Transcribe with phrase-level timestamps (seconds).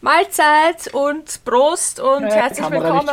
[0.00, 3.08] Mahlzeit und Prost und Ja, herzlich willkommen.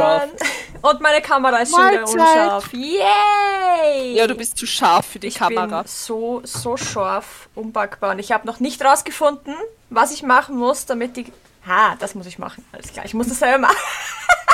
[0.81, 2.19] Und meine Kamera ist schon wieder Mahlzeit.
[2.19, 2.73] unscharf.
[2.73, 4.13] Yay!
[4.15, 5.83] Ja, du bist zu scharf für die ich Kamera.
[5.83, 8.11] bin so, so scharf, unpackbar.
[8.11, 9.53] Und ich habe noch nicht rausgefunden,
[9.89, 11.31] was ich machen muss, damit die...
[11.67, 12.65] Ha, das muss ich machen.
[12.71, 13.77] Alles klar, ich muss das selber machen.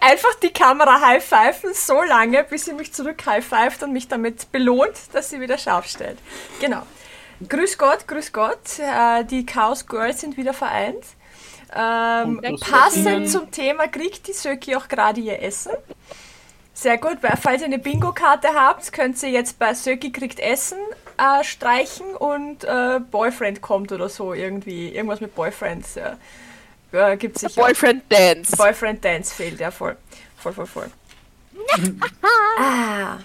[0.00, 4.94] Einfach die Kamera high-pfeifen so lange, bis sie mich zurück high-pfeift und mich damit belohnt,
[5.12, 6.18] dass sie wieder scharf stellt.
[6.60, 6.82] Genau.
[7.48, 8.78] Grüß Gott, grüß Gott.
[8.78, 11.04] Äh, die Chaos Girls sind wieder vereint.
[11.74, 15.72] Ähm, passend zum Thema kriegt die Söki auch gerade ihr Essen.
[16.72, 20.78] Sehr gut, weil falls ihr eine Bingo-Karte habt, könnt ihr jetzt bei Söki kriegt Essen
[21.16, 24.94] äh, streichen und äh, Boyfriend kommt oder so irgendwie.
[24.94, 25.96] Irgendwas mit Boyfriends.
[25.96, 26.12] Äh,
[26.92, 27.60] äh, gibt sicher.
[27.60, 28.56] Boyfriend Dance.
[28.56, 29.96] Boyfriend Dance fehlt, ja voll.
[30.36, 30.90] Voll, voll, voll.
[32.58, 33.18] ah.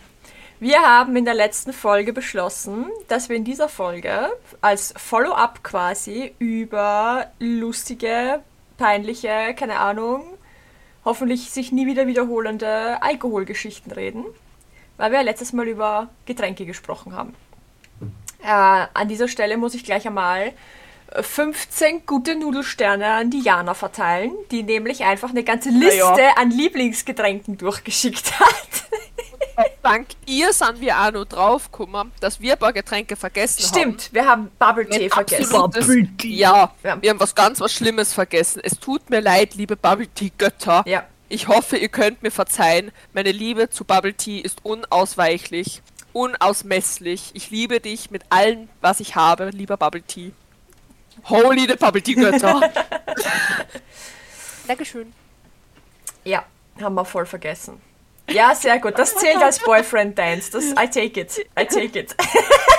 [0.60, 4.30] Wir haben in der letzten Folge beschlossen, dass wir in dieser Folge
[4.62, 8.40] als Follow-up quasi über lustige,
[8.78, 10.24] peinliche, keine Ahnung,
[11.04, 14.24] hoffentlich sich nie wieder wiederholende Alkoholgeschichten reden,
[14.96, 17.36] weil wir ja letztes Mal über Getränke gesprochen haben.
[18.42, 20.54] Äh, an dieser Stelle muss ich gleich einmal
[21.22, 26.34] 15 gute Nudelsterne an die Jana verteilen, die nämlich einfach eine ganze Liste ja.
[26.38, 28.68] an Lieblingsgetränken durchgeschickt hat.
[29.84, 33.68] Dank ihr sind wir auch noch draufgekommen, dass wir ein paar Getränke vergessen haben.
[33.80, 35.52] Stimmt, wir haben Bubble Tea vergessen.
[35.52, 36.36] Bubble Tea.
[36.36, 37.00] Ja, Ja.
[37.02, 38.62] wir haben was ganz was Schlimmes vergessen.
[38.64, 40.84] Es tut mir leid, liebe Bubble Tea Götter.
[40.88, 42.92] Ja, Ich hoffe, ihr könnt mir verzeihen.
[43.14, 45.82] Meine Liebe zu Bubble Tea ist unausweichlich,
[46.14, 47.32] unausmesslich.
[47.34, 50.32] Ich liebe dich mit allem, was ich habe, lieber Bubble Tea.
[51.26, 52.72] Holy the Bubble Tea Götter.
[54.68, 55.14] Dankeschön.
[56.24, 56.44] ja,
[56.82, 57.82] haben wir voll vergessen.
[58.30, 58.98] Ja, sehr gut.
[58.98, 60.50] Das zählt als Boyfriend Dance.
[60.52, 61.40] Das, I take it.
[61.60, 62.16] I take it.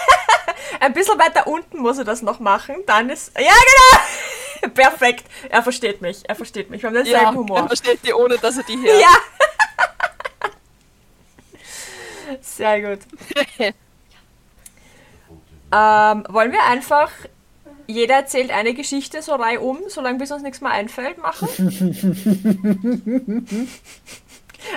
[0.80, 2.76] Ein bisschen weiter unten muss er das noch machen.
[2.86, 3.32] Dann ist.
[3.38, 4.70] Ja, genau!
[4.74, 5.26] Perfekt.
[5.50, 6.22] Er versteht mich.
[6.26, 6.82] Er versteht mich.
[6.82, 7.58] Wir haben denselben Ja, Humor.
[7.58, 9.00] er versteht die, ohne dass er die hört.
[9.00, 9.14] Ja!
[12.40, 13.00] Sehr gut.
[15.72, 17.10] ähm, wollen wir einfach,
[17.86, 21.48] jeder erzählt eine Geschichte so reihum, solange bis uns nichts mehr einfällt, machen?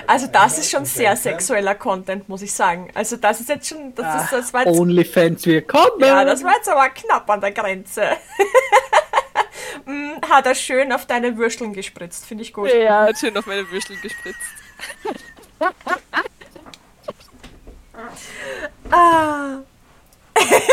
[0.06, 2.90] Also das ist schon sehr sexueller Content, muss ich sagen.
[2.94, 6.00] Also das ist jetzt schon, das, ist, das war jetzt, Onlyfans, wir kommen!
[6.00, 8.02] ja, das war jetzt aber knapp an der Grenze.
[9.84, 12.70] Mm, Hat er schön auf deine Würsteln gespritzt, finde ich gut.
[12.72, 14.38] Ja, hat schön auf meine Würstel gespritzt.
[18.90, 19.58] Ah.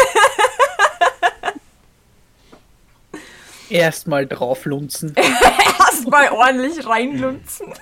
[3.69, 5.15] Erstmal drauflunzen.
[5.79, 7.73] Erstmal ordentlich reinlunzen.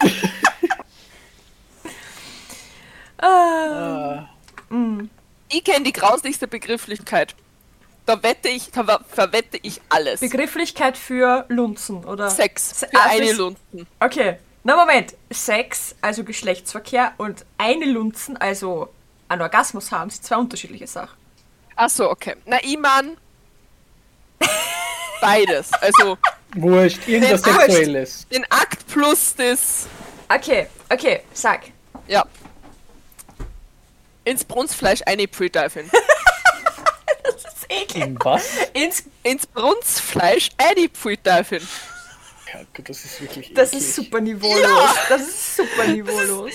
[3.18, 4.28] ah.
[4.70, 5.08] Äh,
[5.50, 7.34] Ich kenne die grauslichste Begrifflichkeit.
[8.06, 10.20] Da wette ich, da ver- verwette ich alles.
[10.20, 12.30] Begrifflichkeit für Lunzen, oder?
[12.30, 13.86] Sex Se- für ah, eine Lunten.
[14.00, 14.38] Okay.
[14.64, 15.14] Na Moment.
[15.30, 18.88] Sex, also Geschlechtsverkehr und eine Lunzen, also
[19.28, 21.16] einen Orgasmus haben, sind zwei unterschiedliche Sachen.
[21.76, 22.34] Ach so, okay.
[22.44, 23.16] Na, ich mein
[25.22, 25.72] beides.
[25.80, 26.18] Also
[26.54, 28.26] wurscht, irgendwas Den- Sexuelles.
[28.28, 29.86] den Akt plus das,
[30.28, 31.62] Okay, okay, sag.
[32.08, 32.24] ja,
[34.24, 35.90] ins Brunstfleisch einpfui-Dolphin.
[37.24, 38.02] Das ist eklig.
[38.04, 38.44] In was?
[38.72, 41.66] Ins, ins Brunstfleisch einpfui-Dolphin.
[42.52, 43.82] Ja, gut, das ist wirklich das eklig.
[43.82, 44.90] ist super niveaulos.
[45.08, 46.52] Das ist super niveaulos.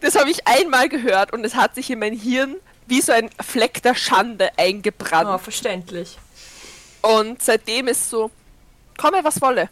[0.00, 2.56] Das habe ich einmal gehört und es hat sich in mein Hirn
[2.86, 5.28] wie so ein Fleck der Schande eingebrannt.
[5.30, 6.18] Oh, verständlich.
[7.02, 8.30] Und seitdem ist so,
[8.98, 9.68] komme was wolle.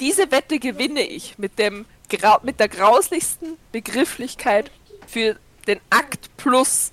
[0.00, 4.70] Diese Wette gewinne ich mit, dem, grau- mit der grauslichsten Begrifflichkeit
[5.06, 6.92] für den Akt plus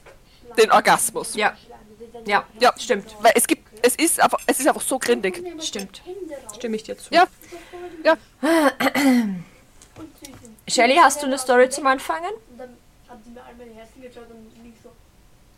[0.58, 1.36] den Orgasmus.
[1.36, 1.58] Ja.
[2.26, 2.74] Ja, Ja.
[2.78, 3.16] stimmt.
[3.22, 5.44] Weil es gibt, es ist einfach, es ist einfach so grindig.
[5.62, 6.02] Stimmt.
[6.56, 7.14] Stimme ich dir zu.
[7.14, 7.26] Ja,
[8.04, 8.16] ja.
[10.68, 12.32] Shelly, hast du eine Story zum Anfangen?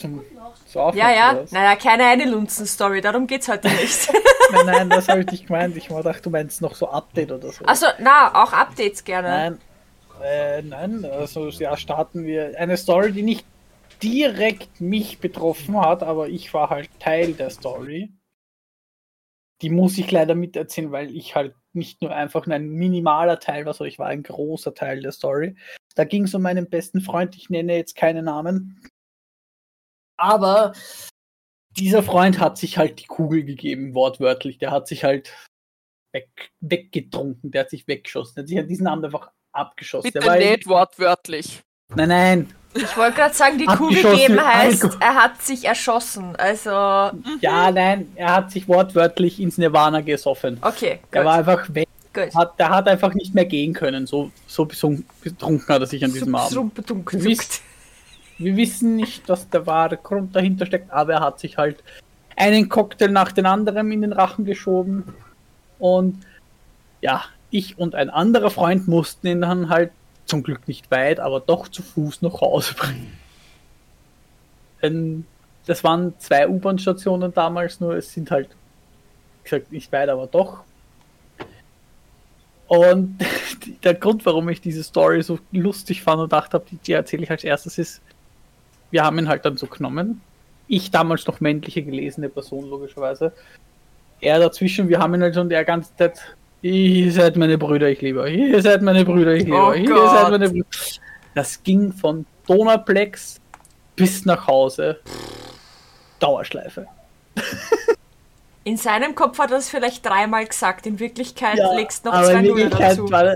[0.05, 0.69] Zum Nacht.
[0.69, 1.43] Saufen Ja, ja.
[1.51, 4.11] Naja, keine eine Lunzen-Story, darum geht's heute nicht.
[4.51, 5.75] Nein, nein, das habe ich nicht gemeint.
[5.75, 7.65] Ich dachte, du meinst noch so Update oder so.
[7.65, 9.27] Also, na, auch Updates gerne.
[9.27, 9.59] Nein.
[10.23, 13.45] Äh, nein, also ja, starten wir eine Story, die nicht
[14.01, 18.13] direkt mich betroffen hat, aber ich war halt Teil der Story.
[19.61, 23.73] Die muss ich leider miterzählen, weil ich halt nicht nur einfach ein minimaler Teil war,
[23.73, 25.55] sondern ich war ein großer Teil der Story.
[25.95, 28.81] Da ging es um meinen besten Freund, ich nenne jetzt keine Namen.
[30.17, 30.73] Aber
[31.77, 34.57] dieser Freund hat sich halt die Kugel gegeben, wortwörtlich.
[34.57, 35.33] Der hat sich halt
[36.13, 36.29] weg,
[36.61, 38.35] weggetrunken, der hat sich weggeschossen.
[38.35, 40.05] Der hat sich an diesen Abend einfach abgeschossen.
[40.11, 41.61] Bitte Der war- nicht wortwörtlich.
[41.95, 42.55] Nein, nein.
[42.73, 45.01] Ich wollte gerade sagen, die gegeben mit heißt, Alkohol.
[45.01, 46.35] er hat sich erschossen.
[46.35, 48.11] Also, Ja, nein.
[48.15, 50.57] Er hat sich wortwörtlich ins Nirvana gesoffen.
[50.61, 51.47] okay, Er war gut.
[51.49, 51.87] einfach weg.
[52.13, 52.35] gut.
[52.35, 54.07] Hat, der hat einfach nicht mehr gehen können.
[54.07, 56.57] So, so betrunken hat er sich an diesem Abend.
[56.57, 56.89] Abend.
[56.89, 57.61] Du wisst-
[58.37, 61.83] Wir wissen nicht, was der wahre Grund dahinter steckt, aber er hat sich halt
[62.35, 65.05] einen Cocktail nach den anderen in den Rachen geschoben.
[65.79, 66.21] Und
[67.01, 69.91] ja, ich und ein anderer Freund mussten ihn dann halt
[70.25, 73.17] zum Glück nicht weit, aber doch zu Fuß nach Hause bringen.
[74.81, 75.25] Denn
[75.65, 80.63] das waren zwei U-Bahn-Stationen damals, nur es sind halt, wie gesagt, nicht weit, aber doch.
[82.67, 83.17] Und
[83.83, 87.43] der Grund, warum ich diese Story so lustig fand und dachte die erzähle ich als
[87.43, 88.01] erstes, ist,
[88.95, 90.21] wir haben ihn halt dann so genommen.
[90.69, 93.33] Ich damals noch männliche gelesene Person, logischerweise.
[94.21, 96.17] Er dazwischen, wir haben ihn halt schon der ganze Zeit,
[96.61, 98.35] ihr seid meine Brüder, ich liebe euch.
[98.37, 99.81] Ihr seid meine Brüder, ich liebe Oh euch.
[99.83, 100.11] Ihr Gott.
[100.11, 100.65] seid meine Brüder.
[101.33, 103.41] Das ging von Donnerplex
[103.97, 105.01] bis nach Hause.
[106.19, 106.87] Dauerschleife.
[108.63, 110.87] In seinem Kopf hat er es vielleicht dreimal gesagt.
[110.87, 113.11] In Wirklichkeit Ja, legst noch aber zwei Nullen dazu.
[113.11, 113.35] war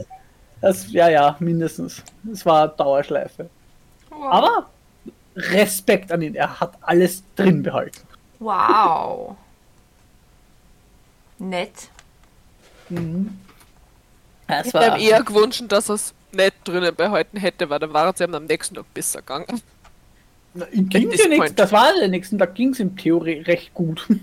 [0.62, 2.02] das, ja, ja, mindestens.
[2.32, 3.50] Es war Dauerschleife.
[4.10, 4.24] Wow.
[4.32, 4.70] Aber
[5.40, 8.02] Respekt an ihn, er hat alles drin behalten.
[8.40, 9.36] Wow.
[11.40, 11.90] Nett.
[14.48, 17.80] Es Ich war, hätte ihm eher gewünscht, dass er es nicht drinnen behalten hätte, weil
[17.80, 19.62] dann war es ihm am nächsten Tag besser gegangen.
[20.90, 24.08] ging's this ja nichts, das war der nächsten Tag ging es ihm Theorie recht gut.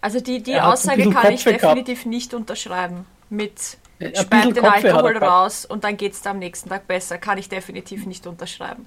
[0.00, 1.62] Also die, die Er Aussage kann ich gehabt.
[1.62, 3.04] definitiv nicht unterschreiben.
[3.30, 5.26] Mit bisschen den er Alkohol gehabt.
[5.26, 7.18] raus und dann geht's da am nächsten Tag besser.
[7.18, 8.86] Kann ich definitiv nicht unterschreiben.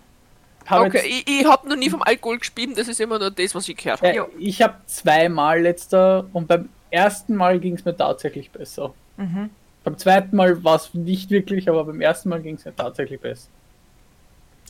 [0.68, 3.32] Hab Okay, jetzt, ich, ich habe noch nie vom Alkohol gespielt, das ist immer nur
[3.32, 4.14] das, was ich gehört habe.
[4.16, 8.94] äh, ich habe zweimal letzter und beim ersten Mal ging es mir tatsächlich besser.
[9.18, 9.50] Mhm.
[9.84, 13.20] Beim zweiten Mal war es nicht wirklich, aber beim ersten Mal ging es mir tatsächlich
[13.20, 13.48] besser.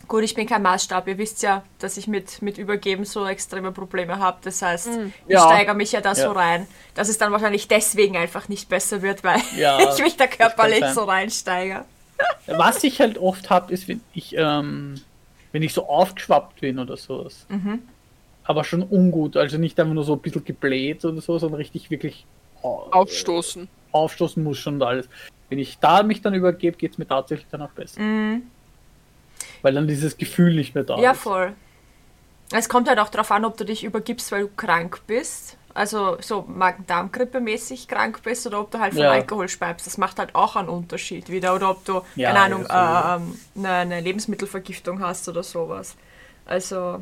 [0.08, 1.08] Gut, ich bin kein Maßstab.
[1.08, 4.38] Ihr wisst ja, dass ich mit, mit Übergeben so extreme Probleme habe.
[4.44, 5.46] Das heißt, ich Mm, Ja.
[5.46, 6.32] steigere mich ja da so Ja.
[6.32, 10.28] rein, dass es dann wahrscheinlich deswegen einfach nicht besser wird, weil Ja, ich mich da
[10.28, 11.86] körperlich so reinsteige.
[12.48, 15.02] Was ich halt oft habe, ist, wenn ich, ähm,
[15.52, 17.46] wenn ich so aufgeschwappt bin oder sowas.
[17.50, 17.80] Mhm.
[18.44, 21.90] Aber schon ungut, also nicht einfach nur so ein bisschen gebläht oder so, sondern richtig
[21.92, 22.26] wirklich
[22.64, 23.68] au- Aufstoßen.
[23.92, 25.08] aufstoßen muss schon und alles.
[25.50, 28.02] Wenn ich da mich dann übergebe, geht es mir tatsächlich dann auch besser.
[28.02, 28.44] Mhm.
[29.62, 31.22] Weil dann dieses Gefühl nicht mehr da Ja, ist.
[31.22, 31.54] voll.
[32.52, 35.58] Es kommt halt auch darauf an, ob du dich übergibst, weil du krank bist.
[35.74, 39.12] Also so Magen-Darm-Grippe-mäßig krank bist oder ob du halt von Ja.
[39.12, 39.88] Alkohol speibst.
[39.88, 41.56] Das macht halt auch einen Unterschied wieder.
[41.56, 45.96] Oder ob du, Ja, keine Ahnung, ja, ähm, eine, eine Lebensmittelvergiftung hast oder sowas.
[46.46, 47.02] Also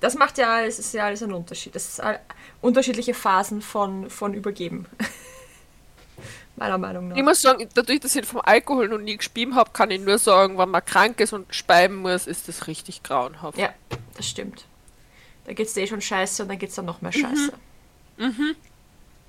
[0.00, 1.74] das macht ja alles, ist ja alles ein Unterschied.
[1.74, 2.20] Das ist all,
[2.60, 4.86] unterschiedliche Phasen von, von Übergeben.
[6.56, 7.16] Meiner Meinung nach.
[7.16, 10.18] Ich muss sagen, dadurch, dass ich vom Alkohol noch nie gespielt habe, kann ich nur
[10.18, 13.58] sagen, wenn man krank ist und speiben muss, ist das richtig grauenhaft.
[13.58, 13.70] Ja,
[14.16, 14.66] das stimmt.
[15.46, 17.20] Da geht's dir eh schon scheiße und dann geht's dann noch mehr Mhm.
[17.20, 17.52] scheiße.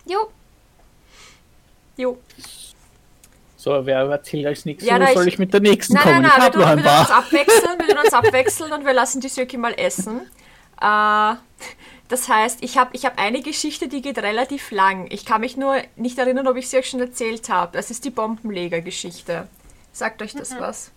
[0.06, 0.30] Jo.
[1.98, 2.18] Jo.
[3.58, 4.88] So, wer erzählt als nächstes?
[4.88, 6.22] Ja, soll ich- ich mit der nächsten Nein, kommen?
[6.22, 9.22] nein, ich nein, wir tun, wir uns abwechseln, wir tun uns abwechseln und wir lassen
[9.22, 10.22] die Söki mal essen.
[10.80, 11.36] Äh,
[12.08, 15.08] das heißt, ich habe ich hab eine Geschichte, die geht relativ lang.
[15.10, 17.72] Ich kann mich nur nicht erinnern, ob ich sie euch schon erzählt habe.
[17.76, 19.48] Das ist die Bombenleger-Geschichte.
[19.92, 20.40] Sagt euch Mhm.
[20.40, 20.92] das was?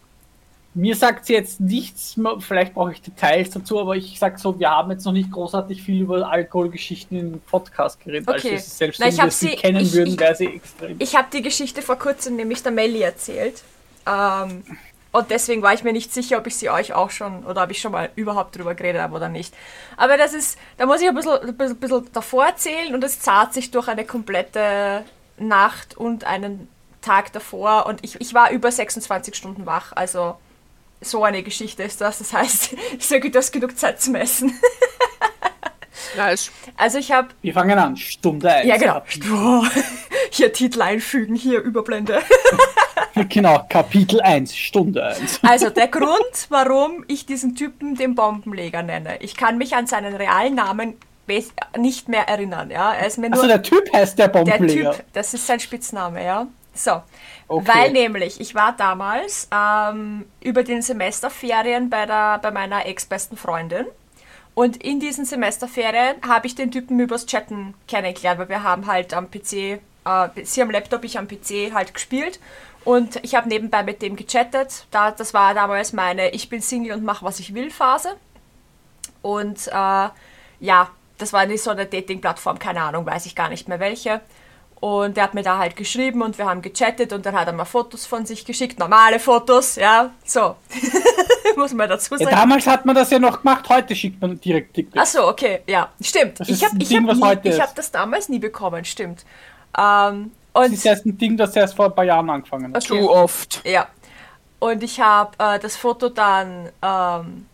[0.74, 4.70] Mir sagt sie jetzt nichts, vielleicht brauche ich Details dazu, aber ich sag so, wir
[4.70, 8.28] haben jetzt noch nicht großartig viel über Alkoholgeschichten im Podcast geredet.
[8.28, 8.52] Okay.
[8.52, 10.96] Also selbst wenn ich wir sie sie- kennen ich- würden, wäre sie extrem.
[11.00, 13.62] Ich habe die Geschichte vor kurzem nämlich der Melli erzählt.
[14.06, 14.62] Ähm,
[15.10, 17.70] und deswegen war ich mir nicht sicher, ob ich sie euch auch schon oder ob
[17.70, 19.54] ich schon mal überhaupt drüber geredet habe oder nicht.
[19.96, 23.02] Aber das ist, da muss ich ein bisschen, ein bisschen, ein bisschen davor erzählen und
[23.02, 25.02] es zahlt sich durch eine komplette
[25.38, 26.68] Nacht und einen
[27.00, 27.86] Tag davor.
[27.86, 29.92] Und ich, ich war über 26 Stunden wach.
[29.94, 30.36] Also
[31.00, 32.18] so eine Geschichte ist das.
[32.18, 34.58] Das heißt, so gibt es genug Zeit zum Essen.
[36.16, 36.50] Nice.
[36.76, 38.66] Also ich habe Wir fangen an, Stunde 1.
[38.66, 39.02] ja genau.
[39.28, 39.68] Boah,
[40.30, 42.22] hier Titel einfügen, hier Überblende.
[43.28, 45.40] Genau, Kapitel 1, Stunde 1.
[45.42, 49.20] Also der Grund, warum ich diesen Typen den Bombenleger nenne.
[49.20, 50.94] Ich kann mich an seinen realen Namen
[51.76, 52.70] nicht mehr erinnern.
[52.70, 54.92] Ja, er ist mir nur Also der Typ heißt der der Bombenleger.
[54.92, 55.04] Typ.
[55.14, 56.46] Das ist sein Spitzname, ja.
[56.74, 57.02] So,
[57.48, 57.66] Okay.
[57.66, 63.86] weil nämlich ich war damals ähm, über den Semesterferien bei der bei meiner ex-besten Freundin.
[64.54, 69.14] Und in diesen Semesterferien habe ich den Typen übers Chatten kennengelernt, weil wir haben halt
[69.14, 69.78] am PC, äh,
[70.42, 72.40] sie am Laptop, ich am PC halt gespielt.
[72.84, 74.86] Und ich habe nebenbei mit dem gechattet.
[74.90, 78.16] Da, das war damals meine Ich bin Single und mach was ich will Phase.
[79.22, 80.08] Und äh,
[80.60, 84.20] ja, das war nicht so eine Dating-Plattform, keine Ahnung, weiß ich gar nicht mehr welche.
[84.80, 87.52] Und der hat mir da halt geschrieben und wir haben gechattet und dann hat er
[87.52, 90.54] mal Fotos von sich geschickt, normale Fotos, ja, so.
[91.56, 92.36] Muss man dazu Ja, sagen.
[92.36, 95.02] damals hat man das ja noch gemacht, heute schickt man direkt Dickpics.
[95.02, 96.38] Ach so, okay, ja, stimmt.
[96.38, 99.24] Das Ich habe ein ich Ding, hab nie- ich hab das damals nie bekommen, stimmt.
[99.76, 102.84] Ähm, Das ist erst ein Ding, das erst vor ein paar Jahren angefangen hat.
[102.88, 103.00] Okay.
[103.00, 103.62] Zu oft.
[103.66, 103.88] Ja.
[104.60, 107.46] Und ich habe äh, das Foto dann ähm,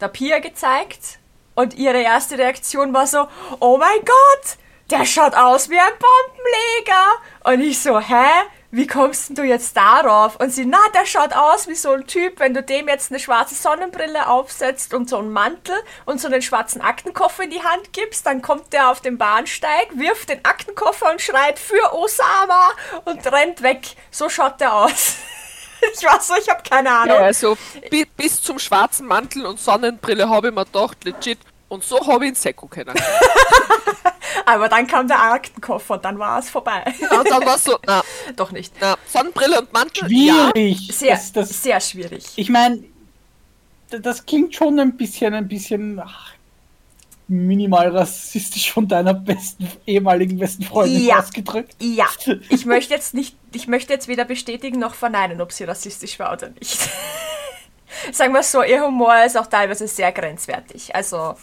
[0.00, 1.18] der Pia gezeigt
[1.54, 3.26] und ihre erste Reaktion war so,
[3.60, 4.56] oh mein Gott,
[4.90, 7.04] der schaut aus wie ein Bombenleger.
[7.44, 8.26] Und ich so, hä?
[8.72, 10.36] Wie kommst denn du jetzt darauf?
[10.36, 13.20] Und sie, na, der schaut aus wie so ein Typ, wenn du dem jetzt eine
[13.20, 15.74] schwarze Sonnenbrille aufsetzt und so einen Mantel
[16.04, 19.88] und so einen schwarzen Aktenkoffer in die Hand gibst, dann kommt der auf den Bahnsteig,
[19.94, 22.70] wirft den Aktenkoffer und schreit für Osama
[23.04, 23.96] und rennt weg.
[24.10, 25.16] So schaut der aus.
[25.94, 27.16] Ich war so, ich habe keine Ahnung.
[27.16, 27.56] Ja, also
[27.90, 31.38] bi bis zum schwarzen Mantel und Sonnenbrille habe ich mir gedacht, legit.
[31.68, 32.94] Und so habe ich ihn Seko kennen.
[34.44, 36.84] Aber dann kam der Aktenkoffer und dann war es vorbei.
[37.10, 38.02] Und dann war so, na,
[38.36, 38.72] Doch nicht.
[38.80, 40.50] na, Sonnenbrille und Mantel, ja.
[40.52, 40.88] Schwierig.
[40.96, 42.24] Sehr, Das, das, sehr schwierig.
[42.36, 42.84] ich meine,
[43.90, 46.32] das klingt schon ein bisschen, ein bisschen ach,
[47.28, 51.18] minimal rassistisch von deiner besten, ehemaligen besten Freundin Ja.
[51.18, 51.74] ausgedrückt.
[51.80, 52.06] Ja,
[52.48, 56.32] ich möchte jetzt nicht, ich möchte jetzt weder bestätigen noch verneinen, ob sie rassistisch war
[56.32, 56.88] oder nicht.
[58.12, 60.94] Sagen wir so, ihr Humor ist auch teilweise sehr grenzwertig.
[60.94, 61.34] Also,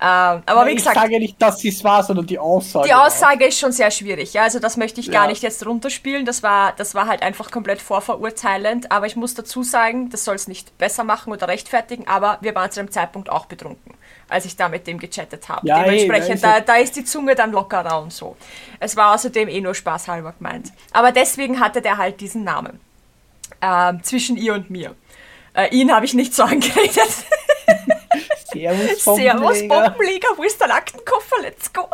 [0.00, 2.86] ähm, aber wie ich gesagt, sage nicht, dass sie es war, sondern die Aussage.
[2.86, 3.06] Die war.
[3.08, 4.42] Aussage ist schon sehr schwierig, ja.
[4.42, 5.30] Also das möchte ich gar Ja.
[5.30, 6.24] nicht jetzt runterspielen.
[6.24, 8.92] Das war, das war halt einfach komplett vorverurteilend.
[8.92, 12.54] Aber ich muss dazu sagen, das soll es nicht besser machen oder rechtfertigen, aber wir
[12.54, 13.94] waren zu dem Zeitpunkt auch betrunken,
[14.28, 15.66] als ich da mit dem gechattet habe.
[15.66, 18.36] Ja, Dementsprechend, da da, ist da ist die Zunge dann lockerer und so.
[18.78, 20.70] Es war außerdem eh nur spaßhalber gemeint.
[20.92, 22.78] Aber deswegen hatte der halt diesen Namen.
[23.60, 24.94] Ähm, zwischen ihr und mir.
[25.58, 27.08] Äh, ihn habe ich nicht so angeredet.
[28.52, 29.90] Servus, Servus, Bombenleger.
[29.90, 31.40] Bombenleger, wo ist der Aktenkoffer?
[31.42, 31.88] Let's go.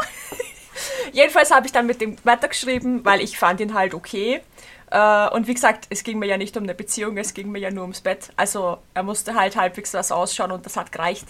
[1.12, 4.42] Jedenfalls habe ich dann mit dem weitergeschrieben, weil ich fand ihn halt okay.
[4.90, 7.58] Äh, Und wie gesagt, es ging mir ja nicht um eine Beziehung, es ging mir
[7.58, 8.30] ja nur ums Bett.
[8.36, 11.26] Also er musste halt halbwegs was ausschauen und das hat gereicht.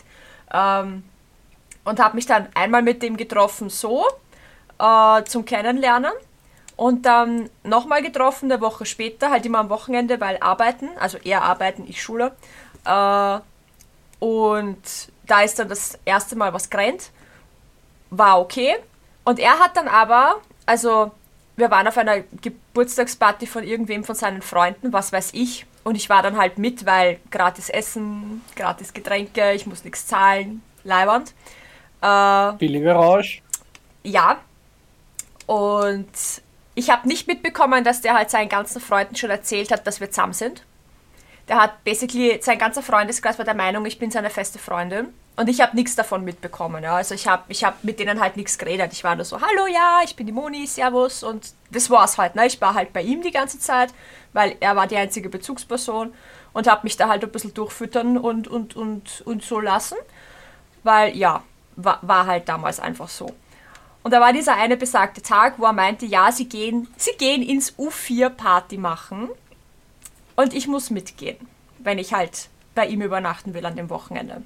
[0.52, 1.04] Ähm,
[1.84, 4.06] Und habe mich dann einmal mit dem getroffen, so,
[4.80, 6.12] äh, zum Kennenlernen.
[6.76, 11.42] Und dann nochmal getroffen, eine Woche später, halt immer am Wochenende, weil arbeiten, also er
[11.42, 12.32] arbeiten, ich Schule.
[12.84, 13.38] Äh,
[14.18, 14.78] und
[15.26, 17.10] da ist dann das erste Mal was gerannt.
[18.10, 18.76] War okay.
[19.24, 21.12] Und er hat dann aber, also
[21.56, 25.66] wir waren auf einer Geburtstagsparty von irgendwem von seinen Freunden, was weiß ich.
[25.84, 30.62] Und ich war dann halt mit, weil gratis Essen, gratis Getränke, ich muss nichts zahlen,
[30.82, 31.34] leibernd.
[32.00, 33.42] Äh, Billiger Rausch.
[34.02, 34.38] ja.
[35.46, 36.08] Und
[36.74, 40.10] ich habe nicht mitbekommen, dass der halt seinen ganzen Freunden schon erzählt hat, dass wir
[40.10, 40.64] zusammen sind.
[41.48, 45.12] Der hat basically, sein ganzer Freundeskreis war der Meinung, ich bin seine feste Freundin.
[45.36, 46.84] Und ich habe nichts davon mitbekommen.
[46.84, 46.94] Ja.
[46.94, 48.92] Also ich habe ich hab mit denen halt nichts geredet.
[48.92, 51.24] Ich war nur so, hallo, ja, ich bin die Moni, servus.
[51.24, 52.36] Und das war's halt.
[52.36, 52.46] Ne.
[52.46, 53.92] Ich war halt bei ihm die ganze Zeit,
[54.32, 56.14] weil er war die einzige Bezugsperson.
[56.52, 59.98] Und habe mich da halt ein bisschen durchfüttern und, und, und, und so lassen.
[60.84, 61.42] Weil, ja,
[61.74, 63.34] war, war halt damals einfach so.
[64.04, 67.42] Und da war dieser eine besagte Tag, wo er meinte, ja, sie gehen, sie gehen
[67.42, 69.30] ins U4-Party machen
[70.36, 71.38] und ich muss mitgehen,
[71.78, 74.42] wenn ich halt bei ihm übernachten will an dem Wochenende.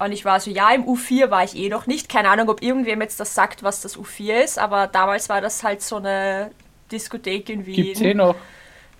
[0.00, 2.08] Und ich war so, ja, im U4 war ich eh noch nicht.
[2.08, 5.62] Keine Ahnung, ob irgendwem jetzt das sagt, was das U4 ist, aber damals war das
[5.62, 6.50] halt so eine
[6.90, 7.76] Diskothek in Wien.
[7.76, 8.34] Gibt's eh noch.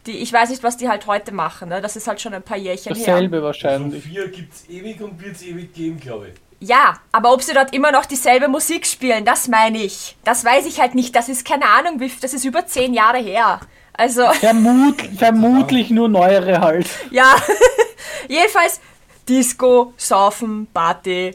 [0.07, 1.69] Die, ich weiß nicht, was die halt heute machen.
[1.69, 1.81] Ne?
[1.83, 3.07] Das ist halt schon ein paar Jährchen her.
[3.07, 4.05] Dasselbe wahrscheinlich.
[4.05, 6.35] vier gibt's ewig und wird's ewig geben, glaube ich.
[6.59, 10.17] Ja, aber ob sie dort immer noch dieselbe Musik spielen, das meine ich.
[10.25, 11.15] Das weiß ich halt nicht.
[11.15, 13.61] Das ist keine Ahnung, das ist über zehn Jahre her.
[13.93, 16.89] Also, Vermut, vermutlich nur neuere halt.
[17.11, 17.37] ja.
[18.29, 18.81] Jedenfalls
[19.29, 21.35] Disco, Saufen, Party,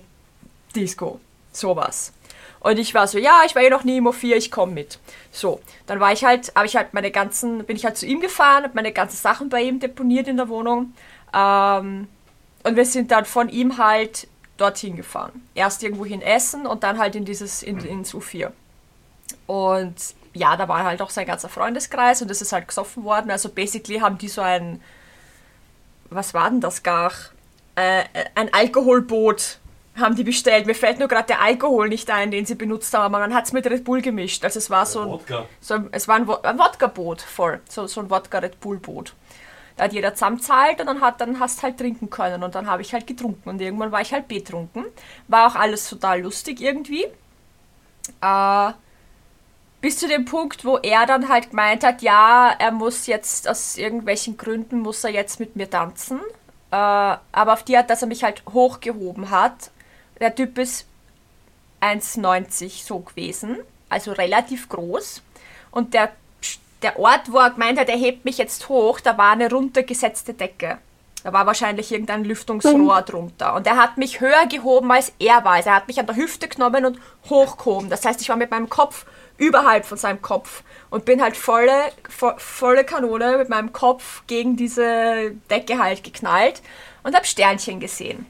[0.75, 1.19] Disco.
[1.51, 2.13] Sowas.
[2.59, 4.99] Und ich war so, ja, ich war eh noch nie im O4, ich komme mit.
[5.31, 8.21] So, dann war ich halt, habe ich halt meine ganzen, bin ich halt zu ihm
[8.21, 10.93] gefahren, habe meine ganzen Sachen bei ihm deponiert in der Wohnung.
[11.33, 12.07] Ähm,
[12.63, 14.27] und wir sind dann von ihm halt
[14.61, 15.47] dorthin gefahren.
[15.55, 18.51] Erst irgendwo hin essen und dann halt in dieses, in, ins U4.
[19.47, 19.95] Und
[20.33, 23.31] ja, da war halt auch sein ganzer Freundeskreis und es ist halt gesoffen worden.
[23.31, 24.81] Also basically haben die so ein,
[26.09, 27.11] was war denn das gar?
[27.75, 28.03] Äh,
[28.35, 29.57] ein Alkoholboot
[29.99, 30.67] haben die bestellt.
[30.67, 33.45] Mir fällt nur gerade der Alkohol nicht ein, den sie benutzt haben, aber man hat
[33.45, 34.43] es mit Red Bull gemischt.
[34.45, 35.45] Also es war so ein, Wodka.
[35.59, 39.13] so, ein- es war ein Wodka-Boot voll, so, so ein Wodka-Red Bull-Boot.
[39.81, 42.83] Da hat jeder zusammenzahlt und dann, hat, dann hast halt trinken können und dann habe
[42.83, 44.85] ich halt getrunken und irgendwann war ich halt betrunken.
[45.27, 47.07] War auch alles total lustig irgendwie.
[48.21, 48.71] Äh,
[49.81, 53.75] bis zu dem Punkt, wo er dann halt gemeint hat, ja, er muss jetzt aus
[53.75, 56.19] irgendwelchen Gründen muss er jetzt mit mir tanzen.
[56.69, 59.71] Äh, aber auf die Art, dass er mich halt hochgehoben hat.
[60.19, 60.85] Der Typ ist
[61.81, 63.57] 1,90 so gewesen,
[63.89, 65.23] also relativ groß.
[65.71, 66.11] und der,
[66.81, 70.33] der Ort, wo er gemeint hat, er hebt mich jetzt hoch, da war eine runtergesetzte
[70.33, 70.77] Decke.
[71.23, 73.53] Da war wahrscheinlich irgendein Lüftungsrohr drunter.
[73.53, 75.53] Und er hat mich höher gehoben, als er war.
[75.53, 77.89] Also er hat mich an der Hüfte genommen und hochgehoben.
[77.89, 79.05] Das heißt, ich war mit meinem Kopf
[79.37, 84.55] überhalb von seinem Kopf und bin halt volle, vo volle Kanone mit meinem Kopf gegen
[84.55, 86.61] diese Decke halt geknallt
[87.03, 88.25] und habe Sternchen gesehen.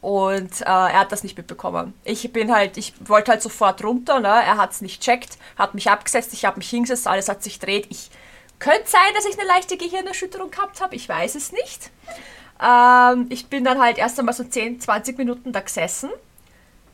[0.00, 1.94] Und äh, er hat das nicht mitbekommen.
[2.04, 4.28] Ich bin halt, ich wollte halt sofort runter, ne?
[4.28, 7.58] er hat es nicht checkt, hat mich abgesetzt, ich habe mich hingesetzt, alles hat sich
[7.58, 7.86] dreht.
[7.90, 8.10] Ich
[8.58, 11.90] könnte sein, dass ich eine leichte Gehirnerschütterung gehabt habe, ich weiß es nicht.
[12.62, 16.10] Ähm, ich bin dann halt erst einmal so 10, 20 Minuten da gesessen,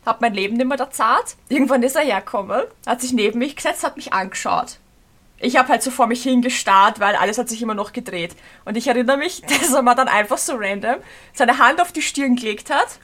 [0.07, 1.37] habe mein Leben nicht mehr da zart.
[1.49, 4.79] Irgendwann ist er hergekommen, hat sich neben mich gesetzt, hat mich angeschaut.
[5.38, 8.35] Ich habe halt so vor mich hingestarrt, weil alles hat sich immer noch gedreht.
[8.64, 10.97] Und ich erinnere mich, dass er mir dann einfach so random
[11.33, 12.99] seine Hand auf die Stirn gelegt hat,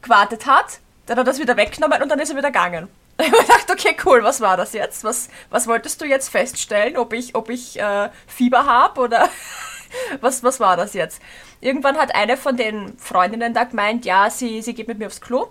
[0.00, 2.88] gewartet hat, dann hat er das wieder weggenommen und dann ist er wieder gegangen.
[3.18, 5.04] Ich habe gedacht, okay, cool, was war das jetzt?
[5.04, 6.96] Was, was wolltest du jetzt feststellen?
[6.96, 9.28] Ob ich, ob ich äh, Fieber habe oder
[10.20, 11.20] was, was war das jetzt?
[11.60, 15.20] Irgendwann hat eine von den Freundinnen da gemeint, ja, sie, sie geht mit mir aufs
[15.20, 15.48] Klo.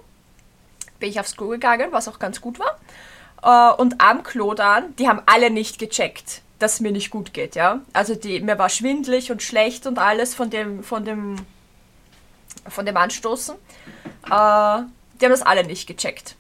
[1.00, 2.78] Bin ich aufs Klo gegangen, was auch ganz gut war.
[3.44, 7.34] Äh, und am Klo dann, die haben alle nicht gecheckt, dass es mir nicht gut
[7.34, 7.80] geht, ja.
[7.94, 11.38] Also die, mir war schwindlig und schlecht und alles von dem, von dem,
[12.68, 13.56] von dem Anstoßen.
[14.26, 14.32] Äh, die
[15.26, 16.36] haben das alle nicht gecheckt.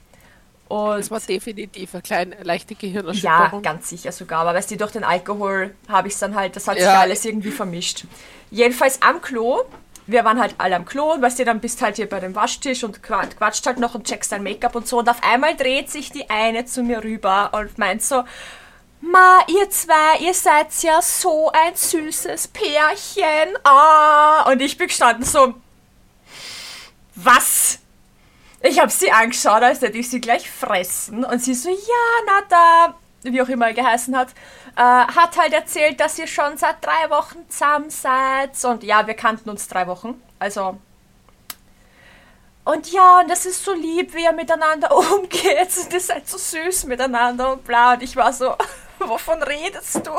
[0.68, 3.62] Und Das war definitiv eine kleine, leichte ja, Gehirnerschütterung.
[3.62, 4.42] ganz sicher sogar.
[4.42, 7.00] Aber weißt du, durch den Alkohol habe ich es dann halt, das hat sich Ja.
[7.02, 8.06] alles irgendwie vermischt.
[8.52, 9.64] Jedenfalls am Klo,
[10.08, 12.36] wir waren halt alle am Klo, und weißt du, dann bist halt hier bei dem
[12.36, 15.00] Waschtisch und qua- quatscht halt noch und checkst dein Make-up und so.
[15.00, 18.24] Und auf einmal dreht sich die eine zu mir rüber und meint so,
[19.04, 23.58] Ma, ihr zwei, ihr seid ja so ein süßes Pärchen.
[23.64, 25.56] Ah, und ich bin gestanden so,
[27.16, 27.80] was?
[28.62, 31.24] Ich habe sie angeschaut, als hätte ich sie gleich fressen.
[31.24, 31.76] Und sie so, ja,
[32.28, 32.91] na da,
[33.24, 34.30] wie auch immer er geheißen hat,
[34.76, 38.64] äh, hat halt erzählt, dass ihr schon seit drei Wochen zusammen seid.
[38.66, 40.22] Und ja, wir kannten uns drei Wochen.
[40.40, 40.78] Also.
[42.64, 45.70] Und ja, und das ist so lieb, wie ihr miteinander umgeht.
[45.84, 47.94] Und ihr seid so süß miteinander und bla.
[47.94, 48.56] Und ich war so,
[49.00, 50.12] wovon redest du?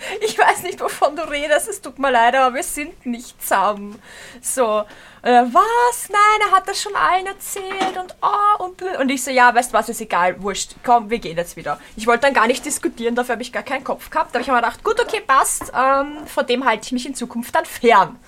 [0.20, 4.00] Ich weiß nicht, wovon du redest, es tut mir leid, aber wir sind nicht zusammen.
[4.40, 4.84] So,
[5.22, 6.08] äh, was?
[6.08, 8.82] Nein, er hat das schon allen erzählt und oh und.
[8.82, 11.78] Und ich so, ja, weißt du was, ist egal, wurscht, komm, wir gehen jetzt wieder.
[11.96, 14.34] Ich wollte dann gar nicht diskutieren, dafür habe ich gar keinen Kopf gehabt.
[14.34, 17.14] Da habe ich mir gedacht, gut, okay, passt, ähm, von dem halte ich mich in
[17.14, 18.18] Zukunft dann fern.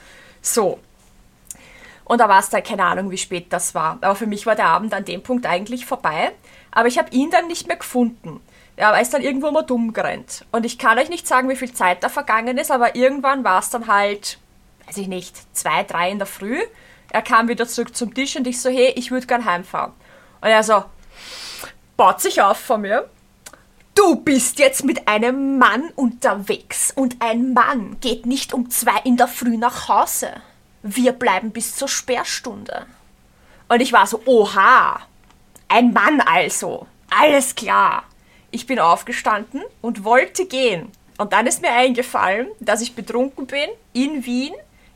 [0.40, 0.78] So.
[2.04, 3.98] Und da war es dann keine Ahnung, wie spät das war.
[4.00, 6.32] Aber für mich war der Abend an dem Punkt eigentlich vorbei.
[6.70, 8.40] Aber ich habe ihn dann nicht mehr gefunden.
[8.76, 10.44] Er ist dann irgendwo mal dumm gerannt.
[10.50, 13.60] Und ich kann euch nicht sagen, wie viel Zeit da vergangen ist, aber irgendwann war
[13.60, 14.38] es dann halt,
[14.86, 16.58] weiß ich nicht, zwei, drei in der Früh.
[17.10, 19.92] Er kam wieder zurück zum Tisch und ich so, hey, ich würde gern heimfahren.
[20.40, 20.84] Und er so,
[21.96, 23.08] baut sich auf von mir.
[23.94, 29.18] Du bist jetzt mit einem Mann unterwegs und ein Mann geht nicht um zwei in
[29.18, 30.32] der Früh nach Hause.
[30.82, 32.86] Wir bleiben bis zur Sperrstunde.
[33.68, 35.00] Und ich war so, oha,
[35.68, 36.86] ein Mann also.
[37.10, 38.04] Alles klar.
[38.52, 40.92] Ich bin aufgestanden und wollte gehen.
[41.18, 44.54] Und dann ist mir eingefallen, dass ich betrunken bin in Wien,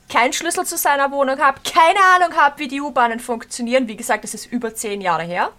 [0.09, 3.89] keinen Schlüssel zu seiner Wohnung habe, keine Ahnung habe, wie die U-Bahnen funktionieren.
[3.89, 5.51] Wie gesagt, das ist über zehn Jahre her.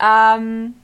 [0.00, 0.74] Ähm,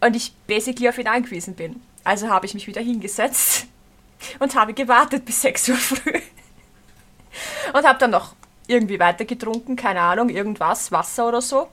[0.00, 1.82] und ich basically auf ihn angewiesen bin.
[2.04, 3.66] Also habe ich mich wieder hingesetzt
[4.38, 6.20] und habe gewartet bis 6 Uhr früh.
[7.72, 8.34] Und habe dann noch
[8.66, 11.68] irgendwie weiter getrunken, keine Ahnung, irgendwas, Wasser oder so.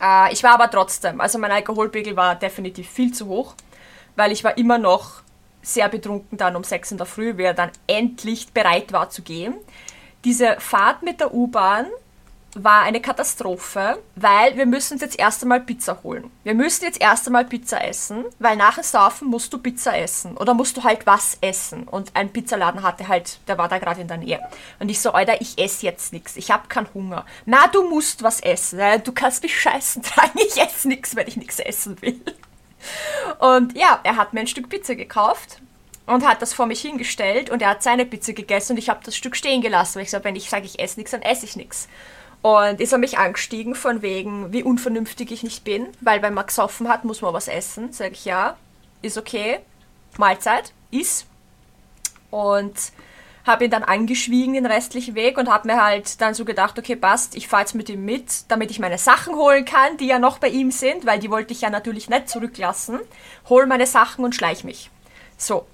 [0.00, 3.54] Äh, ich war aber trotzdem, also mein Alkoholpegel war definitiv viel zu hoch,
[4.16, 5.22] weil ich war immer noch
[5.62, 9.22] sehr betrunken dann um 6 in der Früh, wie er dann endlich bereit war zu
[9.22, 9.54] gehen.
[10.24, 11.86] Diese Fahrt mit der U-Bahn
[12.54, 16.30] war eine Katastrophe, weil wir müssen uns jetzt erst einmal Pizza holen.
[16.42, 20.36] Wir müssen jetzt erst einmal Pizza essen, weil nach dem Saufen musst du Pizza essen
[20.36, 21.84] oder musst du halt was essen.
[21.84, 24.40] Und ein Pizzaladen hatte halt, der war da gerade in der Nähe.
[24.80, 27.24] Und ich so, Alter, ich esse jetzt nichts, ich habe keinen Hunger.
[27.46, 31.36] Na, du musst was essen, du kannst mich scheißen tragen, ich esse nichts, wenn ich
[31.36, 32.20] nichts essen will.
[33.38, 35.60] Und ja, er hat mir ein Stück Pizza gekauft
[36.06, 39.00] und hat das vor mich hingestellt und er hat seine Pizza gegessen und ich habe
[39.04, 39.96] das Stück stehen gelassen.
[39.96, 41.88] Weil ich so, wenn ich sage, ich esse nichts, dann esse ich nichts.
[42.42, 46.46] Und ist er mich angestiegen von wegen, wie unvernünftig ich nicht bin, weil wenn man
[46.46, 47.92] gesoffen hat, muss man was essen.
[47.92, 48.56] Sag ich, ja,
[49.02, 49.60] ist okay,
[50.16, 51.26] Mahlzeit, iss.
[52.30, 52.92] Und
[53.44, 56.96] habe ihn dann angeschwiegen den restlichen Weg und habe mir halt dann so gedacht, okay,
[56.96, 60.18] passt, ich fahre jetzt mit ihm mit, damit ich meine Sachen holen kann, die ja
[60.18, 63.00] noch bei ihm sind, weil die wollte ich ja natürlich nicht zurücklassen.
[63.48, 64.90] Hol meine Sachen und schleich mich.
[65.36, 65.66] So.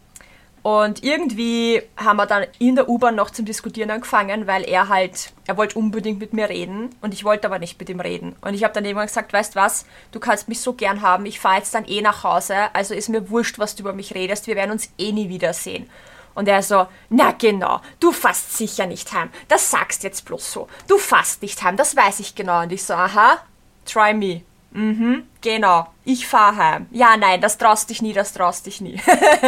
[0.66, 5.32] Und irgendwie haben wir dann in der U-Bahn noch zum Diskutieren angefangen, weil er halt,
[5.46, 8.34] er wollte unbedingt mit mir reden und ich wollte aber nicht mit ihm reden.
[8.40, 11.38] Und ich habe dann irgendwann gesagt, weißt was, du kannst mich so gern haben, ich
[11.38, 14.48] fahre jetzt dann eh nach Hause, also ist mir wurscht, was du über mich redest,
[14.48, 15.88] wir werden uns eh nie wiedersehen.
[16.34, 20.66] Und er so, na genau, du fährst sicher nicht heim, das sagst jetzt bloß so,
[20.88, 22.62] du fährst nicht heim, das weiß ich genau.
[22.62, 23.38] Und ich so, aha,
[23.84, 24.42] try me.
[24.76, 25.86] Mhm, genau.
[26.04, 26.86] Ich fahr heim.
[26.90, 29.00] Ja, nein, das traust dich nie, das traust dich nie.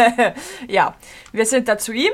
[0.69, 0.95] ja,
[1.33, 2.13] wir sind da zu ihm.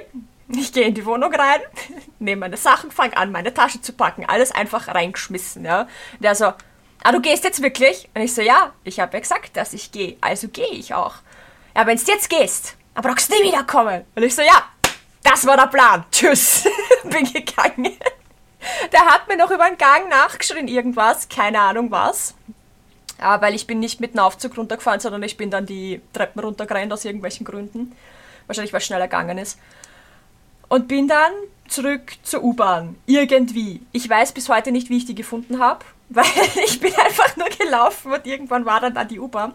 [0.48, 1.60] Ich gehe in die Wohnung rein,
[2.18, 4.26] nehme meine Sachen, fange an, meine Tasche zu packen.
[4.26, 5.86] Alles einfach reingeschmissen, ja.
[6.18, 8.10] Der so, ah, du gehst jetzt wirklich?
[8.14, 10.16] Und ich so, ja, ich habe ja gesagt, dass ich gehe.
[10.20, 11.14] Also gehe ich auch.
[11.76, 14.04] Ja, wenn du jetzt gehst, dann brauchst du nie wiederkommen.
[14.14, 14.64] Und ich so, ja,
[15.22, 16.04] das war der Plan.
[16.10, 16.68] Tschüss.
[17.04, 17.96] Bin gegangen.
[18.92, 22.34] Der hat mir noch über den Gang nachgeschrien, irgendwas, keine Ahnung was.
[23.20, 26.40] Ja, weil ich bin nicht mit dem Aufzug runtergefahren, sondern ich bin dann die Treppen
[26.40, 27.92] runtergerannt aus irgendwelchen Gründen.
[28.46, 29.58] Wahrscheinlich, weil es schneller gegangen ist.
[30.68, 31.32] Und bin dann
[31.68, 32.96] zurück zur U-Bahn.
[33.06, 33.80] Irgendwie.
[33.92, 36.24] Ich weiß bis heute nicht, wie ich die gefunden habe, weil
[36.64, 39.52] ich bin einfach nur gelaufen und irgendwann war dann da die U-Bahn.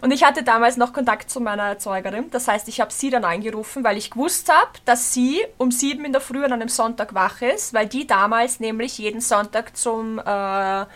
[0.00, 2.30] Und ich hatte damals noch Kontakt zu meiner Erzeugerin.
[2.30, 6.04] Das heißt, ich habe sie dann angerufen, weil ich gewusst habe, dass sie um sieben
[6.04, 10.18] in der Früh an einem Sonntag wach ist, weil die damals nämlich jeden Sonntag zum
[10.18, 10.86] äh,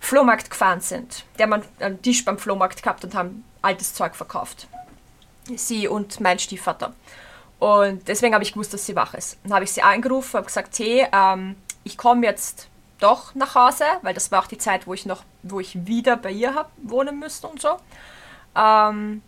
[0.00, 1.24] Flohmarkt gefahren sind.
[1.38, 4.66] Der man einen Tisch beim Flohmarkt gehabt und haben altes Zeug verkauft.
[5.54, 6.94] Sie und mein Stiefvater.
[7.58, 9.38] Und deswegen habe ich gewusst, dass sie wach ist.
[9.44, 13.84] Dann habe ich sie angerufen, habe gesagt, hey, ähm, ich komme jetzt doch nach Hause,
[14.02, 16.70] weil das war auch die Zeit, wo ich noch, wo ich wieder bei ihr hab
[16.82, 17.76] wohnen müsste und so.
[18.56, 19.22] Ähm,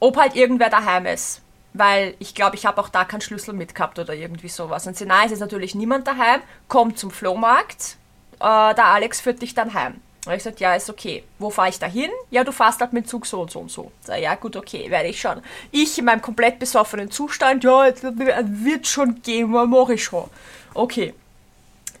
[0.00, 1.42] ob halt irgendwer daheim ist.
[1.74, 4.86] Weil ich glaube, ich habe auch da keinen Schlüssel mitgehabt oder irgendwie sowas.
[4.86, 7.96] Und sie, nein, es ist natürlich niemand daheim, komm zum Flohmarkt,
[8.42, 10.00] äh, der Alex führt dich dann heim.
[10.24, 11.24] Und ich gesagt, ja, ist okay.
[11.38, 12.10] Wo fahre ich da hin?
[12.30, 13.90] Ja, du fährst halt mit dem Zug so und so und so.
[14.02, 15.42] Sag, ja, gut, okay, werde ich schon.
[15.72, 20.30] Ich in meinem komplett besoffenen Zustand, ja, wird schon gehen, mache ich schon.
[20.74, 21.12] Okay.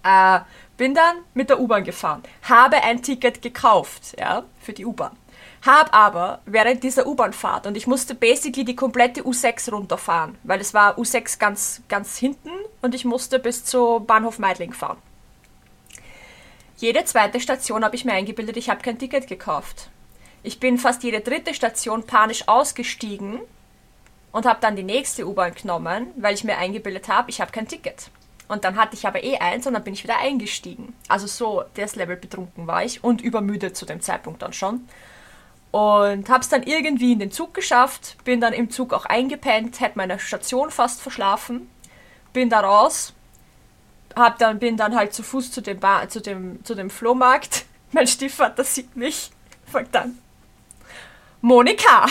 [0.04, 0.40] Äh,
[0.76, 2.22] bin dann mit der U-Bahn gefahren.
[2.42, 5.16] Habe ein Ticket gekauft, ja, für die U-Bahn.
[5.64, 10.74] Hab aber während dieser U-Bahn-Fahrt und ich musste basically die komplette U6 runterfahren, weil es
[10.74, 12.50] war U6 ganz, ganz hinten
[12.80, 14.98] und ich musste bis zu Bahnhof Meidling fahren.
[16.82, 19.88] Jede zweite Station habe ich mir eingebildet, ich habe kein Ticket gekauft.
[20.42, 23.38] Ich bin fast jede dritte Station panisch ausgestiegen
[24.32, 27.68] und habe dann die nächste U-Bahn genommen, weil ich mir eingebildet habe, ich habe kein
[27.68, 28.10] Ticket.
[28.48, 30.92] Und dann hatte ich aber eh eins und dann bin ich wieder eingestiegen.
[31.06, 34.88] Also so, das Level betrunken war ich und übermüdet zu dem Zeitpunkt dann schon.
[35.70, 39.78] Und habe es dann irgendwie in den Zug geschafft, bin dann im Zug auch eingepennt,
[39.78, 41.70] hätte meine Station fast verschlafen,
[42.32, 43.14] bin da raus,
[44.16, 47.64] hab dann, bin dann halt zu Fuß zu dem, Bar, zu dem, zu dem Flohmarkt.
[47.92, 49.30] Mein Stiefvater sieht mich,
[49.70, 50.18] fragt dann,
[51.40, 52.06] Monika!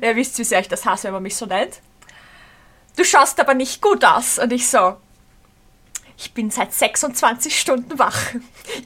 [0.00, 1.80] Ihr wisst, wie sehr ich das hasse, wenn man mich so nennt.
[2.96, 4.38] Du schaust aber nicht gut aus.
[4.38, 4.96] Und ich so,
[6.16, 8.18] ich bin seit 26 Stunden wach.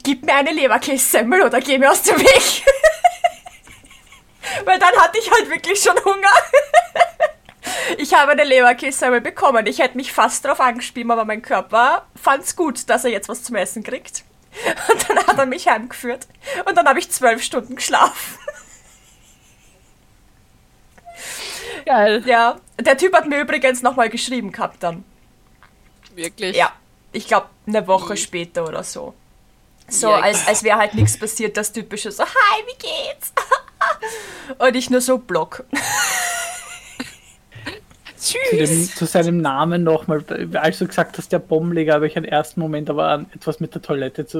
[0.03, 2.65] Gib mir eine Leberkässemmel oder geh mir aus dem Weg.
[4.65, 6.31] Weil dann hatte ich halt wirklich schon Hunger.
[7.97, 9.65] Ich habe eine Leberkässemmel bekommen.
[9.67, 13.29] Ich hätte mich fast darauf angespielt, aber mein Körper fand es gut, dass er jetzt
[13.29, 14.23] was zum Essen kriegt.
[14.89, 16.27] Und dann hat er mich heimgeführt.
[16.65, 18.37] Und dann habe ich zwölf Stunden geschlafen.
[21.85, 22.23] Geil.
[22.25, 25.03] Ja, der Typ hat mir übrigens nochmal geschrieben gehabt dann.
[26.15, 26.55] Wirklich.
[26.55, 26.71] Ja,
[27.11, 28.17] ich glaube eine Woche Wie?
[28.17, 29.13] später oder so.
[29.87, 33.33] So, Ja, als, als wäre halt nichts passiert, das typische so, hi, wie geht's?
[34.57, 35.63] Und ich nur so Block.
[38.25, 40.23] Zu, dem, zu seinem Namen nochmal,
[40.55, 43.73] als du gesagt hast, der Bombenleger, habe ich einen ersten Moment aber an etwas mit
[43.75, 44.39] der Toilette zu.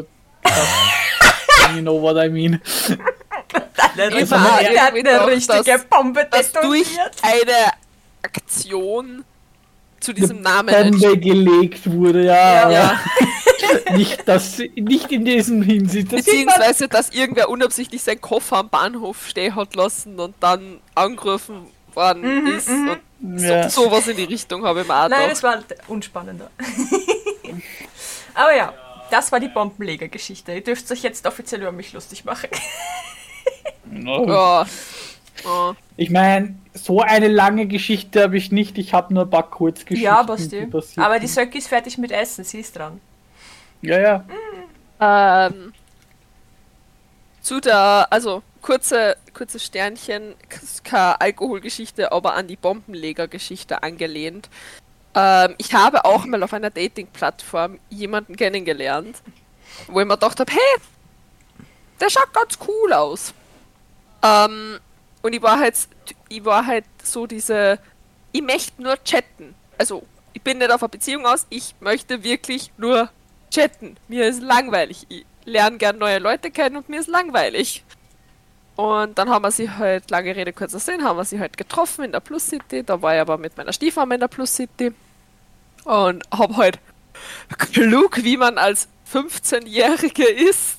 [1.75, 2.59] you know what I mean.
[3.97, 7.15] Der Ich hat war eine richtige dass- Bombe Dass durch detoniert.
[7.21, 7.71] eine
[8.23, 9.23] Aktion
[9.99, 10.91] zu diesem Namen.
[10.91, 12.69] Bombe gelegt wurde, ja.
[12.69, 12.99] Ja.
[13.87, 16.11] aber nicht, das, nicht in diesem Hinsicht.
[16.11, 21.67] Das Beziehungsweise, dass irgendwer unabsichtlich seinen Koffer am Bahnhof stehen hat lassen und dann angerufen
[21.95, 22.69] worden ist.
[22.69, 22.99] Und
[23.39, 23.69] Ja.
[23.69, 26.49] so, sowas in die Richtung habe ich mir auch Nein, das war unspannender.
[28.33, 28.73] Aber ja,
[29.11, 30.53] das war die Bombenleger-Geschichte.
[30.53, 32.49] Ihr dürft euch jetzt offiziell über mich lustig machen.
[33.91, 34.65] Ja.
[35.43, 35.75] Ja.
[35.95, 38.77] Ich meine, so eine lange Geschichte habe ich nicht.
[38.77, 40.03] Ich habe nur ein paar Kurzgeschichten.
[40.03, 40.67] ja, Basti.
[40.97, 41.27] Aber die.
[41.27, 42.99] Söcki ist fertig mit Essen, sie ist dran.
[43.81, 44.25] Ja, ja.
[44.99, 45.73] Ähm,
[47.41, 50.33] zu der, also kurze, kurze Sternchen,
[50.83, 54.49] keine Alkoholgeschichte, aber an die Bombenlegergeschichte angelehnt.
[55.13, 59.21] Ähm, ich habe auch mal auf einer Dating-Plattform jemanden kennengelernt,
[59.87, 60.81] wo ich mir gedacht habe, hey,
[62.01, 63.35] der schaut ganz cool aus.
[64.23, 64.79] Ähm,
[65.21, 65.75] und ich war halt,
[66.27, 67.79] ich war halt so diese
[68.31, 69.55] ich möchte nur chatten.
[69.77, 73.09] Also, ich bin nicht auf eine Beziehung aus, ich möchte wirklich nur
[73.49, 73.95] chatten.
[74.09, 75.05] Mir ist langweilig.
[75.07, 77.85] Ich lerne gern neue Leute kennen und mir ist langweilig.
[78.75, 82.05] Und dann haben wir sie halt, lange Rede, kurzer Sinn, haben wir sie halt getroffen
[82.05, 82.83] in der Plus City.
[82.83, 84.93] Da war ich aber mit meiner Stiefmama in der Plus City.
[85.85, 86.79] Und hab halt
[87.57, 90.77] klug, wie man als 15-Jährige ist,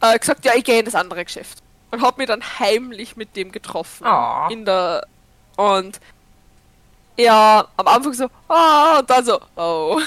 [0.00, 1.58] äh, gesagt, ja, ich gehe in das andere Geschäft.
[1.90, 4.06] Und hab mich dann heimlich mit dem getroffen.
[4.06, 4.48] Oh.
[4.50, 5.06] In der.
[5.56, 6.00] Und
[7.18, 10.00] ja, am Anfang so, ah, und dann so, oh.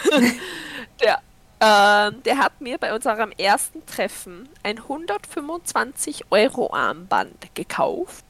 [1.02, 1.20] der,
[1.62, 8.26] ähm, der hat mir bei unserem ersten Treffen ein 125 Euro Armband gekauft.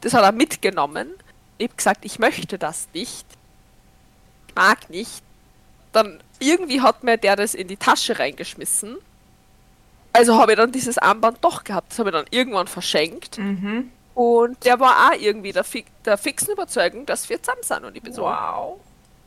[0.00, 1.12] Das hat er mitgenommen.
[1.58, 3.26] Ich hab gesagt, ich möchte das nicht.
[4.54, 5.22] Mag nicht.
[5.92, 8.96] Dann irgendwie hat mir der das in die Tasche reingeschmissen.
[10.14, 11.92] Also habe ich dann dieses Armband doch gehabt.
[11.92, 13.36] Das habe ich dann irgendwann verschenkt.
[13.36, 13.92] Mhm.
[14.14, 17.84] Und der war auch irgendwie der, fi der fixen Überzeugung, dass wir zusammen sind.
[17.84, 18.80] Und ich bin so, Wow.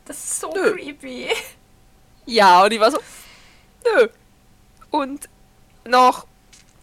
[0.05, 0.73] Das ist so Nö.
[0.73, 1.29] creepy.
[2.25, 2.99] Ja, und ich war so,
[3.83, 4.07] nö.
[4.91, 5.27] Und
[5.85, 6.25] nach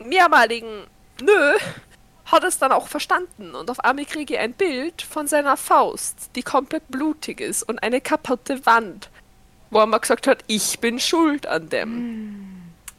[0.05, 0.85] mehrmaligen
[1.23, 1.53] Nö
[2.27, 3.55] hat es dann auch verstanden.
[3.55, 7.83] Und auf einmal kriege ich ein Bild von seiner Faust, die komplett blutig ist und
[7.83, 9.11] eine kaputte Wand,
[9.71, 12.47] wo er mal gesagt hat, ich bin schuld an dem.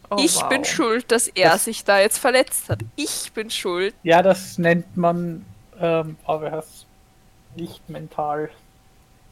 [0.10, 0.50] Oh, ich wow.
[0.50, 2.80] bin schuld, dass er Das- sich da jetzt verletzt hat.
[2.96, 3.94] Ich bin schuld.
[4.04, 5.46] Ja, das nennt man,
[5.80, 6.86] ähm, aber heißt
[7.56, 8.50] nicht mental,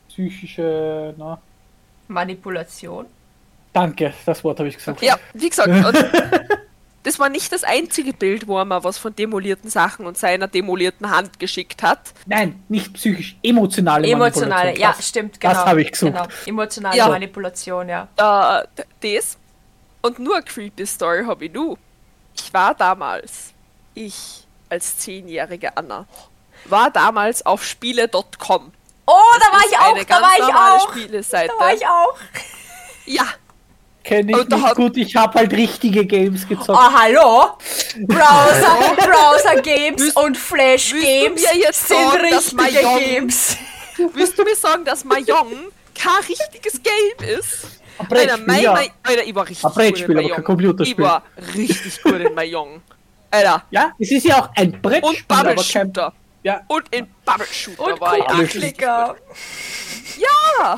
[0.07, 1.39] psychische, na.
[2.09, 3.05] Manipulation.
[3.73, 5.01] Danke, das Wort habe ich gesagt.
[5.01, 5.71] Ja, wie gesagt,
[7.03, 10.47] das war nicht das einzige Bild, wo er mal was von demolierten Sachen und seiner
[10.47, 11.99] demolierten Hand geschickt hat.
[12.25, 14.81] Nein, nicht psychisch, emotionale Emotionale, Manipulation.
[14.81, 15.53] ja, Das- stimmt, genau.
[15.53, 16.13] Das habe ich gesucht.
[16.13, 16.27] Genau.
[16.45, 17.07] Emotionale Ja.
[17.07, 18.07] Manipulation, ja.
[18.17, 18.67] Äh,
[19.01, 19.37] d- das.
[20.01, 21.77] Und nur eine creepy Story habe ich nur.
[22.35, 23.53] Ich war damals,
[23.93, 26.05] ich als zehnjährige Anna,
[26.65, 28.71] war damals auf spiele.com.
[29.11, 30.91] Oh, da war ich auch, da war ich auch.
[30.91, 31.51] Spieleseite.
[31.57, 32.15] Da war ich auch.
[33.05, 33.23] Ja,
[34.03, 36.69] Kenne ich Und nicht hat- gut, ich habe halt richtige Games gezockt.
[36.69, 37.57] Oh, hallo?
[38.07, 43.57] Browser, Browser Games Willst- und Flash Games mir jetzt sind sagen, richtige Mahjong- Games.
[44.13, 45.47] willst du mir sagen, dass Mahjong
[45.93, 47.65] kein richtiges Game ist?
[47.97, 48.73] Ein Alter, Brettspiel, mein, ja.
[48.73, 50.43] mein, Alter, ich war richtig Ein Brettspiel, gut in aber kein.
[50.45, 50.95] Computerspiel.
[50.97, 51.23] Ich war
[51.55, 52.81] richtig gut in Mahjong.
[53.31, 55.93] Alter, ja, es ist ja auch ein und Brettspiel, Bubble aber kein...
[56.43, 59.15] Ja, Und in Bubble Shooter Und war ich auch richtig Cookie-Klicker.
[60.17, 60.73] Ja!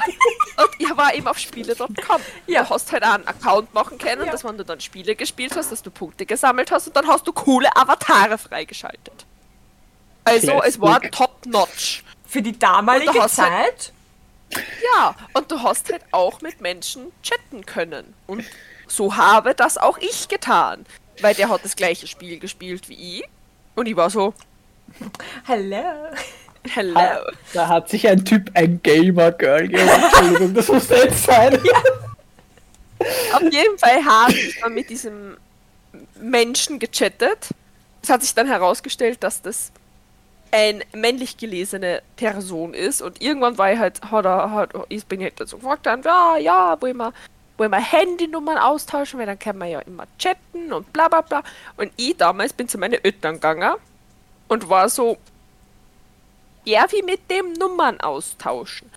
[0.58, 2.21] Und ich war eben auf Spiele.com.
[2.47, 2.63] Ja.
[2.63, 4.32] Du hast halt auch einen Account machen können, Ja.
[4.32, 7.28] dass wenn du dann Spiele gespielt hast, dass du Punkte gesammelt hast und dann hast
[7.28, 9.26] du coole Avatare freigeschaltet.
[10.24, 11.12] Also es war Classic.
[11.15, 12.04] top-notch.
[12.28, 13.93] Für die damalige du- Zeit.
[14.95, 18.13] Ja, und du hast halt auch mit Menschen chatten können.
[18.28, 18.43] Und
[18.88, 20.86] so habe das auch ich getan.
[21.21, 23.24] Weil der hat das gleiche Spiel gespielt wie ich.
[23.76, 24.34] Und ich war so,
[25.45, 25.84] Hello.
[26.69, 26.93] hello.
[26.95, 27.21] Ah,
[27.54, 30.01] da hat sich ein Typ ein Gamer-Girl gemacht.
[30.04, 31.60] Entschuldigung, das muss jetzt sein.
[33.34, 35.38] Auf jeden Fall habe ich dann mit diesem
[36.19, 37.49] Menschen gechattet.
[38.04, 39.71] Es hat sich dann herausgestellt, dass das
[40.51, 45.21] ein männlich gelesene Person ist und irgendwann war ich halt, hat er, hat, ich bin
[45.21, 47.13] halt dazu gefragt, dann, ja, ja, wollen wir,
[47.58, 51.41] wollen wir Handynummern austauschen, weil dann können wir ja immer chatten und bla bla bla.
[51.77, 53.75] Und ich damals bin zu meinen Eltern gegangen
[54.52, 55.18] und war so,
[56.66, 58.92] ja, wie mit dem Nummern austauschen.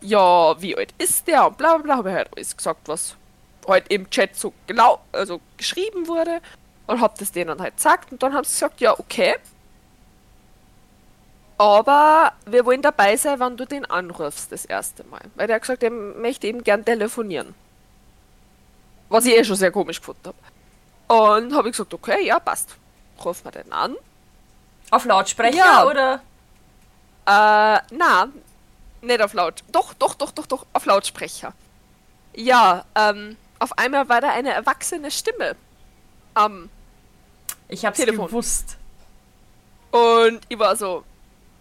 [0.00, 3.16] Ja, wie alt ist der und bla bla bla, habe ich halt alles gesagt, was
[3.66, 6.40] halt im Chat so genau, also geschrieben wurde
[6.86, 9.34] und hab das denen halt gesagt und dann haben sie gesagt, ja, okay.
[11.58, 15.22] Aber wir wollen dabei sein, wenn du den anrufst das erste Mal.
[15.34, 17.52] Weil der hat gesagt, er möchte eben gern telefonieren.
[19.08, 20.32] Was ich eh schon sehr komisch gefunden
[21.08, 21.42] habe.
[21.42, 22.76] Und habe ich gesagt, okay, ja, passt.
[23.22, 23.96] Ruf mal den an.
[24.90, 25.84] Auf Lautsprecher Ja.
[25.86, 26.14] oder?
[27.26, 28.28] Äh, na,
[29.02, 29.62] nicht auf laut.
[29.72, 31.52] Doch, doch, doch, doch, doch, auf Lautsprecher.
[32.34, 35.54] Ja, ähm, auf einmal war da eine erwachsene Stimme
[36.34, 36.70] am
[37.68, 38.26] Ich hab's Telefon.
[38.26, 38.76] gewusst.
[39.90, 41.04] Und ich war so,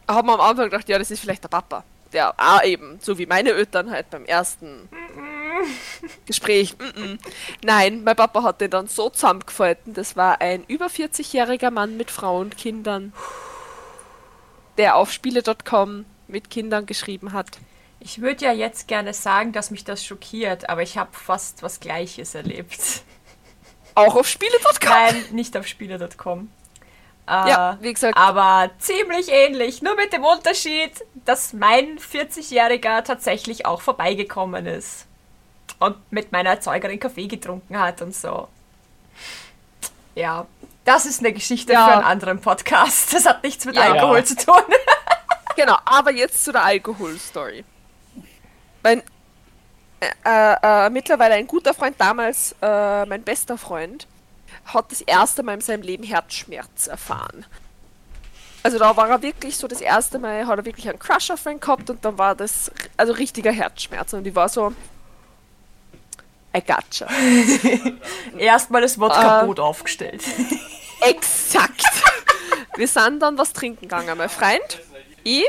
[0.07, 1.83] hab mir am Anfang gedacht, ja, das ist vielleicht der Papa.
[2.13, 4.89] Der auch eben, so wie meine Eltern halt beim ersten
[6.25, 6.75] Gespräch.
[7.63, 9.93] Nein, mein Papa hat den dann so zusammengefalten.
[9.93, 13.13] Das war ein über 40-jähriger Mann mit Frau und Kindern,
[14.77, 17.57] der auf Spiele.com mit Kindern geschrieben hat.
[17.99, 21.79] Ich würde ja jetzt gerne sagen, dass mich das schockiert, aber ich habe fast was
[21.79, 22.79] Gleiches erlebt.
[23.95, 24.89] Auch auf Spiele.com.
[24.89, 26.49] Nein, nicht auf spiele.com.
[27.27, 28.17] Äh, Ja, wie gesagt.
[28.17, 30.91] Aber ziemlich ähnlich, nur mit dem Unterschied,
[31.25, 35.08] dass mein 40-Jähriger tatsächlich auch vorbeigekommen ist.
[35.79, 38.47] Und mit meiner Erzeugerin Kaffee getrunken hat und so.
[40.15, 40.45] Ja,
[40.85, 41.85] das ist eine Geschichte Ja.
[41.85, 43.13] für einen anderen Podcast.
[43.13, 43.83] Das hat nichts mit Ja.
[43.83, 44.55] Alkohol zu tun.
[45.55, 47.65] Genau, aber jetzt zu der Alkohol-Story.
[48.81, 49.03] Mein
[49.99, 50.53] äh,
[50.85, 54.07] äh, mittlerweile ein guter Freund, damals äh, mein bester Freund,
[54.63, 57.45] hat das erste Mal in seinem Leben Herzschmerz erfahren.
[58.63, 61.45] Also da war er wirklich so das erste Mal, hat er wirklich einen Crush auf
[61.45, 64.71] ihn gehabt und dann war das also richtiger Herzschmerz und ich war so,
[66.55, 67.07] I gotcha.
[68.37, 70.23] Erstmal das Wodka-Boot aufgestellt.
[71.01, 71.83] Exakt.
[72.75, 74.17] Wir sind dann was trinken gegangen.
[74.17, 74.81] Mein Freund,
[75.23, 75.45] ich,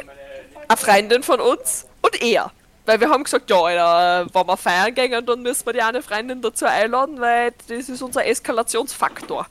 [0.69, 2.53] eine Freundin von uns und er.
[2.87, 6.03] Weil wir haben gesagt, ja, Alter, wenn wir feiern gehen, dann müssen wir die eine
[6.03, 9.47] Freundin dazu einladen, weil das ist unser Eskalationsfaktor.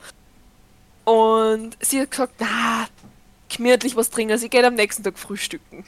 [1.04, 2.86] Und sie hat gesagt, na,
[3.48, 5.84] gemütlich was trinken, sie geht am nächsten Tag frühstücken.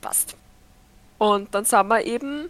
[0.00, 0.36] Passt.
[1.18, 2.48] Und dann sind wir eben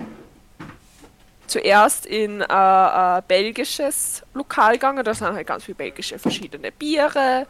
[1.47, 6.73] zuerst in ein äh, äh, belgisches Lokal gegangen, da sind halt ganz viele belgische verschiedene
[6.73, 7.47] Biere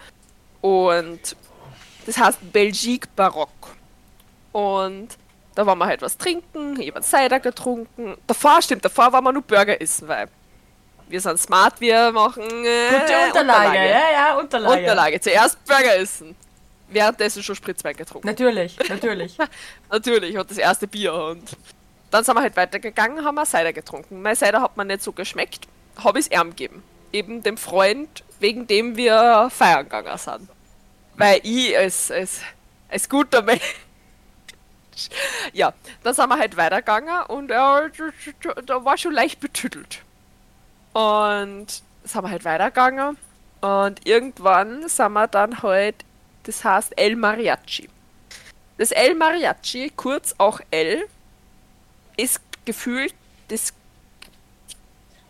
[0.61, 1.37] und
[2.07, 3.50] das heißt Belgique Barock.
[4.52, 5.09] Und
[5.54, 8.16] da waren wir halt was trinken, habe Cider getrunken.
[8.26, 10.28] Davor, stimmt, davor waren wir nur Burger essen, weil
[11.09, 14.80] wir sind smart, wir machen äh, Gute Unterlage, ja, ja, Unterlage.
[14.80, 15.20] Unterlage.
[15.20, 16.35] Zuerst Burger essen.
[16.88, 18.26] Währenddessen schon Spritzwein getrunken.
[18.26, 19.37] Natürlich, natürlich.
[19.90, 21.57] Natürlich, und das erste Bier und
[22.14, 24.22] dann sind wir halt weitergegangen, haben wir Cider getrunken.
[24.22, 26.85] Mein Cider hat mir nicht so geschmeckt, habe ich es ihm gegeben.
[27.12, 30.48] Eben dem Freund, wegen dem wir feiern gegangen sind.
[31.16, 32.40] Weil ich als, als,
[32.88, 33.61] als guter Mensch.
[35.53, 35.72] Ja,
[36.05, 37.90] dann sind wir halt weitergegangen und er
[38.64, 40.03] da war schon leicht betüttelt.
[40.92, 41.66] Und
[42.05, 43.16] sind wir halt weitergegangen
[43.61, 45.96] und irgendwann sind wir dann halt,
[46.44, 47.88] das heißt El Mariachi.
[48.79, 51.09] Das El Mariachi, kurz auch El,
[52.16, 53.14] ist gefühlt
[53.48, 53.72] das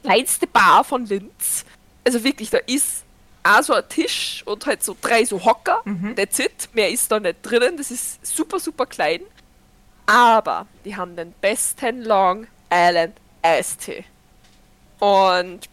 [0.03, 1.65] kleinste Bar von Linz.
[2.05, 3.05] Also wirklich, da ist
[3.43, 5.83] auch so ein Tisch und halt so drei so Hocker.
[5.85, 6.17] Mhm.
[6.17, 6.69] That's it.
[6.73, 7.77] Mehr ist da nicht drinnen.
[7.77, 9.21] Das ist super, super klein.
[10.07, 14.05] Aber die haben den besten Long Island Eistee.
[14.99, 15.69] Und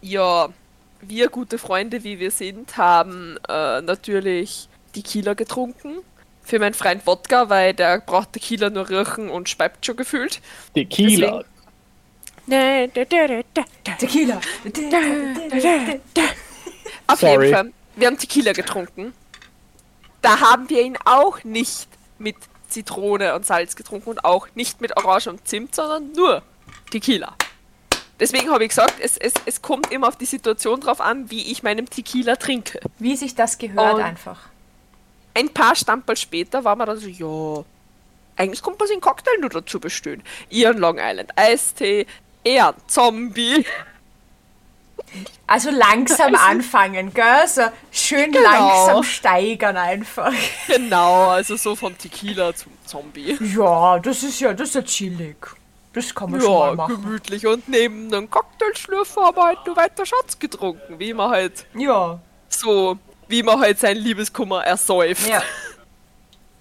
[0.00, 0.48] ja,
[1.00, 5.98] wir gute Freunde, wie wir sind, haben äh, natürlich Tequila getrunken.
[6.44, 10.40] Für meinen Freund Wodka, weil der braucht Tequila nur riechen und speibt schon gefühlt.
[10.74, 11.42] Tequila.
[13.98, 14.40] Tequila.
[17.06, 17.46] Auf Sorry.
[17.46, 19.12] jeden Fall, wir haben Tequila getrunken.
[20.22, 22.36] Da haben wir ihn auch nicht mit
[22.68, 26.42] Zitrone und Salz getrunken und auch nicht mit Orange und Zimt, sondern nur
[26.90, 27.34] Tequila.
[28.20, 31.50] Deswegen habe ich gesagt, es, es, es kommt immer auf die Situation drauf an, wie
[31.50, 32.80] ich meinem Tequila trinke.
[32.98, 34.48] Wie sich das gehört Und- einfach.
[35.34, 37.64] Ein paar Stamperl später war man dann so, ja,
[38.36, 40.22] eigentlich kommt man sich einen Cocktail nur dazu bestellen.
[40.50, 42.06] Ihren Long Island Eistee,
[42.44, 43.64] er ein Zombie.
[45.46, 47.46] Also langsam Also- anfangen, gell?
[47.46, 48.48] So schön Genau.
[48.50, 50.32] langsam steigern einfach.
[50.66, 53.36] Genau, also so vom Tequila zum Zombie.
[53.56, 55.36] Ja, das ist ja, das ist ja chillig.
[55.92, 57.02] Das kann man schon Ja, mal machen.
[57.02, 57.46] gemütlich.
[57.46, 62.18] Und neben einem Cocktailschlürfer haben wir halt nur weiter Schatz getrunken, wie man halt Ja,
[62.48, 65.28] so, wie man halt sein Liebeskummer ersäuft.
[65.28, 65.42] ja.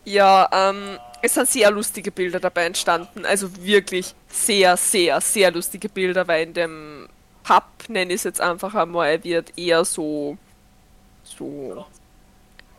[0.05, 3.25] Ja, ähm, es sind sehr lustige Bilder dabei entstanden.
[3.25, 7.09] Also wirklich sehr, sehr, sehr lustige Bilder, weil in dem
[7.43, 10.37] Pub, nenne ich es jetzt einfach einmal, wird eher so,
[11.23, 11.85] so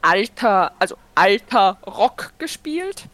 [0.02, 3.04] alter, also alter Rock gespielt.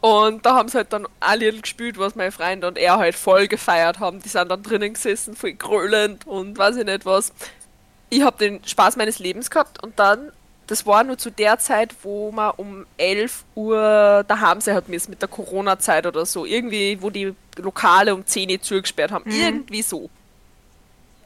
[0.00, 3.48] Und da haben sie halt dann alle gespielt, was mein Freund und er halt voll
[3.48, 4.22] gefeiert haben.
[4.22, 7.34] Die sind dann drinnen gesessen, voll grölend und weiß ich nicht was.
[8.10, 10.32] Ich habe den Spaß meines Lebens gehabt und dann,
[10.66, 15.10] das war nur zu der Zeit, wo man um 11 Uhr daheim sein hat müssen
[15.10, 16.44] mit der Corona-Zeit oder so.
[16.44, 19.30] Irgendwie, wo die Lokale um 10 Uhr zugesperrt haben.
[19.30, 20.10] Irgendwie so.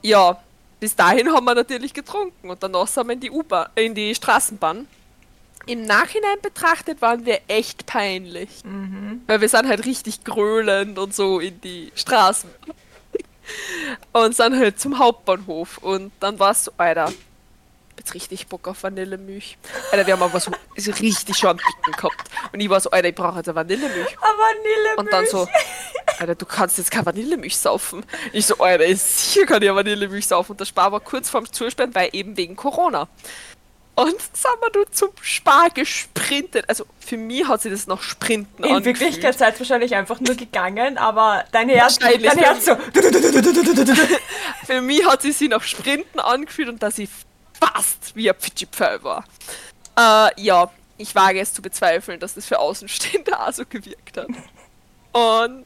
[0.03, 0.39] Ja,
[0.79, 4.15] bis dahin haben wir natürlich getrunken und danach sind wir in die U-Bahn, in die
[4.15, 4.87] Straßenbahn.
[5.67, 8.51] Im Nachhinein betrachtet waren wir echt peinlich.
[9.27, 12.51] Weil wir sind halt richtig grölend und so in die Straßen.
[14.13, 15.79] Und sind halt zum Hauptbahnhof.
[15.79, 17.13] Und dann war es so, Alter,
[17.99, 19.57] jetzt richtig Bock auf Vanillemilch.
[19.91, 22.31] Alter, wir haben aber so, so richtig schon am Dicken gehabt.
[22.53, 24.17] Und ich war so, Alter, ich brauche jetzt eine Vanillemilch.
[24.19, 24.97] Aber Vanille.
[24.97, 25.49] Und dann so,
[26.19, 28.05] Alter, du kannst jetzt keine Vanillemilch saufen.
[28.33, 30.53] Ich so, Alter, ist sicher kann ich eine Vanillemilch saufen.
[30.53, 33.09] Und der Spar war kurz vorm Zusperren, weil eben wegen Corona.
[33.97, 34.17] Und
[34.75, 36.69] nur zum Spar gesprintet.
[36.69, 39.01] Also für mich hat sich das noch Sprinten In angefühlt.
[39.01, 42.77] Wirklichkeit seid ihr wahrscheinlich einfach nur gegangen, aber dein Herz, dein Herz so.
[44.67, 47.09] Für mich hat sie sich nach Sprinten angefühlt und dass sie
[47.61, 49.25] fast wie ein Pfitschi-Pfeil war.
[49.97, 54.29] Äh, ja, ich wage es zu bezweifeln, dass das für Außenstehende auch so gewirkt hat.
[55.13, 55.65] Und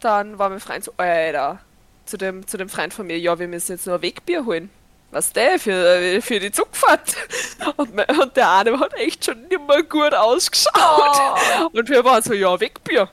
[0.00, 1.60] dann war mein Freund so, Alter,
[2.06, 4.70] zu dem, zu dem Freund von mir, ja, wir müssen jetzt nur ein Wegbier holen.
[5.10, 7.16] Was der für, für die Zugfahrt.
[7.76, 11.72] Und, und der eine hat echt schon mehr gut ausgeschaut.
[11.72, 13.08] Und wir waren so, ja, Wegbier.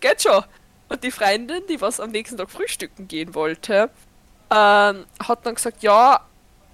[0.00, 0.42] Geht schon.
[0.88, 3.90] Und die Freundin, die was am nächsten Tag frühstücken gehen wollte,
[4.50, 6.20] ähm, hat dann gesagt, ja,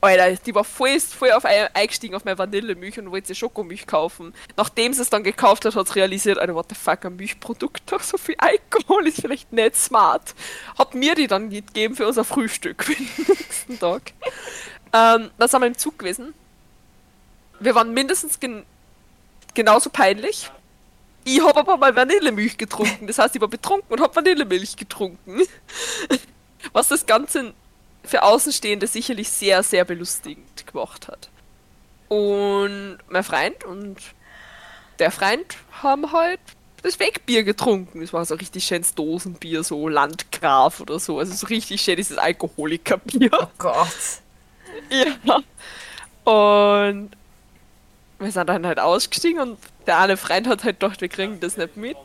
[0.00, 4.34] Alter, die war voll, voll auf ein, eingestiegen auf meine Vanillemilch und wollte Schokomilch kaufen.
[4.56, 7.82] Nachdem sie es dann gekauft hat, hat sie realisiert, Alter, what the fuck, ein Milchprodukt,
[7.90, 10.34] doch so viel Alkohol ist vielleicht nicht smart.
[10.78, 14.12] Hat mir die dann gegeben für unser Frühstück für den nächsten Tag.
[14.92, 16.34] ähm, dann sind wir im Zug gewesen.
[17.58, 18.64] Wir waren mindestens gen
[19.54, 20.50] genauso peinlich.
[21.24, 23.06] Ich habe aber mal Vanillemilch getrunken.
[23.08, 25.40] Das heißt, ich war betrunken und habe Vanillemilch getrunken.
[26.72, 27.54] Was das Ganze
[28.06, 31.28] für Außenstehende sicherlich sehr, sehr belustigend gemacht hat.
[32.08, 33.96] Und mein Freund und
[34.98, 36.40] der Freund haben halt
[36.82, 38.00] das Wegbier getrunken.
[38.00, 41.18] Das war so richtig schönes Dosenbier, so Landgraf oder so.
[41.18, 43.30] Also so richtig schön dieses Alkoholikerbier.
[43.32, 44.22] Oh Gott.
[44.90, 45.42] Ja.
[46.30, 47.10] Und
[48.18, 51.56] wir sind dann halt ausgestiegen und der eine Freund hat halt gedacht, wir kriegen das
[51.56, 51.96] nicht mit,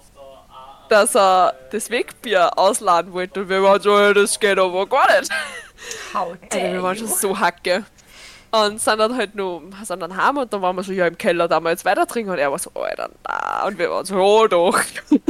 [0.89, 3.41] dass er das Wegbier ausladen wollte.
[3.41, 5.31] Und wir waren so, das geht aber gar nicht.
[6.13, 7.85] How Also wir waren schon so hacke.
[8.51, 11.17] Und sind dann halt nur, sind dann heim und dann waren wir so, ja, im
[11.17, 12.31] Keller, da wir jetzt weiter trinken.
[12.31, 13.65] Und er war so, Alter, na.
[13.65, 14.77] Und wir waren so, oh doch.
[15.09, 15.23] sind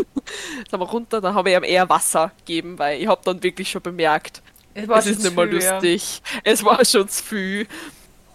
[0.71, 3.81] wir runter, dann habe ich ihm eher Wasser gegeben, weil ich habe dann wirklich schon
[3.81, 4.41] bemerkt,
[4.73, 5.73] Es war es ist nicht mehr viel, ja.
[5.73, 6.21] lustig.
[6.43, 7.67] Es war schon zu viel.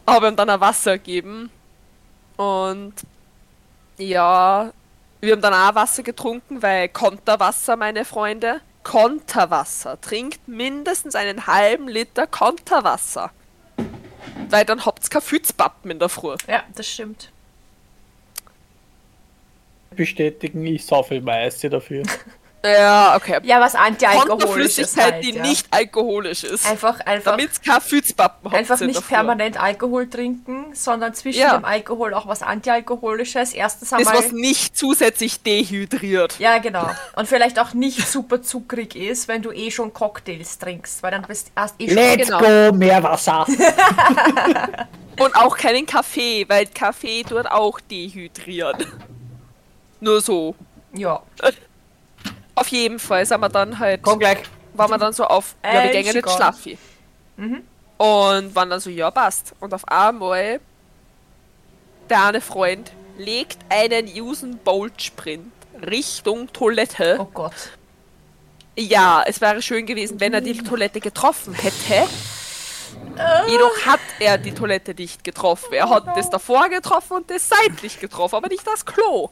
[0.07, 1.51] Habe ihm dann ein Wasser gegeben.
[2.37, 2.95] Und
[3.99, 4.71] ja,
[5.21, 10.01] wir haben dann auch Wasser getrunken, weil Konterwasser, meine Freunde, Konterwasser.
[10.01, 13.33] Trinkt mindestens einen halben Liter Konterwasser.
[14.49, 16.37] Weil dann habt ihr kein Fützpappen in der Früh.
[16.47, 17.33] Ja, das stimmt.
[19.91, 22.05] Bestätigen, ich saufel Meiße dafür.
[22.65, 23.39] Ja, okay.
[23.45, 24.29] Ja, was antialkoholisches
[24.97, 25.43] Konterflüssigkeit, halt, die ja.
[25.43, 26.69] nicht alkoholisch ist.
[26.69, 29.15] Einfach, einfach, Damit ihr kein Fützpappen einfach nicht Früh.
[29.15, 31.57] permanent Alkohol trinken, sondern zwischen Ja.
[31.57, 33.53] dem Alkohol auch was antialkoholisches.
[33.53, 34.17] Erstens Das, einmal...
[34.17, 36.41] was nicht zusätzlich dehydriert.
[36.41, 36.91] Ja, genau.
[37.15, 41.23] Und vielleicht auch nicht super zuckrig ist, wenn du eh schon Cocktails trinkst, weil dann
[41.23, 41.97] bist erst eh schon...
[41.97, 42.41] Let's Genau.
[42.41, 43.47] go, mehr Wasser.
[45.21, 48.85] Und auch keinen Kaffee, weil Kaffee tut auch dehydrieren.
[50.01, 50.55] Nur so.
[50.93, 51.23] Ja.
[52.57, 54.39] Auf jeden Fall sind wir dann halt, Komm gleich.
[54.75, 56.33] waren wir dann so auf, ja, wir Äh, gehen jetzt Chigon.
[56.35, 56.79] schlafen.
[57.99, 59.55] Und waren dann so, ja, passt.
[59.61, 60.59] Und auf einmal,
[62.11, 65.53] der eine Freund legt einen Usen Bolt Sprint
[65.89, 67.17] Richtung Toilette.
[67.21, 67.53] Oh Gott.
[68.79, 72.07] Ja, es wäre schön gewesen, wenn er die Toilette getroffen hätte.
[73.49, 75.73] Jedoch hat er die Toilette nicht getroffen.
[75.73, 79.31] Er hat das davor getroffen und das seitlich getroffen, aber nicht das Klo.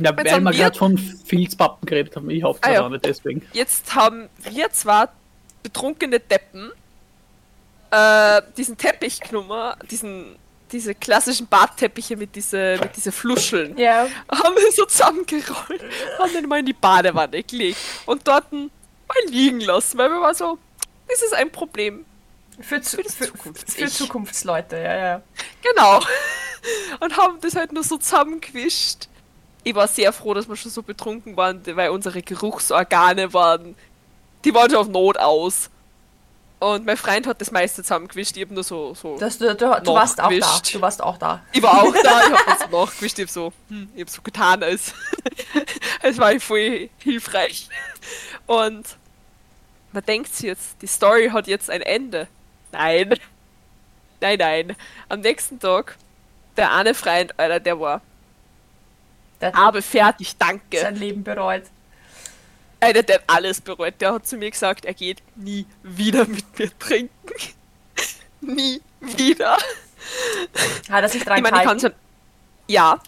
[0.00, 2.30] Ja, Wenn's weil wir gerade von Filzpappen geredet haben.
[2.30, 2.84] Ich hoffe Ah, ja.
[2.84, 3.46] auch nicht deswegen.
[3.52, 5.12] Jetzt haben wir zwar
[5.62, 6.72] betrunkene Deppen
[7.90, 10.36] äh, diesen Teppich genommen, diesen,
[10.72, 14.06] diese klassischen Badteppiche mit diese, mit diese Fluscheln, Ja.
[14.30, 15.82] haben wir so zusammengerollt,
[16.18, 17.76] haben den mal in die Badewanne gelegt
[18.06, 18.66] und dort mal
[19.28, 20.58] liegen lassen, weil wir waren so,
[21.08, 22.06] das ist ein Problem.
[22.60, 23.86] Für, zu, Für für, Zukunfts- für.
[23.88, 25.22] Zukunftsleute, ja, ja.
[25.62, 26.00] Genau.
[27.00, 29.08] Und haben das halt nur so zusammengewischt.
[29.64, 33.76] Ich war sehr froh, dass wir schon so betrunken waren, weil unsere Geruchsorgane waren,
[34.44, 35.70] die waren schon auf Not aus.
[36.58, 39.18] Und mein Freund hat das meiste zusammengewischt, ich hab nur so, so.
[39.18, 40.60] Das, du, du, du warst auch da.
[40.72, 41.42] Du warst auch da.
[41.52, 44.22] Ich war auch da, ich hab das nachgewischt, ich hab so, hm, ich hab so
[44.22, 44.94] getan, als,
[46.02, 47.68] als war ich voll hilfreich.
[48.46, 48.96] Und
[49.92, 52.28] man denkt sich jetzt, die Story hat jetzt ein Ende.
[52.70, 53.18] Nein.
[54.20, 54.76] Nein, nein.
[55.08, 55.96] Am nächsten Tag,
[56.56, 58.00] der eine Freund, Alter, der war,
[59.42, 60.80] Der hat habe fertig, danke.
[60.80, 61.64] sein Leben bereut.
[62.80, 63.94] Alter, der hat alles bereut.
[64.00, 67.10] Der hat zu mir gesagt, er geht nie wieder mit mir trinken.
[68.40, 69.58] nie wieder.
[70.88, 71.80] Hat er sich dran Ich meine, gehalten?
[71.80, 71.92] schon.
[72.68, 72.98] Ja.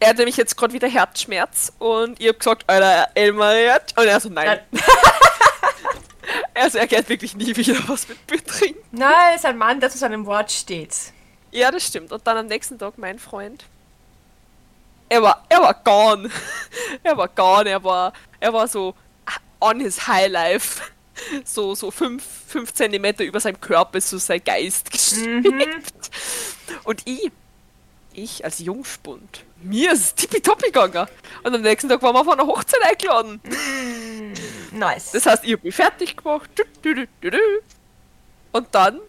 [0.00, 3.98] Er hat nämlich jetzt gerade wieder Herzschmerz und ich hab gesagt, Alter, Elmar jetzt.
[3.98, 4.60] Und er so, nein.
[6.54, 8.78] Also er geht wirklich nie wieder was mit mir trinken.
[8.92, 10.94] Nein, er ist ein Mann, der zu seinem Wort steht.
[11.50, 12.12] Ja, das stimmt.
[12.12, 13.64] Und dann am nächsten Tag mein Freund.
[15.10, 16.30] Er war, er war gone.
[17.02, 17.68] er war gone.
[17.68, 18.94] Er war, er war so
[19.60, 20.80] on his high life.
[21.44, 26.10] So, so fünf, fünf Zentimeter über seinem Körper ist so sein Geist geschwebt.
[26.84, 27.30] Und ich,
[28.14, 31.06] ich als Jungspund, mir ist es tippitoppi gegangen.
[31.42, 33.38] Und am nächsten Tag waren wir auf einer Hochzeit eingeladen.
[34.72, 35.12] Nice.
[35.12, 36.48] Das heißt, ich hab mich fertig gemacht.
[38.52, 39.00] Und dann,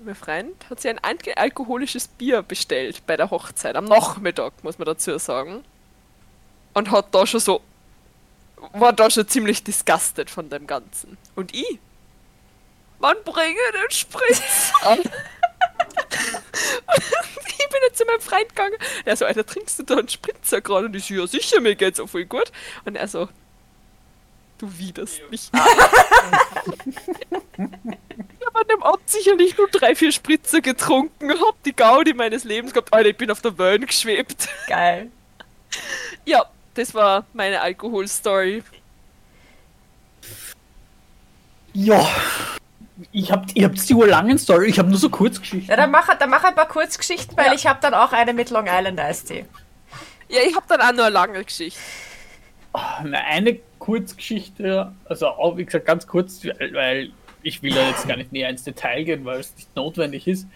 [0.00, 3.76] mein Freund hat sich ein anti- alkoholisches Bier bestellt bei der Hochzeit.
[3.76, 5.64] Am Nachmittag, muss man dazu sagen.
[6.74, 7.60] Und hat da schon so.
[8.72, 11.16] War da schon ziemlich disgusted von dem Ganzen.
[11.36, 11.78] Und ich?
[13.00, 14.72] Man bringe den Spritz.
[17.46, 18.74] ich bin jetzt zu meinem Freund gegangen.
[19.04, 20.86] Er so, Alter, trinkst du da einen Spritzer gerade?
[20.86, 22.50] Und ich so, ja sicher, mir geht's auch voll gut.
[22.84, 23.28] Und er so,
[24.58, 25.50] du widerst mich
[28.58, 28.66] an.
[28.68, 32.44] ich habe an dem Ort sicherlich nur drei, vier Spritzer getrunken, hab die Gaudi meines
[32.44, 32.92] Lebens gehabt.
[32.92, 34.48] Alter, ich bin auf der Wellen geschwebt.
[34.66, 35.08] Geil.
[36.24, 36.44] Ja,
[36.74, 38.62] das war meine Alkoholstory.
[41.72, 42.06] Ja.
[43.12, 45.70] Ich hab, ihr habt die langen Story, ich habe nur so Kurzgeschichten.
[45.70, 48.50] Ja, dann mach, dann mach ein paar Kurzgeschichten, weil ich habe dann auch eine mit
[48.50, 49.44] Long Island Tea.
[50.28, 51.80] Ja, ich hab dann auch nur eine lange Geschichte.
[53.04, 57.10] Na, eine Kurzgeschichte, also auch wie gesagt ganz kurz, weil, weil
[57.48, 60.46] ich will da jetzt gar nicht näher ins Detail gehen, weil es nicht notwendig ist.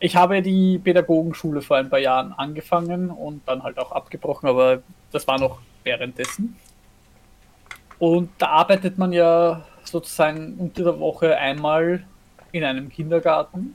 [0.00, 4.82] Ich habe die Pädagogenschule vor ein paar Jahren angefangen und dann halt auch abgebrochen, aber
[5.10, 6.56] das war noch währenddessen.
[7.98, 12.04] Und da arbeitet man ja sozusagen unter der Woche einmal
[12.52, 13.74] in einem Kindergarten.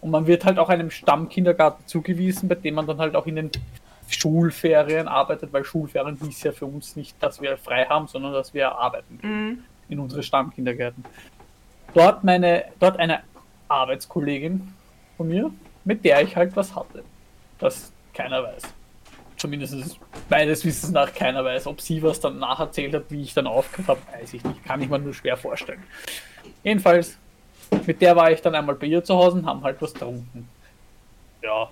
[0.00, 3.36] Und man wird halt auch einem Stammkindergarten zugewiesen, bei dem man dann halt auch in
[3.36, 3.50] den
[4.08, 8.54] Schulferien arbeitet, weil Schulferien hieß ja für uns nicht, dass wir frei haben, sondern dass
[8.54, 11.04] wir arbeiten gehen in unsere Stammkindergärten.
[11.92, 13.22] Dort meine, dort eine
[13.68, 14.72] Arbeitskollegin
[15.16, 15.50] von mir,
[15.84, 17.04] mit der ich halt was hatte.
[17.58, 18.62] Das keiner weiß.
[19.36, 19.98] Zumindest
[20.30, 21.66] meines Wissens nach keiner weiß.
[21.66, 24.64] Ob sie was dann nacherzählt hat, wie ich dann aufgehört habe, weiß ich nicht.
[24.64, 25.82] Kann ich mir nur schwer vorstellen.
[26.62, 27.18] Jedenfalls,
[27.86, 30.48] mit der war ich dann einmal bei ihr zu Hause und haben halt was getrunken.
[31.42, 31.68] Ja.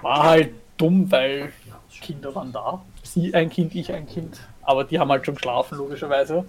[0.00, 1.52] War halt dumm, weil
[2.00, 2.82] Kinder waren da.
[3.02, 4.40] Sie ein Kind, ich ein Kind.
[4.62, 6.44] Aber die haben halt schon geschlafen, logischerweise.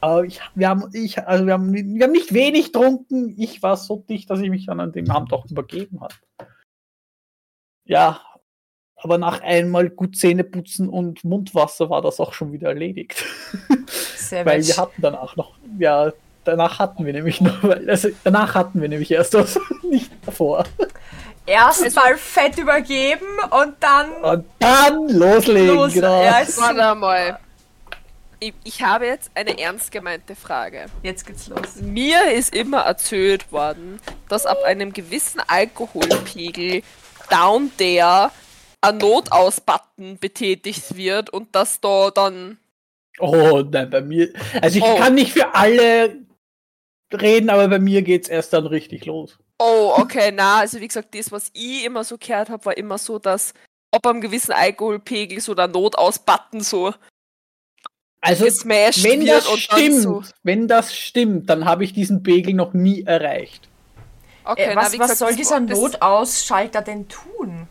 [0.00, 3.34] Aber ich, wir haben, ich, also wir haben, wir haben nicht wenig getrunken.
[3.38, 6.14] Ich war so dicht, dass ich mich dann an dem Abend auch übergeben habe.
[7.84, 8.20] Ja,
[8.96, 13.24] aber nach einmal gut Zähne putzen und Mundwasser war das auch schon wieder erledigt.
[14.16, 16.12] Sehr Weil wir hatten danach noch, ja,
[16.44, 20.64] danach hatten wir nämlich noch, weil, also danach hatten wir nämlich erst was, nicht davor.
[21.46, 25.94] Erstmal fett übergeben und dann Und dann loslegen, los.
[25.94, 26.22] genau.
[26.22, 27.38] Ja, ist Warte mal.
[28.42, 30.86] Ich, ich habe jetzt eine ernst gemeinte Frage.
[31.02, 31.76] Jetzt geht's los.
[31.82, 36.82] Mir ist immer erzählt worden, dass ab einem gewissen Alkoholpegel
[37.28, 38.30] down there
[38.80, 42.58] ein Notaus-Button betätigt wird und dass da dann.
[43.18, 44.32] Oh, nein, bei mir,
[44.62, 44.96] also ich Oh.
[44.96, 46.16] kann nicht für alle
[47.12, 49.38] reden, aber bei mir geht's erst dann richtig los.
[49.58, 52.96] Oh, okay, na, also wie gesagt, das, was ich immer so gehört habe, war immer
[52.96, 53.52] so, dass
[53.90, 56.94] ob am gewissen Alkoholpegel so der Notaus-Button so
[58.20, 60.22] Also, gesmashed wenn wird das und stimmt, dann so.
[60.42, 63.66] wenn das stimmt, dann habe ich diesen Pegel noch nie erreicht.
[64.44, 67.66] Okay, Äh, na, was wie was gesagt, soll das- dieser das- Notausschalter denn tun?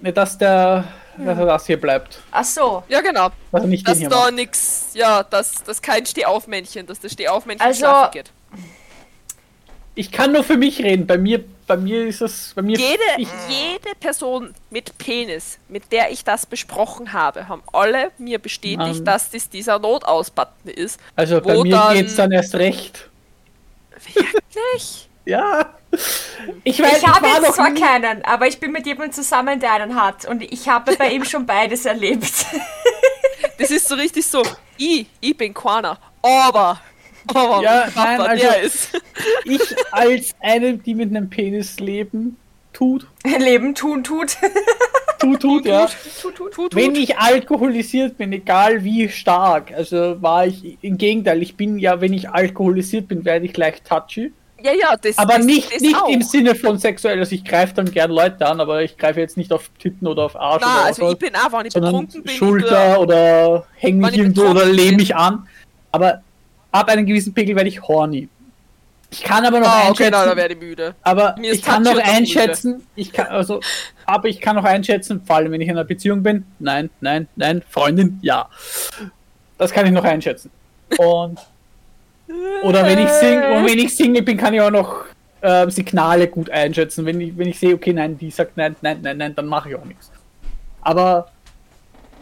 [0.00, 0.84] Ne, Dass der,
[1.16, 2.20] dass er das hier bleibt.
[2.30, 2.82] Ach so.
[2.88, 3.30] Ja, genau.
[3.52, 7.12] Dass er nicht den Dass hier da nix, ja, dass, dass kein Stehaufmännchen, dass das
[7.12, 8.30] Stehaufmännchen Also- schlafen geht.
[9.96, 11.06] Ich kann nur für mich reden.
[11.06, 12.76] Bei mir, bei mir ist es, bei mir.
[12.76, 18.38] Jede, ich, jede Person mit Penis, mit der ich das besprochen habe, haben alle mir
[18.40, 19.04] bestätigt, Ähm.
[19.04, 20.98] dass das dieser Notausbutton ist.
[21.14, 23.08] also bei mir dann- geht's dann erst recht.
[24.14, 25.08] Wirklich?
[25.26, 25.70] Ja.
[26.64, 29.72] Ich weiß, Ich habe jetzt zwar nie- keinen, aber ich bin mit jemandem zusammen, der
[29.72, 30.26] einen hat.
[30.26, 32.24] Und ich habe bei ihm schon beides erlebt.
[33.58, 34.42] Das ist so richtig so,
[34.76, 36.80] ich, ich bin Quana, aber,
[37.28, 38.88] aber Ja, nein, also- ist.
[39.44, 39.60] Ich
[39.92, 42.36] als eine, die mit einem Penis leben,
[42.72, 43.06] tut,
[43.38, 44.36] Leben tun tut.
[45.18, 45.88] tut, tut, ja.
[46.20, 46.52] tut, tut.
[46.52, 47.02] Tut, Wenn tut.
[47.02, 52.12] ich alkoholisiert bin, egal wie stark, also war ich im Gegenteil, ich bin ja, wenn
[52.12, 54.32] ich alkoholisiert bin, werde ich gleich touchy.
[54.62, 56.08] Ja, ja, das Aber das, nicht, das nicht auch.
[56.08, 59.36] im Sinne von sexuell, also ich greife dann gern Leute an, aber ich greife jetzt
[59.36, 61.74] nicht auf Titten oder auf Arsch Na, oder also was, ich bin auch, wenn ich
[61.74, 65.46] betrunken bin, Schulter oder häng mich Wenn ich irgendwo oder lehne mich an.
[65.92, 66.22] Aber
[66.74, 68.28] ab einem gewissen Pegel werde ich horny.
[69.10, 70.94] Ich kann aber noch Ah, okay, einschätzen, na, da werde ich müde.
[71.02, 72.08] aber ich kann noch und müde.
[72.08, 73.60] einschätzen, ich kann, also,
[74.06, 77.28] aber ich kann noch einschätzen, vor allem wenn ich in einer Beziehung bin, nein, nein,
[77.36, 78.48] nein, Freundin, ja.
[79.56, 80.50] Das kann ich noch einschätzen.
[80.98, 81.38] Und,
[82.64, 85.04] oder wenn ich sing, und wenn ich Single bin, kann ich auch noch
[85.42, 87.06] ähm, Signale gut einschätzen.
[87.06, 89.68] Wenn ich, wenn ich sehe, okay, nein, die sagt nein, nein, nein, nein, dann mache
[89.68, 90.10] ich auch nichts.
[90.80, 91.28] Aber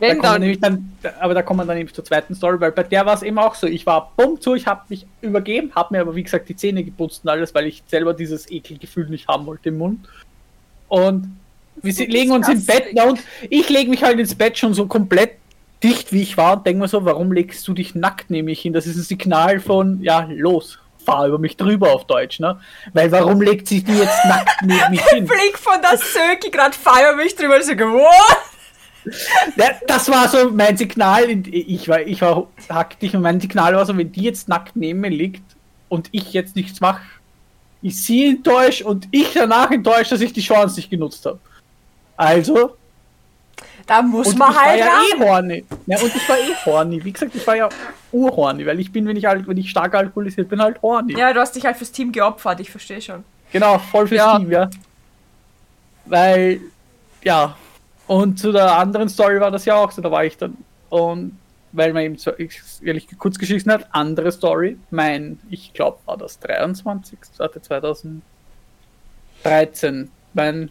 [0.03, 2.83] Wenn man dann, dann, aber da kommt man dann eben zur zweiten Story, weil bei
[2.83, 3.67] der war es eben auch so.
[3.67, 6.83] Ich war bumm zu, ich habe mich übergeben, habe mir aber wie gesagt die Zähne
[6.85, 10.01] geputzt und alles, weil ich selber dieses Ekelgefühl nicht haben wollte im Mund.
[10.89, 11.37] Und
[11.77, 14.59] wir so si- legen uns im Bett na, und ich lege mich halt ins Bett
[14.59, 15.33] schon so komplett
[15.83, 18.61] dicht, wie ich war und denke mir so, warum legst du dich nackt neben mich
[18.61, 18.73] hin?
[18.73, 22.61] Das ist ein Signal von, ja, los, fahr über mich drüber auf Deutsch, ne?
[22.93, 25.25] Weil warum legt sich die jetzt nackt neben mich hin?
[25.27, 28.37] Blick von der Söki gerade feier mich drüber so, what?
[29.87, 31.29] Das war so mein Signal.
[31.51, 35.01] Ich war, ich war hacktig und mein Signal war so, wenn die jetzt nackt neben
[35.01, 35.43] mir liegt
[35.89, 37.03] und ich jetzt nichts mache,
[37.83, 41.39] ist sie enttäuscht und ich danach enttäuscht, dass ich die Chance nicht genutzt habe.
[42.17, 42.77] Also,
[43.87, 45.03] Da muss und man ich war halt ja ran.
[45.05, 45.65] eh horny.
[45.87, 47.05] Ja, und ich war eh horny.
[47.05, 47.69] Wie gesagt, ich war ja
[48.13, 51.19] urhorny, weil ich bin, wenn ich, wenn ich stark alkoholisiert bin, halt horny.
[51.19, 53.25] Ja, du hast dich halt fürs Team geopfert, ich verstehe schon.
[53.51, 54.39] Genau, voll fürs Ja.
[54.39, 54.71] Team, ja.
[56.05, 56.61] Weil,
[57.25, 57.57] ja.
[58.13, 60.57] Und zu der anderen Story war das ja auch so, da war ich dann.
[60.91, 61.39] Und
[61.73, 66.19] weil man eben so, ich, ehrlich kurz geschissen hat, andere Story, mein, ich glaube, war
[66.19, 67.19] das 23.
[67.39, 68.23] Warte, 2013,
[70.35, 70.71] mein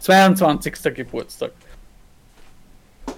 [0.00, 0.94] 22.
[0.94, 1.52] Geburtstag.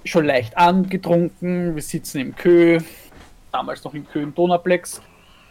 [0.04, 2.78] Schon leicht angetrunken, wir sitzen im Kö,
[3.50, 5.02] damals noch im Kö im Donaplex.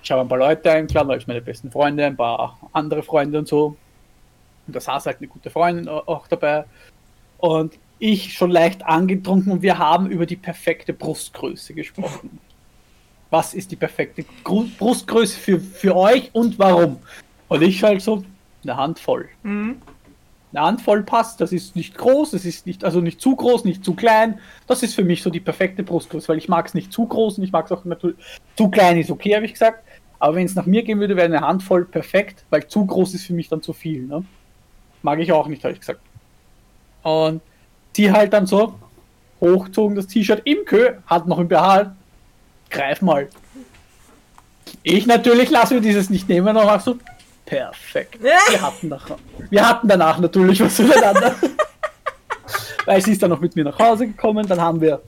[0.01, 3.39] Ich habe ein paar Leute eingeladen, weil ich meine besten Freunde, ein paar andere Freunde
[3.39, 3.75] und so.
[4.65, 6.63] Und da saß halt eine gute Freundin au- auch dabei.
[7.37, 12.39] Und ich schon leicht angetrunken und wir haben über die perfekte Brustgröße gesprochen.
[13.29, 16.97] Was ist die perfekte Gru Brustgröße für, für euch und warum?
[17.49, 18.23] Und ich halt so,
[18.63, 19.29] eine Handvoll.
[19.43, 19.77] Mhm.
[20.53, 23.83] Eine Handvoll passt, das ist nicht groß, es ist nicht, also nicht zu groß, nicht
[23.83, 24.39] zu klein.
[24.65, 27.37] Das ist für mich so die perfekte Brustgröße, weil ich mag es nicht zu groß
[27.37, 28.17] und ich mag es auch natürlich
[28.55, 29.83] zu klein ist okay, habe ich gesagt.
[30.19, 33.25] Aber wenn es nach mir gehen würde, wäre eine Handvoll perfekt, weil zu groß ist
[33.25, 34.03] für mich dann zu viel.
[34.03, 34.23] Ne?
[35.03, 35.99] Mag ich auch nicht, habe ich gesagt.
[37.07, 37.41] Und
[37.95, 38.73] die halt dann so
[39.39, 41.95] hochzogen das T-Shirt im Kö, hat noch im BH,
[42.69, 43.29] greif mal.
[44.83, 46.97] Ich natürlich lasse mir dieses nicht nehmen und mach so,
[47.45, 48.21] perfekt.
[48.49, 49.09] Wir hatten, nach,
[49.49, 51.33] wir hatten danach natürlich was zueinander.
[52.85, 55.01] Weil sie ist dann noch mit mir nach Hause gekommen, dann haben wir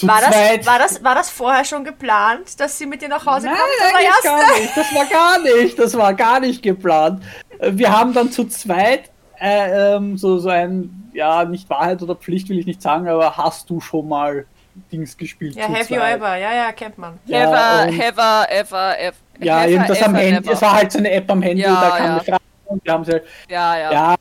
[0.00, 3.46] War das, war, das, war das vorher schon geplant, dass sie mit dir nach Hause
[3.46, 4.04] Nein, kommt?
[4.04, 4.22] Erst?
[4.22, 4.76] gar nicht.
[4.76, 5.78] Das war gar nicht.
[5.78, 7.22] Das war gar nicht geplant.
[7.60, 9.10] Wir haben dann zu zweit
[9.40, 13.36] äh, ähm, so, so ein, ja, nicht Wahrheit oder Pflicht will ich nicht sagen, aber
[13.36, 14.44] hast du schon mal
[14.92, 15.56] Dings gespielt?
[15.56, 16.16] Ja, zu have you zweit?
[16.16, 16.36] ever?
[16.36, 17.18] Ja, ja, kennt man.
[17.26, 19.16] Ja, ever, und- ever, ever, ever.
[19.40, 20.40] Ja, ever, irgendwas am ever, Handy.
[20.40, 20.52] never.
[20.52, 22.12] Es war halt so eine App am Handy, Ja, da kam ja.
[22.12, 23.92] eine Frage und wir haben sie halt, Ja, ja.
[23.92, 24.14] ja,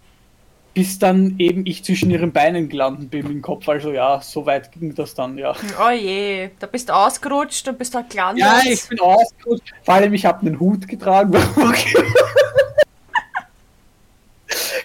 [0.74, 3.68] bis dann eben ich zwischen ihren Beinen gelandet bin im Kopf.
[3.68, 5.54] Also ja, so weit ging das dann, ja.
[5.86, 8.46] Oh je, da bist du ausgerutscht und bist halt gelandet.
[8.46, 9.74] Ja, ich bin ausgerutscht.
[9.84, 11.34] Vor allem, ich habe einen Hut getragen.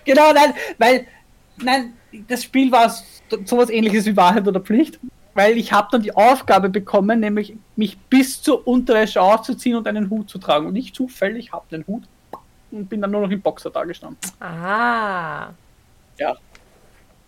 [0.04, 1.06] genau, nein, weil,
[1.56, 1.94] nein,
[2.28, 3.04] das Spiel war so-
[3.44, 4.98] sowas ähnliches wie Wahrheit oder Pflicht.
[5.36, 10.08] Weil ich habe dann die Aufgabe bekommen, nämlich mich bis zur Unterwäsche auszuziehen und einen
[10.08, 10.66] Hut zu tragen.
[10.66, 12.04] Und ich zufällig habe einen Hut
[12.70, 14.18] und bin dann nur noch im Boxer da gestanden.
[14.38, 15.48] Ah.
[16.18, 16.36] Ja.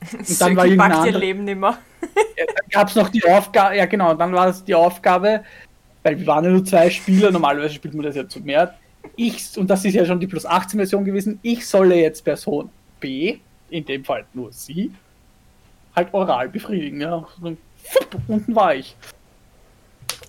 [0.13, 1.79] Und dann war packt ihr Leben nimmer.
[2.01, 5.43] Dann gab es noch die Aufgabe, ja genau, dann war es die Aufgabe,
[6.05, 8.75] weil wir waren ja nur zwei Spieler, normalerweise spielt man das ja zu mehr.
[9.17, 12.71] Ich, und das ist ja schon die Plus 18 Version gewesen, ich solle jetzt Person
[13.01, 13.39] B,
[13.71, 14.93] in dem Fall nur sie,
[15.95, 17.27] halt oral befriedigen, ja.
[17.41, 17.59] Und
[18.29, 18.97] unten war ich.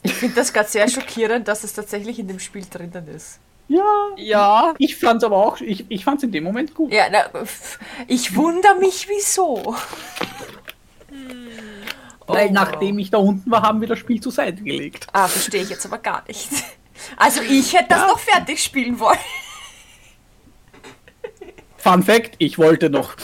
[0.03, 3.39] Ich finde das gerade sehr schockierend, dass es tatsächlich in dem Spiel drinnen ist.
[3.69, 3.83] Ja,
[4.15, 4.73] Ja.
[4.77, 6.93] ich fand's aber auch, ich, ich fand's in dem Moment gut.
[6.93, 7.25] Ja, na,
[8.07, 9.75] ich wundere mich, wieso.
[12.27, 12.53] Weil Oh.
[12.53, 15.07] nachdem ich da unten war, haben wir das Spiel zur Seite gelegt.
[15.13, 16.49] Ah, verstehe ich jetzt aber gar nicht.
[17.15, 19.17] Also ich hätte das noch fertig spielen wollen.
[21.77, 23.15] Fun Fact, ich wollte noch.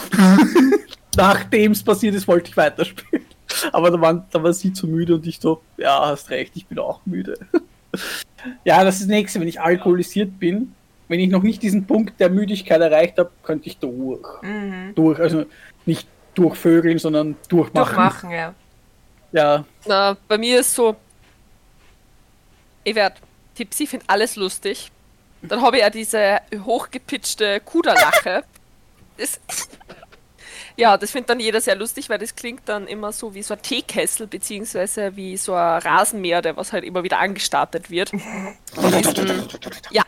[1.16, 3.24] Nachdem es passiert ist, wollte ich weiterspielen.
[3.72, 6.66] Aber da, waren, da war sie zu müde und ich so, ja, hast recht, ich
[6.66, 7.38] bin auch müde.
[8.64, 10.74] ja, das ist das nächste, wenn ich alkoholisiert bin,
[11.08, 14.26] wenn ich noch nicht diesen Punkt der Müdigkeit erreicht habe, könnte ich durch.
[14.94, 15.44] Durch, also
[15.86, 17.94] nicht durchvögeln, sondern durchmachen.
[17.94, 18.54] Durchmachen, ja.
[19.32, 20.94] Ja, Na, bei mir ist so,
[22.84, 23.20] ich werd
[23.54, 24.90] tipsy, finde alles lustig.
[25.42, 28.44] Dann habe ich ja diese hochgepitchte Kuderlache.
[29.16, 29.38] Das,
[30.76, 33.54] ja, das findet dann jeder sehr lustig, weil das klingt dann immer so wie so
[33.54, 38.10] ein Teekessel, beziehungsweise wie so ein Rasenmäher, der was halt immer wieder angestartet wird.
[39.90, 40.02] Ja.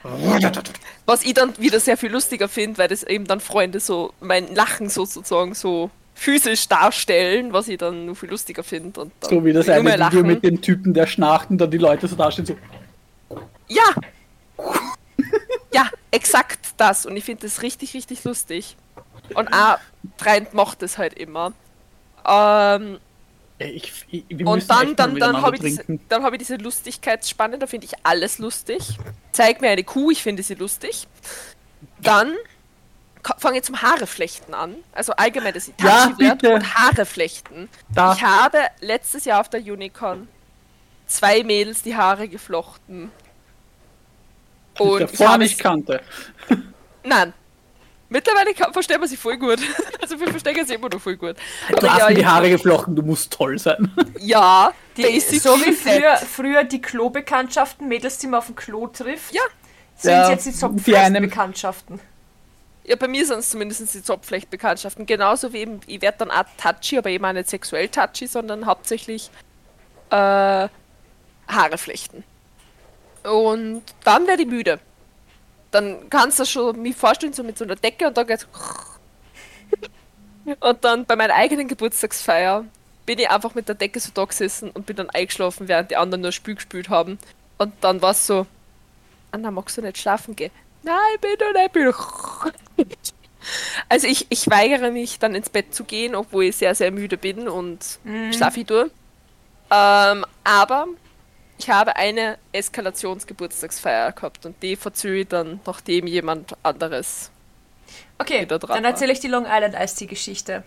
[1.04, 4.54] Was ich dann wieder sehr viel lustiger finde, weil das eben dann Freunde so mein
[4.54, 9.10] Lachen so sozusagen so physisch darstellen, was ich dann nur viel lustiger finde.
[9.20, 10.26] so wie das eine Video lachen.
[10.26, 12.56] mit dem Typen, der schnarcht und dann die Leute so dastehen, so,
[13.68, 13.82] Ja!
[15.72, 17.06] ja, exakt das.
[17.06, 18.76] Und ich finde das richtig, richtig lustig.
[19.34, 19.78] Und auch
[20.16, 21.52] Trend macht es halt immer.
[22.26, 22.98] Ähm,
[23.58, 27.66] ich, ich, und dann, dann, dann habe ich, diese- dann hab ich diese Lustigkeitsspanne, da
[27.66, 28.98] finde ich alles lustig.
[29.32, 31.08] Zeig mir eine Kuh, ich finde sie lustig.
[32.00, 32.34] Dann
[33.38, 34.76] fange ich zum Haareflechten an.
[34.92, 36.14] Also allgemein, dass ich Ja,
[36.54, 37.68] und Haareflechten.
[37.92, 38.12] Da.
[38.14, 40.28] Ich habe letztes Jahr auf der Unicorn
[41.06, 43.10] zwei Mädels die Haare geflochten.
[44.78, 46.00] Und ich davor habe nicht kannte.
[47.04, 47.32] Nein.
[48.08, 49.58] Mittlerweile kann, verstehen wir sie voll gut.
[50.00, 51.36] Also wir verstehen sie immer noch voll gut.
[51.68, 53.90] Du Aber hast ja, mir die Haare geflochten, du musst toll sein.
[54.20, 58.46] Ja, Die, da ist sie so wie früher, früher die Klo-Bekanntschaften, Mädels, die man auf
[58.46, 59.34] dem Klo trifft.
[59.34, 59.42] Ja.
[59.96, 61.98] Sind Ja, jetzt die Zopfbekanntschaften?
[62.84, 65.06] Ja, bei mir sind es zumindest die Zopflechtbekanntschaften.
[65.06, 68.66] Genauso wie eben, ich werde dann auch touchy, aber eben auch nicht sexuell touchy, sondern
[68.66, 69.30] hauptsächlich
[70.10, 70.68] äh,
[71.48, 72.22] Haare flechten.
[73.26, 74.80] Und dann werde ich müde.
[75.70, 78.46] Dann kannst du schon mich vorstellen, so mit so einer Decke und dann geht's.
[80.60, 82.64] Und dann bei meiner eigenen Geburtstagsfeier
[83.04, 85.96] bin ich einfach mit der Decke so da gesessen und bin dann eingeschlafen, während die
[85.96, 87.18] anderen nur Spül gespült haben.
[87.58, 88.46] Und dann war es so,
[89.32, 90.52] Anna, magst du nicht schlafen gehen?
[90.84, 92.86] Nein, ich bin doch nicht müde.
[93.88, 97.16] Also ich, ich weigere mich dann ins Bett zu gehen, obwohl ich sehr, sehr müde
[97.16, 98.00] bin und
[98.32, 98.90] schlafe ich durch.
[99.70, 100.88] Ähm, aber
[101.58, 107.30] ich habe eine Eskalationsgeburtstagsfeier gehabt und die verzöge ich dann, nachdem jemand anderes.
[108.18, 110.64] Okay, Wieder dran dann erzähle ich die Long Island Ice Tea Geschichte.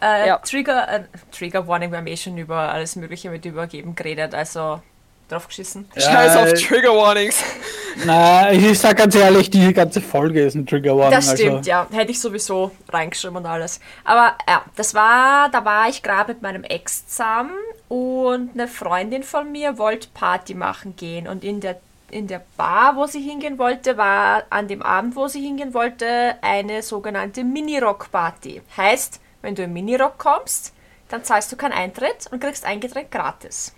[0.00, 0.38] Äh, Ja.
[0.38, 4.82] Trigger, äh, Trigger Warning, wir haben eh schon über alles Mögliche mit übergeben geredet, also
[5.28, 5.88] drauf geschissen.
[5.96, 7.42] Scheiß auf äh, Trigger Warnings.
[8.04, 11.12] Na, ich sag ganz ehrlich, die ganze Folge ist ein Trigger Warning.
[11.12, 11.70] Das stimmt, also.
[11.70, 11.86] ja.
[11.92, 13.80] Hätte ich sowieso reingeschrieben und alles.
[14.04, 17.52] Aber ja, das war, da war ich gerade mit meinem Ex zusammen
[17.92, 21.28] und eine Freundin von mir wollte Party machen gehen.
[21.28, 21.78] Und in der,
[22.10, 26.36] in der Bar, wo sie hingehen wollte, war an dem Abend, wo sie hingehen wollte,
[26.40, 28.62] eine sogenannte Mini-Rock-Party.
[28.78, 30.72] Heißt, wenn du im Mini-Rock kommst,
[31.10, 33.74] dann zahlst du keinen Eintritt und kriegst ein Getränk gratis.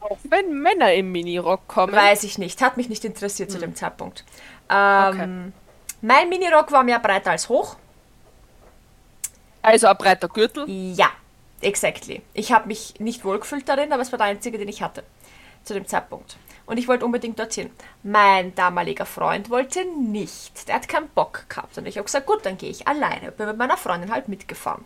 [0.00, 1.94] Auch wenn Männer im Minirock kommen.
[1.94, 4.24] Weiß ich nicht, hat mich nicht interessiert zu dem Zeitpunkt.
[4.68, 5.54] Ähm,
[6.02, 7.76] Mein Minirock war mehr breit als hoch.
[9.62, 10.66] Also ein breiter Gürtel.
[10.68, 11.12] Ja,
[11.62, 12.22] exactly.
[12.34, 15.04] Ich habe mich nicht wohlgefühlt darin, aber es war der einzige, den ich hatte
[15.64, 16.36] zu dem Zeitpunkt.
[16.66, 17.70] Und ich wollte unbedingt dorthin.
[18.02, 20.68] Mein damaliger Freund wollte nicht.
[20.68, 21.76] Der hat keinen Bock gehabt.
[21.78, 23.32] Und ich habe gesagt, gut, dann gehe ich alleine.
[23.32, 24.84] Bin mit meiner Freundin halt mitgefahren.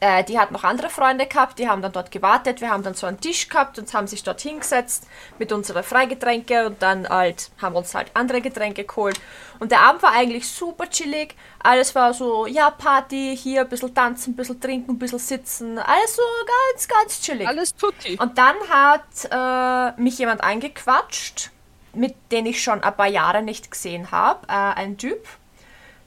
[0.00, 2.60] Äh, die hat noch andere Freunde gehabt, die haben dann dort gewartet.
[2.60, 5.06] Wir haben dann so einen Tisch gehabt und haben sich dort hingesetzt
[5.38, 9.20] mit unseren Freigetränke und dann halt haben wir uns halt andere Getränke geholt.
[9.58, 11.34] Und der Abend war eigentlich super chillig.
[11.60, 15.78] Alles war so, ja, Party, hier ein bisschen tanzen, ein bisschen trinken, ein bisschen sitzen.
[15.78, 17.48] Alles so ganz, ganz chillig.
[17.48, 18.16] Alles tutti.
[18.20, 21.50] Und dann hat äh, mich jemand angequatscht,
[21.94, 24.46] mit dem ich schon ein paar Jahre nicht gesehen habe.
[24.46, 25.26] Äh, ein Typ,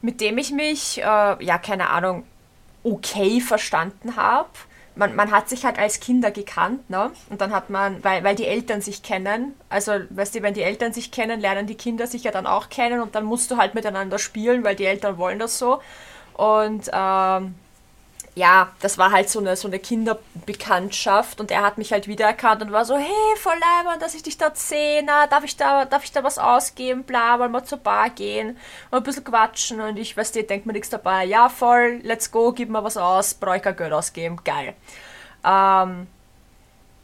[0.01, 1.03] mit dem ich mich, äh,
[1.43, 2.25] ja, keine Ahnung,
[2.83, 4.49] okay verstanden habe.
[4.95, 7.11] Man, man hat sich halt als Kinder gekannt, ne?
[7.29, 10.63] Und dann hat man, weil, weil die Eltern sich kennen, also, weißt du, wenn die
[10.63, 13.57] Eltern sich kennen, lernen die Kinder sich ja dann auch kennen und dann musst du
[13.57, 15.81] halt miteinander spielen, weil die Eltern wollen das so.
[16.33, 17.55] Und ähm,
[18.35, 22.61] ja, das war halt so eine, so eine Kinderbekanntschaft und er hat mich halt wiedererkannt
[22.61, 25.83] und war so, hey, voll leibend, dass ich dich dort sehe, na, darf ich da,
[25.83, 28.57] darf ich da was ausgeben, bla, wollen wir zur Bar gehen
[28.89, 32.31] und ein bisschen quatschen und ich, weißt du, denkt mir nichts dabei, ja, voll, let's
[32.31, 34.75] go, gib mir was aus, brauche ich kein Geld ausgeben, geil.
[35.43, 36.07] Ähm,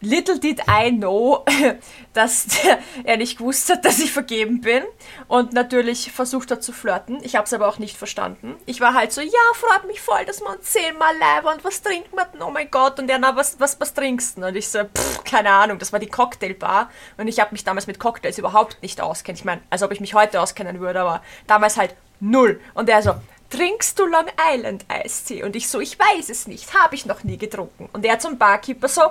[0.02, 1.44] Little did I know,
[2.14, 2.48] dass
[3.04, 4.84] er nicht gewusst hat, dass ich vergeben bin
[5.28, 7.20] und natürlich versucht hat zu flirten.
[7.24, 8.56] Ich habe es aber auch nicht verstanden.
[8.66, 12.16] Ich war halt so, ja, freut mich voll, dass uns zehnmal leiben und was trinken
[12.16, 12.42] wir denn?
[12.42, 13.00] Oh mein Gott.
[13.00, 14.46] Und er, na, was, was, was trinkst du?
[14.46, 17.88] Und ich so, pff, keine Ahnung, das war die Cocktailbar und ich habe mich damals
[17.88, 19.40] mit Cocktails überhaupt nicht auskennt.
[19.40, 22.60] Ich meine, als ob ich mich heute auskennen würde, aber damals halt null.
[22.74, 23.16] Und er so,
[23.50, 25.44] trinkst du Long Island Eistee?
[25.44, 27.90] Und ich so, ich weiß es nicht, habe ich noch nie getrunken.
[27.94, 29.02] Und er zum Barkeeper so,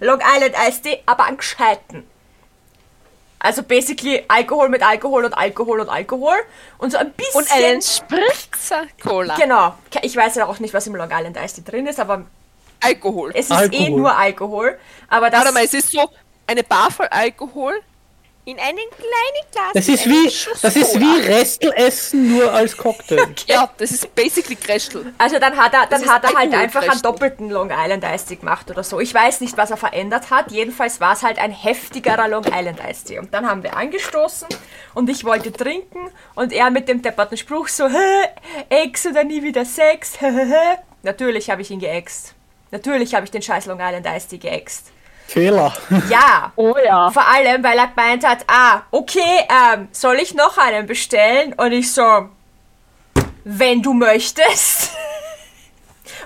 [0.00, 2.06] Long Island Eistee, aber an gescheiten.
[3.38, 6.36] Also basically Alkohol mit Alkohol und Alkohol und Alkohol
[6.78, 7.42] und so ein bisschen...
[7.42, 9.36] Und einen Spritzer Cola.
[9.36, 9.74] Genau.
[10.02, 12.24] Ich weiß ja auch nicht, was im Long Island Eistee drin ist, aber
[12.80, 13.32] Alkohol.
[13.34, 13.90] es ist eh Alkohol.
[13.90, 14.78] nur Alkohol.
[15.08, 15.40] Aber das...
[15.40, 16.10] Warte mal, es ist so
[16.46, 17.80] eine Bar voll Alkohol
[18.46, 19.72] in einem kleinen Glas.
[19.74, 23.26] Das ist wie, Schuss das ist wie Restelessen nur als Cocktail.
[23.46, 25.12] Ja, das ist basically Greschel.
[25.18, 28.70] Also dann hat er, dann hat er halt einfach einen doppelten Long Island Eistee gemacht
[28.70, 29.00] oder so.
[29.00, 30.52] Ich weiß nicht, was er verändert hat.
[30.52, 33.18] Jedenfalls war es halt ein heftigerer Long Island Eistee.
[33.18, 34.46] Und dann haben wir angestoßen
[34.94, 38.28] und ich wollte trinken und er mit dem depperten Spruch so, hä,
[38.68, 40.78] Ex oder nie wieder Sex, hä, hä, hä.
[41.02, 42.34] Natürlich habe ich ihn geäxt.
[42.70, 44.92] Natürlich habe ich den scheiß Long Island Eistee geäxt.
[45.26, 45.72] Fehler.
[46.08, 46.52] Ja.
[46.56, 47.10] Oh ja.
[47.10, 49.20] Vor allem, weil er gemeint hat, ah, okay,
[49.74, 51.52] ähm, soll ich noch einen bestellen?
[51.54, 52.28] Und ich so,
[53.44, 54.90] wenn du möchtest.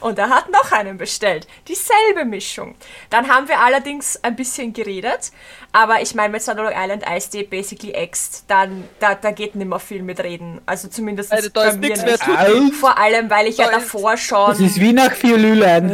[0.01, 1.47] Und er hat noch einen bestellt.
[1.69, 2.75] Dieselbe Mischung.
[3.11, 5.31] Dann haben wir allerdings ein bisschen geredet.
[5.73, 9.67] Aber ich meine, mit so Long Island Eistee basically ext, dann da, da geht nicht
[9.69, 10.61] mehr viel mit reden.
[10.65, 12.13] Also zumindest Also da bei ist mir nichts mehr
[12.45, 12.47] nicht.
[12.51, 12.73] tun.
[12.73, 14.51] Vor allem, weil ich ja Da ist- davor schon...
[14.51, 15.91] Das ist wie nach vier Lülein.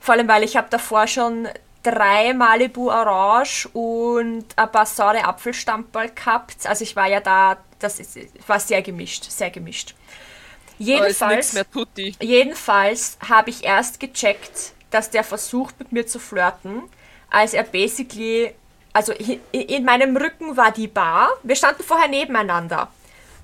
[0.00, 1.48] Vor allem, weil ich habe davor schon
[1.82, 6.66] drei Malibu Orange und ein paar saure Apfelstamperl gehabt.
[6.66, 9.94] Also ich war ja da, das ist, war sehr gemischt, sehr gemischt.
[10.78, 11.54] Jedenfalls,
[12.20, 16.82] jedenfalls habe ich erst gecheckt, dass der versucht mit mir zu flirten,
[17.30, 18.54] als er basically
[18.92, 19.12] also
[19.52, 21.30] in meinem Rücken war die Bar.
[21.42, 22.88] Wir standen vorher nebeneinander.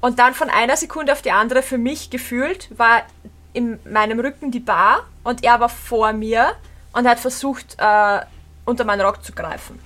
[0.01, 3.03] Und dann von einer Sekunde auf die andere für mich gefühlt war
[3.53, 6.55] in meinem Rücken die Bar und er war vor mir
[6.99, 8.21] und hat versucht, äh,
[8.65, 9.79] unter meinen Rock zu greifen.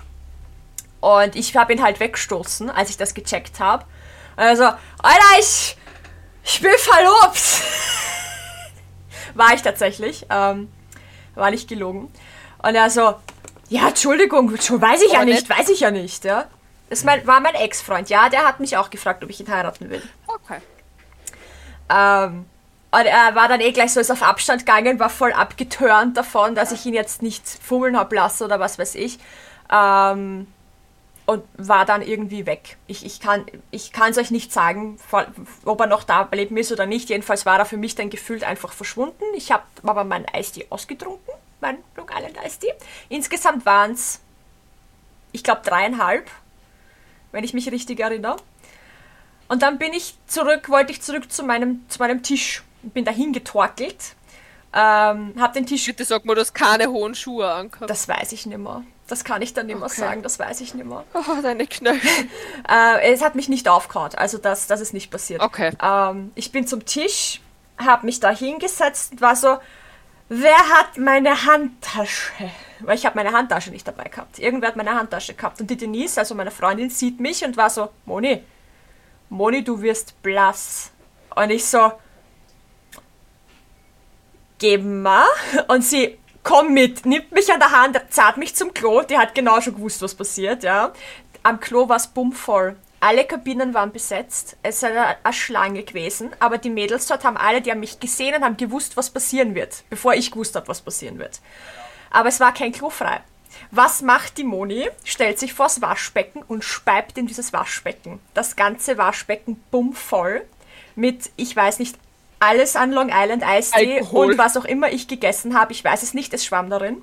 [1.00, 3.84] Und ich habe ihn halt weggestoßen, als ich das gecheckt habe.
[4.34, 5.76] Also, Alter, ich,
[6.42, 7.42] ich bin verlobt.
[9.34, 10.24] war ich tatsächlich.
[10.30, 10.72] Ähm,
[11.34, 12.10] war nicht gelogen.
[12.62, 13.14] Und er so,
[13.68, 16.46] ja, Entschuldigung, weiß ich ja Aber nicht, weiß ich ja nicht, ja.
[16.88, 20.02] Das war mein Ex-Freund, ja, der hat mich auch gefragt, ob ich ihn heiraten will.
[20.26, 20.60] Okay.
[21.90, 22.46] Ähm,
[22.92, 26.54] und er war dann eh gleich so ist auf Abstand gegangen, war voll abgeturnt davon,
[26.54, 29.18] dass ich ihn jetzt nicht fummeln hab lassen oder was weiß ich.
[29.72, 30.46] Ähm,
[31.24, 32.76] und war dann irgendwie weg.
[32.86, 34.98] Ich, ich kann es euch nicht sagen,
[35.64, 37.08] ob er noch da leben ist oder nicht.
[37.08, 39.24] Jedenfalls war er für mich dann gefühlt einfach verschwunden.
[39.36, 42.74] Ich habe aber meinen Eistee ausgetrunken, mein Long Island Eistee.
[43.08, 44.20] Insgesamt waren es,
[45.30, 46.28] ich glaube, dreieinhalb,
[47.30, 48.36] wenn ich mich richtig erinnere.
[49.48, 52.64] Und dann bin ich zurück, wollte ich zurück zu meinem, zu meinem Tisch.
[52.82, 54.14] Bin dahin getorkelt.
[54.74, 55.84] Ähm, hab den Tisch.
[55.86, 57.90] Bitte sag mal, du hast keine hohen Schuhe angehabt.
[57.90, 58.82] Das weiß ich nicht mehr.
[59.08, 60.00] Das kann ich dann nicht mehr Okay.
[60.00, 61.04] sagen, das weiß ich nicht mehr.
[61.12, 62.00] Oh, deine Knöchel.
[62.68, 65.42] Äh, es hat mich nicht aufgehauen, also das, das ist nicht passiert.
[65.42, 65.72] Okay.
[65.82, 67.40] Ähm, ich bin zum Tisch,
[67.76, 69.58] habe mich da hingesetzt und war so,
[70.28, 72.32] wer hat meine Handtasche?
[72.80, 74.38] Weil ich habe meine Handtasche nicht dabei gehabt.
[74.38, 75.60] Irgendwer hat meine Handtasche gehabt.
[75.60, 78.42] Und die Denise, also meine Freundin, sieht mich und war so, Moni,
[79.28, 80.90] Moni, du wirst blass.
[81.34, 81.92] Und ich so,
[84.62, 85.26] gib mal.
[85.68, 89.02] Und sie, komm mit, nimmt mich an der Hand, zahlt mich zum Klo.
[89.02, 90.92] Die hat genau schon gewusst, was passiert, ja.
[91.42, 92.76] Am Klo war es bummvoll.
[93.00, 94.56] Alle Kabinen waren besetzt.
[94.62, 96.30] Es eine, eine Schlange gewesen.
[96.38, 99.56] Aber die Mädels dort haben alle, die haben mich gesehen und haben gewusst, was passieren
[99.56, 99.82] wird.
[99.90, 101.40] Bevor ich gewusst habe, was passieren wird.
[102.10, 103.20] Aber es war kein Klo frei.
[103.72, 104.88] Was macht die Moni?
[105.02, 108.20] Stellt sich vors Waschbecken und speibt in dieses Waschbecken.
[108.34, 110.46] Das ganze Waschbecken bummvoll
[110.94, 111.96] mit, ich weiß nicht,
[112.42, 115.72] alles an Long Island Eistee und was auch immer ich gegessen habe.
[115.72, 117.02] Ich weiß es nicht, es schwamm darin.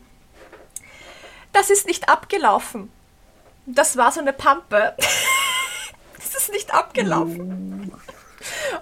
[1.53, 2.91] Das ist nicht abgelaufen.
[3.65, 4.95] Das war so eine Pampe.
[6.17, 7.93] das ist nicht abgelaufen.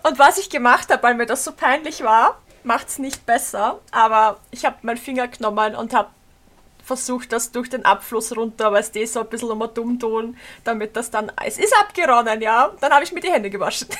[0.04, 3.80] Und was ich gemacht habe, weil mir das so peinlich war, macht's nicht besser.
[3.92, 6.10] Aber ich habe meinen Finger genommen und habe
[6.84, 10.96] versucht, das durch den Abfluss runter, es ist so ein bisschen immer dumm tun, damit
[10.96, 11.32] das dann.
[11.46, 12.72] Es ist abgeronnen, ja.
[12.80, 13.90] Dann habe ich mir die Hände gewaschen.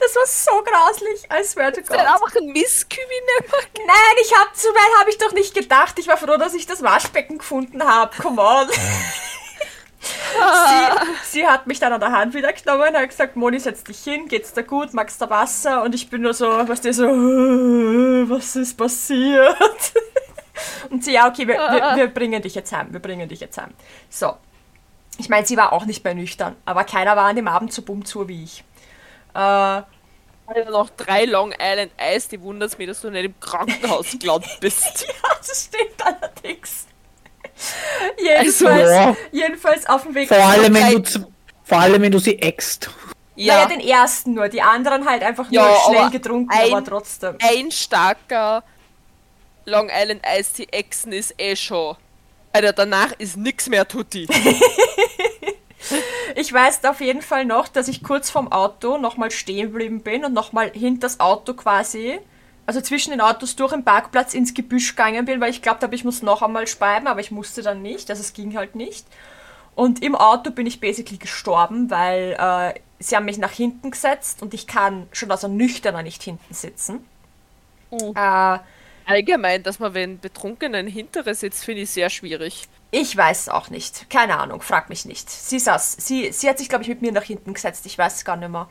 [0.00, 3.52] Das war so grauslich, als wäre Ist dann einfach ein Misskübi nehmen?
[3.86, 5.98] Nein, ich hab zu weit habe ich doch nicht gedacht.
[5.98, 8.16] Ich war froh, dass ich das Waschbecken gefunden habe.
[8.20, 8.68] Come on.
[10.02, 14.02] sie, sie hat mich dann an der Hand wieder genommen, hat gesagt, Moni, setz dich
[14.02, 15.82] hin, geht's dir gut, magst du Wasser?
[15.82, 17.08] Und ich bin nur so, was dir so, "Äh,
[18.30, 19.56] was ist passiert?
[20.90, 23.58] Und sie, ja, okay, wir, wir, wir bringen dich jetzt heim, wir bringen dich jetzt
[23.58, 23.70] heim.
[24.10, 24.36] So.
[25.18, 27.82] Ich meine, sie war auch nicht mehr nüchtern, aber keiner war an dem Abend so
[27.82, 28.64] bummzu wie ich.
[29.34, 29.82] Äh,
[30.54, 34.50] Also noch drei Long Island Eis, die wundert mich, dass du nicht im Krankenhaus gelandet
[34.60, 35.06] bist.
[35.22, 36.86] Ja, das stimmt allerdings.
[38.18, 39.16] Jedenfalls, Ja.
[39.30, 40.28] jedenfalls auf dem Weg.
[40.28, 41.32] Vor allem, wenn du,
[41.64, 42.90] vor allem, wenn du sie äxt.
[43.36, 44.48] Naja, den ersten nur.
[44.48, 47.36] Die anderen halt einfach Ja, nur schnell aber getrunken, ein- aber trotzdem.
[47.40, 48.62] ein starker
[49.64, 51.96] Long Island Ice Tea Echsen ist eh schon.
[52.52, 54.26] Alter, danach ist nix mehr Tutti.
[56.34, 60.24] Ich weiß auf jeden Fall noch, dass ich kurz vorm Auto nochmal stehen geblieben bin
[60.24, 62.18] und nochmal hinter das Auto quasi,
[62.64, 65.94] also zwischen den Autos durch den Parkplatz ins Gebüsch gegangen bin, weil ich glaubt habe,
[65.94, 69.06] ich muss noch einmal speiben, aber ich musste dann nicht, also es ging halt nicht.
[69.74, 74.42] Und im Auto bin ich basically gestorben, weil äh, sie haben mich nach hinten gesetzt
[74.42, 77.06] und ich kann schon als Nüchterner nicht hinten sitzen.
[77.90, 78.12] Uh.
[78.14, 78.58] Äh,
[79.06, 82.68] Allgemein, dass man wenn Betrunkenen hintere sitzt, finde ich sehr schwierig.
[82.90, 84.08] Ich weiß auch nicht.
[84.10, 85.28] Keine Ahnung, frag mich nicht.
[85.28, 87.86] Sie saß, sie, sie hat sich, glaube ich, mit mir nach hinten gesetzt.
[87.86, 88.68] Ich weiß es gar nicht mehr.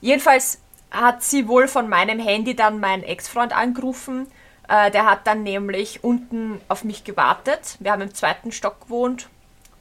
[0.00, 4.26] Jedenfalls hat sie wohl von meinem Handy dann meinen Ex-Freund angerufen.
[4.68, 7.76] Äh, der hat dann nämlich unten auf mich gewartet.
[7.80, 9.28] Wir haben im zweiten Stock gewohnt.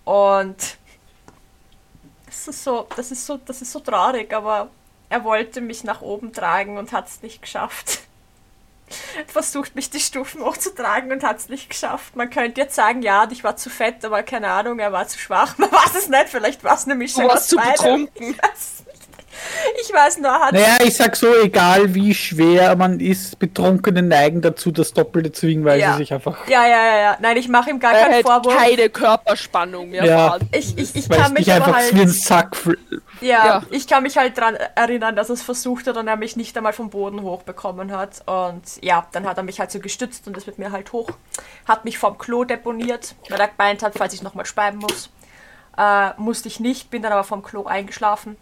[0.05, 0.77] Und
[2.25, 4.69] das ist so, das ist so, das ist so traurig, aber
[5.09, 8.06] er wollte mich nach oben tragen und hat es nicht geschafft
[9.27, 12.15] versucht, mich die Stufen hochzutragen und hat es nicht geschafft.
[12.15, 15.19] Man könnte jetzt sagen, ja, ich war zu fett, aber keine Ahnung, er war zu
[15.19, 15.57] schwach.
[15.57, 18.35] Man weiß es nicht, vielleicht war es eine Mischung Du warst zu betrunken.
[19.81, 24.41] Ich weiß nur, hat Naja, ich sag so, egal wie schwer man ist, Betrunkene neigen
[24.41, 25.91] dazu, das Doppelte zu wiegen, weil Ja.
[25.93, 26.47] sie sich einfach.
[26.47, 27.17] Ja, ja, ja, ja.
[27.19, 28.55] Nein, ich mache ihm gar Er keinen hat Vorwurf.
[28.57, 30.37] keine Körperspannung mehr Ja.
[30.51, 31.95] Ich, ich, ich kann mich einfach halt.
[31.95, 32.55] wie ein Sack.
[33.21, 33.63] Ja, Ja.
[33.71, 36.55] ich kann mich halt daran erinnern, dass er es versucht hat und er mich nicht
[36.57, 38.21] einmal vom Boden hochbekommen hat.
[38.27, 41.09] Und ja, dann hat er mich halt so gestützt und ist mit mir halt hoch.
[41.67, 45.09] Hat mich vom Klo deponiert, weil er gemeint hat, falls ich nochmal speiben muss.
[45.77, 48.35] Äh, musste ich nicht, bin dann aber vom Klo eingeschlafen.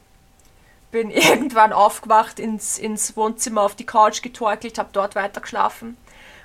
[0.95, 5.97] Bin irgendwann aufgewacht, ins, ins Wohnzimmer auf die Couch getorkelt, habe dort weiter geschlafen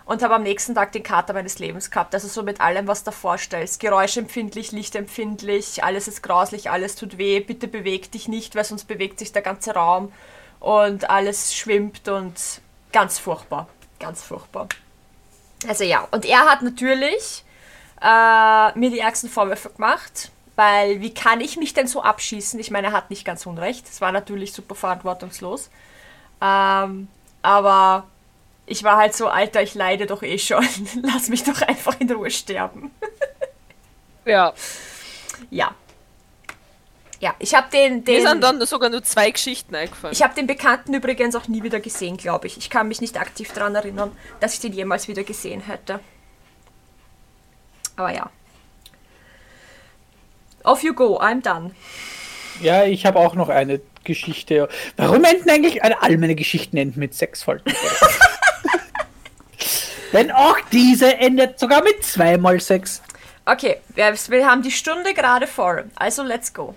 [0.07, 2.13] und habe am nächsten Tag den Kater meines Lebens gehabt.
[2.15, 3.79] Also so mit allem, was du vorstellst.
[3.79, 7.39] Geräuschempfindlich, lichtempfindlich, alles ist grauslich, alles tut weh.
[7.39, 10.13] Bitte beweg dich nicht, weil sonst bewegt sich der ganze Raum
[10.59, 12.35] und alles schwimmt und
[12.91, 13.69] ganz furchtbar.
[14.01, 14.67] Ganz furchtbar.
[15.69, 17.45] Also ja, und er hat natürlich
[18.03, 22.61] äh, mir die ärgsten Vorwürfe gemacht, weil wie kann ich mich denn so abschießen?
[22.61, 23.89] Ich meine, er hat nicht ganz unrecht.
[23.89, 25.71] Es war natürlich super verantwortungslos.
[26.43, 27.09] Ähm,
[27.41, 28.07] aber
[28.67, 30.63] ich war halt so, Alter, ich leide doch eh schon.
[31.03, 32.91] Lass mich doch einfach in Ruhe sterben.
[34.27, 34.53] Ja.
[35.49, 35.75] Ja.
[37.21, 40.13] Ja, ich habe den, Mir den sind dann sogar nur zwei Geschichten eingefallen.
[40.13, 42.59] ich habe den Bekannten übrigens auch nie wieder gesehen, glaube ich.
[42.59, 46.01] Ich kann mich nicht aktiv daran erinnern, dass ich den jemals wieder gesehen hätte.
[47.97, 48.31] Aber ja.
[50.65, 51.73] Off you go, I'm done.
[52.61, 54.69] Ja, ich habe auch noch eine Geschichte.
[54.97, 57.65] Warum enden eigentlich alle, all meine Geschichten enden mit sechs Folgen?
[60.13, 63.03] Denn auch diese endet sogar mit zweimal sechs.
[63.47, 65.91] Okay, wir, wir haben die Stunde gerade voll.
[65.97, 66.75] Also let's go.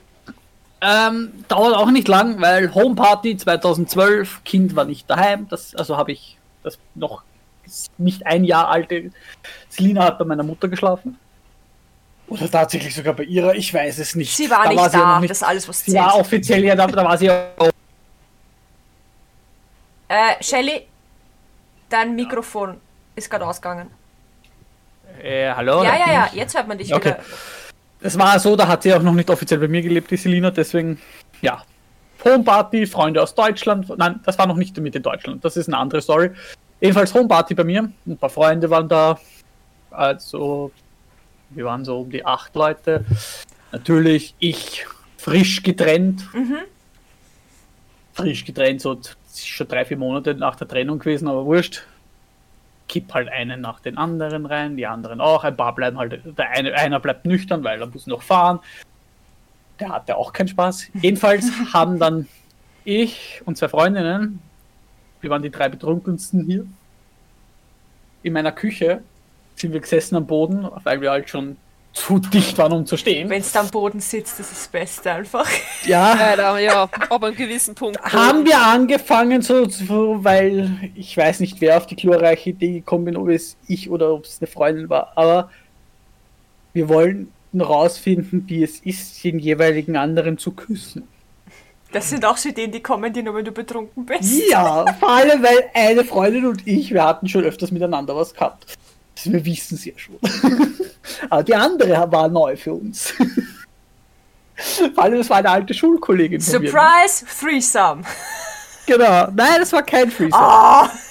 [0.81, 5.47] Ähm, dauert auch nicht lang, weil Homeparty 2012, Kind war nicht daheim.
[5.49, 7.23] Das, also habe ich das noch
[7.97, 9.11] nicht ein Jahr alte
[9.69, 11.17] Selina hat bei meiner Mutter geschlafen.
[12.27, 14.35] Oder tatsächlich sogar bei ihrer, ich weiß es nicht.
[14.35, 16.03] Sie war Da nicht sie ja da, noch das ist alles, was sie zählt.
[16.03, 17.49] war offiziell ja da, da war sie ja
[20.07, 20.87] Äh, Shelly,
[21.89, 22.79] dein Mikrofon
[23.15, 23.89] ist gerade ausgegangen.
[25.21, 25.83] Äh, hallo?
[25.83, 27.09] Ja, ja, ja, jetzt hört man dich Okay.
[27.15, 27.19] wieder.
[28.01, 30.51] Es war so, da hat sie auch noch nicht offiziell bei mir gelebt, die Selina,
[30.51, 30.99] deswegen,
[31.41, 31.63] ja.
[32.25, 33.87] Homeparty, Freunde aus Deutschland.
[33.97, 36.31] Nein, das war noch nicht mit in Deutschland, das ist eine andere Story.
[36.81, 37.89] Ebenfalls Homeparty bei mir.
[38.05, 39.17] Ein paar Freunde waren da.
[39.91, 40.71] Also,
[41.55, 43.05] wir waren so um die acht Leute.
[43.71, 44.85] Natürlich, ich
[45.17, 46.27] frisch getrennt.
[48.13, 48.99] Frisch getrennt, so
[49.35, 51.83] schon drei, vier Monate nach der Trennung gewesen, aber wurscht.
[52.87, 55.43] Kipp halt einen nach den anderen rein, die anderen auch.
[55.43, 58.59] Ein paar bleiben halt, der eine, einer bleibt nüchtern, weil er muss noch fahren.
[59.79, 60.89] Der hatte auch keinen Spaß.
[61.01, 62.27] Jedenfalls haben dann
[62.83, 64.41] ich und zwei Freundinnen,
[65.21, 66.65] wir waren die drei betrunkensten hier,
[68.23, 69.01] in meiner Küche
[69.55, 71.57] sind wir gesessen am Boden, weil wir halt schon
[71.93, 73.29] zu dicht waren, um zu stehen.
[73.29, 75.47] Wenn es am Boden sitzt, das ist das Beste einfach.
[75.85, 78.01] Ja, Leider, ja, ab einem gewissen Punkt.
[78.01, 83.05] haben wir angefangen, so, so, weil ich weiß nicht, wer auf die glorreiche Idee gekommen
[83.05, 85.49] bin, ob es ich oder ob es eine Freundin war, aber
[86.71, 91.07] wir wollen rausfinden, wie es ist, den jeweiligen anderen zu küssen.
[91.91, 94.49] Das sind auch so Ideen, die kommen dir nur, wenn du betrunken bist.
[94.49, 98.77] Ja, vor allem, weil eine Freundin und ich, wir hatten schon öfters miteinander was gehabt.
[99.23, 100.17] Wir wissen es ja schon.
[101.29, 103.13] aber die andere war neu für uns.
[104.95, 106.69] vor allem, es war eine alte Schulkollegin von mir.
[106.69, 108.03] Surprise, Threesome.
[108.85, 109.27] Genau.
[109.33, 110.41] Nein, das war kein Freestyle.
[110.43, 110.91] Ah,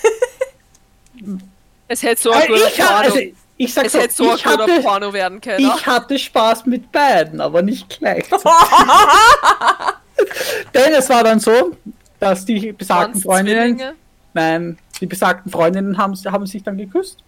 [1.89, 3.19] Es hätte so ein Also ich, ha- Porno, also
[3.59, 5.61] ich sag es so, hätte so ich, hatte, Porno werden können.
[5.61, 8.25] ich hatte Spaß mit beiden, aber nicht gleich.
[10.75, 11.77] Denn es war dann so,
[12.19, 13.81] dass die besagten Freundinnen,
[14.33, 17.19] nein, die besagten Freundinnen haben, haben sich dann geküsst.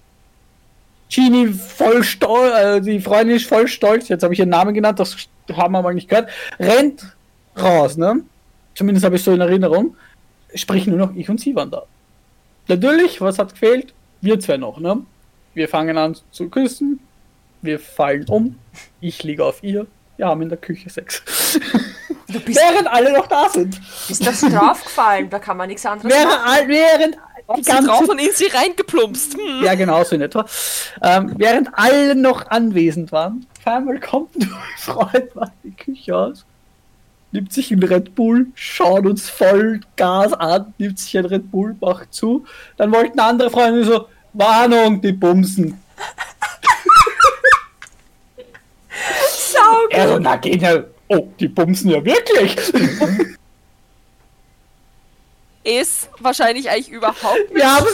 [1.15, 4.99] Genie voll stolz, äh, die Freundin ist voll stolz, jetzt habe ich ihren Namen genannt,
[4.99, 5.17] das
[5.53, 7.17] haben wir mal nicht gehört, rennt
[7.57, 8.23] raus, ne?
[8.75, 9.97] Zumindest habe ich so in Erinnerung.
[10.55, 11.85] Sprich nur noch ich und sie waren da.
[12.69, 13.93] Natürlich, was hat gefehlt?
[14.21, 15.03] Wir zwei noch, ne?
[15.53, 16.99] Wir fangen an zu küssen,
[17.63, 18.59] wir fallen um,
[19.01, 19.87] ich liege auf ihr,
[20.17, 21.23] wir haben in der Küche Sex.
[22.27, 23.81] Während alle noch da sind.
[24.09, 26.69] bist das draufgefallen, da kann man nichts anderes Während, machen.
[26.69, 27.19] während
[27.57, 29.35] die Sie drauf ganze und in sie reingeplumpst.
[29.35, 29.65] Hm.
[29.65, 30.47] Ja, genau so in etwa.
[31.03, 36.45] Ähm, während alle noch anwesend waren, auf einmal kommt mein Freund mal die Küche aus,
[37.33, 41.77] nimmt sich einen Red Bull, schaut uns voll Gas an, nimmt sich ein Red Bull,
[41.81, 42.47] macht zu.
[42.77, 45.81] Dann wollten andere Freunde so, Warnung, die bumsen.
[49.29, 52.57] Sau Er so, na geht ja, oh, die bumsen ja wirklich.
[55.65, 57.87] Ist wahrscheinlich eigentlich überhaupt nicht Wir haben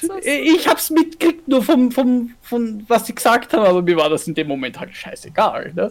[0.00, 0.14] so.
[0.24, 4.28] ich hab's mitgekriegt, nur vom, vom, von was sie gesagt haben, aber mir war das
[4.28, 5.90] in dem Moment halt scheißegal, ne?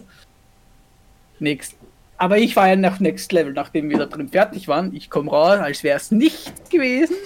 [1.39, 1.75] Nächst,
[2.17, 4.95] Aber ich war ja nach Next Level, nachdem wir da drin fertig waren.
[4.95, 7.17] Ich komme raus, als wäre es nicht gewesen.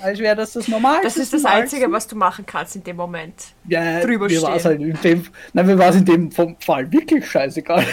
[0.00, 1.02] Als wäre das das Normalste.
[1.02, 3.34] Das ist das Einzige, was du machen kannst in dem Moment.
[3.66, 4.70] ja, drüber mir war's stehen.
[4.70, 7.84] halt in dem, nein, mir war es in dem Fall wirklich scheißegal.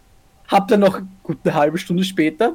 [0.48, 1.00] Hab dann noch
[1.42, 2.54] eine halbe Stunde später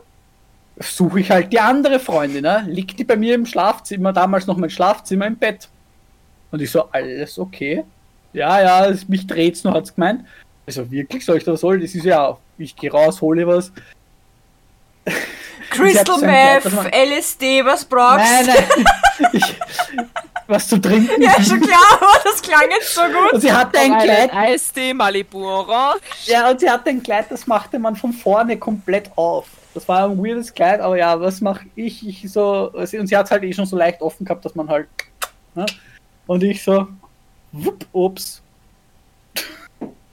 [0.80, 2.66] suche ich halt die andere Freundin, ne?
[2.68, 5.70] liegt die bei mir im Schlafzimmer, damals noch mein Schlafzimmer im Bett.
[6.52, 7.84] Und ich so, alles okay?
[8.34, 10.26] Ja, ja, es- mich dreht's nur, hat's gemeint.
[10.66, 11.80] Also wirklich, soll ich das soll?
[11.80, 13.72] Das ist ja, ich gehe raus, hole was.
[15.70, 18.86] Crystal so Meth, man- LSD, was brauchst Nein, nein.
[19.34, 19.56] Ich,
[20.48, 21.22] was zu trinken.
[21.22, 23.34] Ja, schon klar, aber das klang jetzt so gut.
[23.34, 26.02] Und sie hatte ein Kleid, Eisdee, Malibu Orange.
[26.26, 29.46] ja, und sie hatte ein Kleid, das machte man von vorne komplett auf.
[29.74, 32.06] Das war ein weirdes Kleid, aber ja, was mache ich?
[32.08, 34.88] Ich so, und sie hat halt eh schon so leicht offen gehabt, dass man halt,
[35.56, 35.66] ne?
[36.28, 36.88] Und ich so,
[37.52, 38.42] wupp, ups.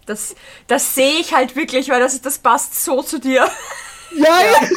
[0.06, 0.34] Das,
[0.66, 3.48] das sehe ich halt wirklich, weil das, das passt so zu dir.
[4.16, 4.68] Ja, ja.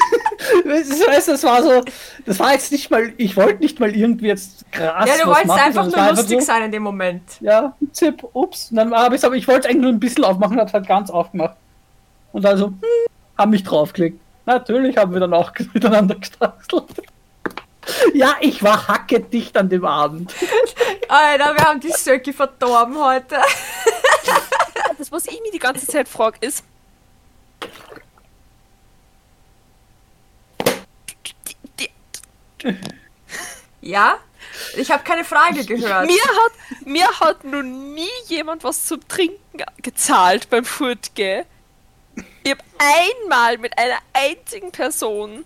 [0.66, 1.86] Das, war so,
[2.26, 5.48] das war jetzt nicht mal, ich wollte nicht mal irgendwie jetzt krass Ja, du wolltest
[5.48, 7.24] machen, einfach es nur einfach lustig so, sein in dem Moment.
[7.40, 8.72] Ja, Zip, ups.
[8.72, 10.88] Und dann habe ich aber ich wollte es eigentlich nur ein bisschen aufmachen, hat halt
[10.88, 11.56] ganz aufgemacht.
[12.34, 12.82] Und also, hm,
[13.38, 14.20] haben mich draufgelegt.
[14.46, 16.54] Natürlich haben wir dann auch miteinander gestrahlt.
[18.14, 20.34] Ja, ich war hackedicht an dem Abend.
[21.08, 23.38] Alter, wir haben die Söcki verdorben heute.
[24.98, 26.64] Das, was ich mir die ganze Zeit frage, ist,
[33.82, 34.20] Ja?
[34.78, 36.06] Ich habe keine Frage gehört.
[36.06, 39.39] mir, hat, mir hat noch nie jemand was zum Trinken
[39.82, 41.46] gezahlt beim Furtge.
[42.44, 45.46] Ich habe einmal mit einer einzigen Person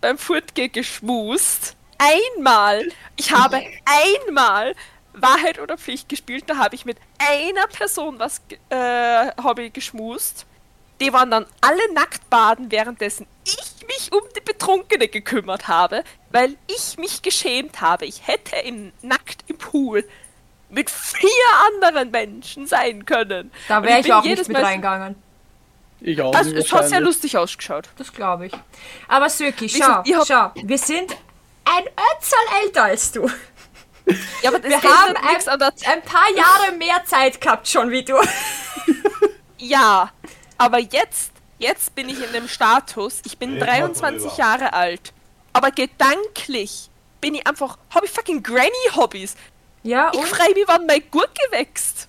[0.00, 1.76] beim Furtge geschmust.
[1.98, 2.88] Einmal.
[3.16, 4.74] Ich habe einmal
[5.12, 6.44] Wahrheit oder Pflicht gespielt.
[6.48, 8.40] Da habe ich mit einer Person was
[8.70, 10.46] äh, ich geschmust.
[11.00, 16.56] Die waren dann alle nackt baden, währenddessen ich mich um die Betrunkene gekümmert habe, weil
[16.68, 18.04] ich mich geschämt habe.
[18.06, 20.08] Ich hätte im, nackt im Pool
[20.70, 21.28] mit vier
[21.66, 23.50] anderen Menschen sein können.
[23.68, 25.16] Da wäre ich bin auch jedes nicht mit Mal- reingegangen.
[26.04, 26.34] Ich auch.
[26.34, 27.88] Also, nicht es hat sehr lustig ausgeschaut.
[27.96, 28.52] Das glaube ich.
[29.08, 30.50] Aber Söki, schau, ich hab- schau.
[30.54, 31.12] Wir sind
[31.64, 33.30] ein Ötzal älter als du.
[34.42, 38.14] Ja, aber Wir haben an der Ein paar Jahre mehr Zeit gehabt schon wie du.
[39.58, 40.10] Ja,
[40.58, 44.36] aber jetzt, jetzt bin ich in dem Status, ich bin mal 23 drüber.
[44.36, 45.12] Jahre alt,
[45.52, 46.90] aber gedanklich
[47.20, 49.36] bin ich einfach, habe ich fucking Granny-Hobbys.
[49.84, 52.08] Ja, Ich und frage mich, wann meine Gurke wächst.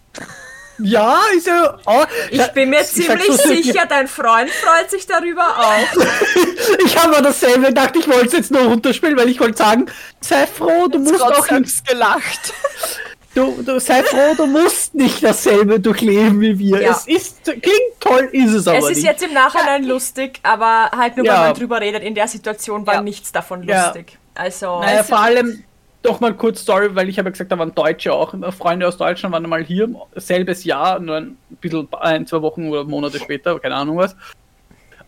[0.84, 1.78] Ja, ist ja.
[1.86, 6.04] Oh, ich bin mir ziemlich so, sicher, dein Freund freut sich darüber auch.
[6.86, 9.86] Ich habe mir dasselbe gedacht, ich wollte es jetzt nur runterspielen, weil ich wollte sagen,
[10.22, 12.54] sei froh, du musst auch Trotzdem nicht, gelacht.
[13.36, 16.82] du, du sei froh, du musst nicht dasselbe durchleben wie wir.
[16.82, 16.92] Ja.
[16.92, 17.66] Es ist klingt
[18.00, 19.06] toll, ist es aber Es ist nicht.
[19.06, 21.40] jetzt im Nachhinein lustig, aber halt nur, Ja.
[21.40, 22.04] man drüber redet.
[22.04, 23.02] In der Situation war Ja.
[23.02, 23.86] nichts davon Ja.
[23.88, 24.18] lustig.
[24.36, 25.64] Also, Naja, vor allem
[26.04, 28.98] doch mal kurz Story, weil ich habe ja gesagt, da waren Deutsche auch, Freunde aus
[28.98, 33.60] Deutschland waren mal hier, selbes Jahr, nur ein bisschen ein, zwei Wochen oder Monate später,
[33.60, 34.16] keine Ahnung was.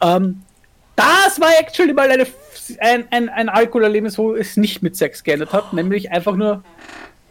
[0.01, 0.41] Ähm,
[0.95, 2.25] das war actually mal eine,
[2.79, 6.63] ein, ein, ein Alkoholerlebnis, wo es nicht mit Sex geendet hat, nämlich einfach nur,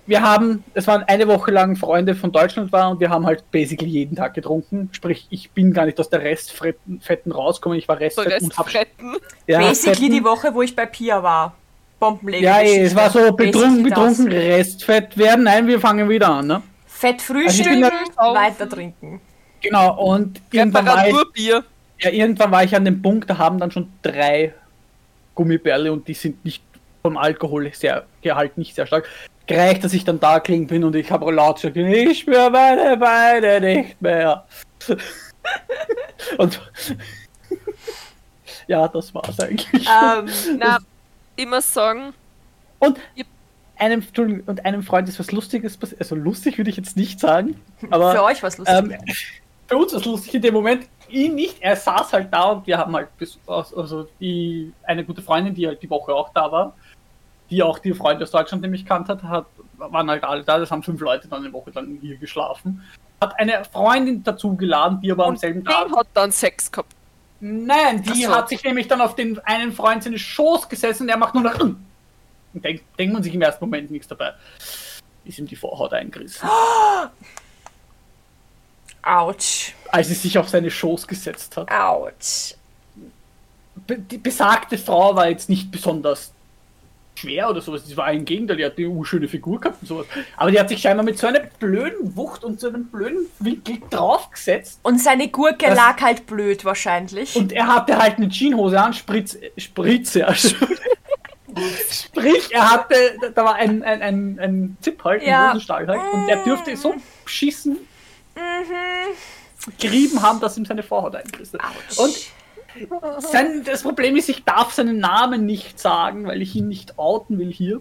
[0.06, 3.50] wir haben, es waren eine Woche lang Freunde von Deutschland war und wir haben halt
[3.50, 7.88] basically jeden Tag getrunken, sprich, ich bin gar nicht aus der Restfetten Fetten rausgekommen, ich
[7.88, 8.68] war So Restfett und hab
[9.46, 11.54] ja, basically Fetten- die Woche, wo ich bei Pia war.
[12.04, 12.44] Bombenlegen.
[12.44, 15.44] ja, ey, es war so betrunken, betrunken, Restfett werden.
[15.44, 16.62] Nein, wir fangen wieder an, ne?
[16.86, 19.20] Fett Also frühstücken, da- weiter trinken.
[19.60, 21.64] Genau, und irgendwann war, ich, Reparaturbier.
[22.00, 24.52] ja, irgendwann war ich an dem Punkt, da haben dann schon drei
[25.34, 26.62] Gummibärle und die sind nicht
[27.02, 29.08] vom Alkohol sehr, Gehalt nicht sehr stark.
[29.46, 32.96] Gereicht, dass ich dann da klingen bin und ich habe laut gesagt, ich spüre meine
[32.96, 34.44] Beine nicht mehr.
[36.38, 36.60] und
[38.66, 39.86] ja, das war's eigentlich.
[39.86, 40.26] Ähm,
[40.58, 40.78] Na,
[41.46, 42.14] muss sagen,
[42.78, 42.98] Und
[43.76, 44.04] einem,
[44.46, 46.00] und einem Freund ist was Lustiges passiert.
[46.00, 47.60] Also lustig würde ich jetzt nicht sagen,
[47.90, 48.76] aber für euch was lustig.
[48.76, 48.96] ähm,
[49.66, 50.88] für uns war es lustig in dem Moment.
[51.08, 55.22] Ihn nicht, er saß halt da und wir haben halt bis, also die, eine gute
[55.22, 56.74] Freundin, die halt die Woche auch da war,
[57.50, 59.46] die auch die Freunde aus Deutschland nämlich kannt hat, hat,
[59.76, 60.58] waren halt alle da.
[60.58, 62.82] Das haben fünf Leute dann eine Woche lang hier geschlafen.
[63.20, 65.94] Hat eine Freundin dazu geladen, die aber am und selben den Tag.
[65.94, 66.94] hat dann Sex gehabt.
[67.40, 71.16] Nein, die hat sich nämlich dann auf den einen Freund seines Schoß gesessen und er
[71.16, 71.58] macht nur noch.
[71.58, 71.84] Und
[72.54, 74.34] denkt, denkt man sich im ersten Moment nichts dabei.
[75.24, 76.48] Ist ihm die Vorhaut eingerissen.
[79.02, 79.74] Autsch.
[79.90, 81.70] Als sie sich auf seine Schoß gesetzt hat.
[81.70, 82.54] Autsch.
[83.86, 86.32] Be die besagte Frau war jetzt nicht besonders
[87.16, 87.84] schwer oder sowas.
[87.84, 90.06] Das war im Gegenteil, die hat eine urschöne Figur gehabt und sowas.
[90.36, 93.78] Aber die hat sich scheinbar mit so einer blöden Wucht und so einem blöden Winkel
[93.90, 94.80] draufgesetzt.
[94.82, 97.36] Und seine Gurke Das- lag halt blöd wahrscheinlich.
[97.36, 100.26] Und er hatte halt eine Jeanshose an, Spritz, Spritze.
[100.26, 100.56] Also.
[101.88, 102.94] Sprich, er hatte,
[103.34, 105.44] da war ein, ein, ein, ein Zip halt, Ja.
[105.44, 107.78] ein Hosenstall halt, und der dürfte so beschissen
[109.78, 111.60] gerieben haben, dass ihm seine Vorhaut eingeristet.
[111.96, 112.14] Und
[113.18, 117.38] sein, das Problem ist, ich darf seinen Namen nicht sagen, weil ich ihn nicht outen
[117.38, 117.80] will hier.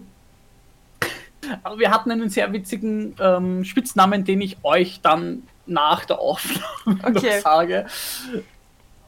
[1.62, 6.98] Aber wir hatten einen sehr witzigen ähm, Spitznamen, den ich euch dann nach der Aufnahme
[7.02, 7.36] Okay.
[7.36, 7.86] noch sage.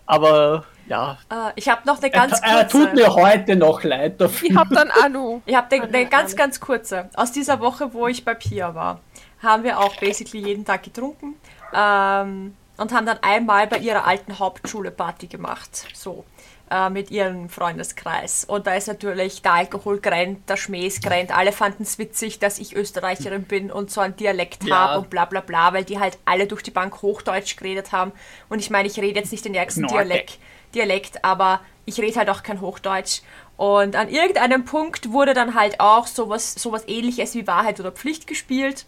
[0.07, 2.95] Aber ja, Äh, ich habe noch eine ganz er, er tut kurze.
[2.95, 4.51] mir heute noch leid dafür.
[4.51, 5.41] Ich hab dann Anu.
[5.47, 7.09] Ich habe eine, eine ganz, ganz kurze.
[7.15, 9.01] Aus dieser Woche, wo ich bei Pia war,
[9.43, 11.35] haben wir auch basically jeden Tag getrunken
[11.75, 15.87] ähm, und haben dann einmal bei ihrer alten Hauptschule Party gemacht.
[15.95, 16.25] So.
[16.69, 18.45] Äh, mit ihrem Freundeskreis.
[18.45, 21.31] Und da ist natürlich der Alkohol grennt, der Schmäh ist grennt.
[21.31, 24.77] Alle fanden es witzig, dass ich Österreicherin bin und so einen Dialekt Ja.
[24.77, 28.11] habe und bla bla bla, weil die halt alle durch die Bank Hochdeutsch geredet haben.
[28.49, 29.87] Und ich meine, ich rede jetzt nicht den ärgsten.
[29.87, 30.41] Dialekt.
[30.75, 33.21] Dialekt, aber ich rede halt auch kein Hochdeutsch.
[33.57, 38.27] Und an irgendeinem Punkt wurde dann halt auch sowas, sowas ähnliches wie Wahrheit oder Pflicht
[38.27, 38.87] gespielt.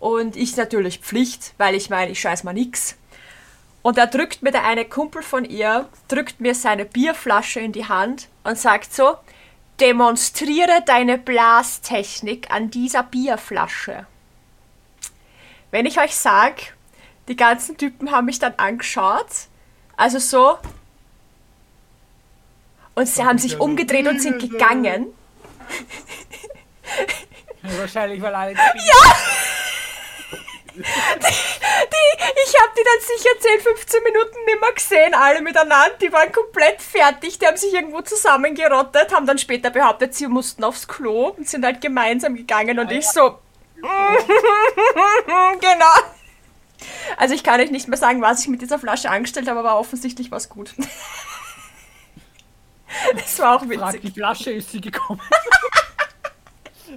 [0.00, 2.96] Und ich natürlich Pflicht, weil ich meine, ich scheiß mal nix.
[3.82, 7.86] Und da drückt mir der eine Kumpel von ihr, drückt mir seine Bierflasche in die
[7.86, 9.16] Hand und sagt so,
[9.80, 14.06] demonstriere deine Blastechnik an dieser Bierflasche.
[15.70, 16.74] Wenn ich euch sag,
[17.28, 19.28] die ganzen Typen haben mich dann angeschaut,
[19.96, 20.58] also so,
[22.94, 25.06] und sie haben sich umgedreht und sind gegangen.
[27.78, 28.54] Wahrscheinlich, weil alle.
[31.98, 35.96] Die, ich habe die dann sicher 10, 15 Minuten nimmer gesehen, alle miteinander.
[36.00, 40.64] Die waren komplett fertig, die haben sich irgendwo zusammengerottet, haben dann später behauptet, sie mussten
[40.64, 43.38] aufs Klo und sind halt gemeinsam gegangen und ich so.
[45.60, 45.86] genau.
[47.16, 49.78] Also ich kann euch nicht mehr sagen, was ich mit dieser Flasche angestellt habe, aber
[49.78, 50.74] offensichtlich war es gut.
[53.14, 54.00] Das war auch Frag, witzig.
[54.00, 55.20] die Flasche ist sie gekommen.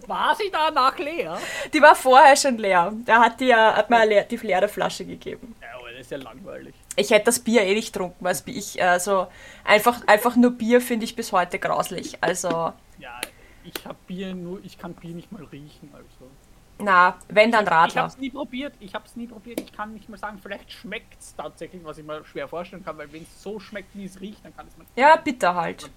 [0.08, 1.38] War sie danach leer?
[1.74, 2.92] Die war vorher schon leer.
[3.06, 5.56] Da hat die, ja- hat mir eine leer- die leere Flasche gegeben.
[5.62, 6.74] Ja, aber das ist ja langweilig.
[6.96, 9.28] Ich hätte das Bier eh nicht getrunken, weil ich, also
[9.64, 12.18] einfach, einfach nur Bier finde ich bis heute grauslich.
[12.22, 13.20] Also, Ja,
[13.64, 16.32] ich hab Bier nur, ich kann Bier nicht mal riechen, also.
[16.80, 18.02] na, wenn dann Ich Radler.
[18.04, 21.84] hab's nie probiert, ich hab's nie probiert, ich kann nicht mal sagen, vielleicht schmeckt's tatsächlich,
[21.84, 24.56] was ich mir schwer vorstellen kann, weil wenn es so schmeckt, wie es riecht, dann
[24.56, 25.90] kann es man Ja, bitter halt.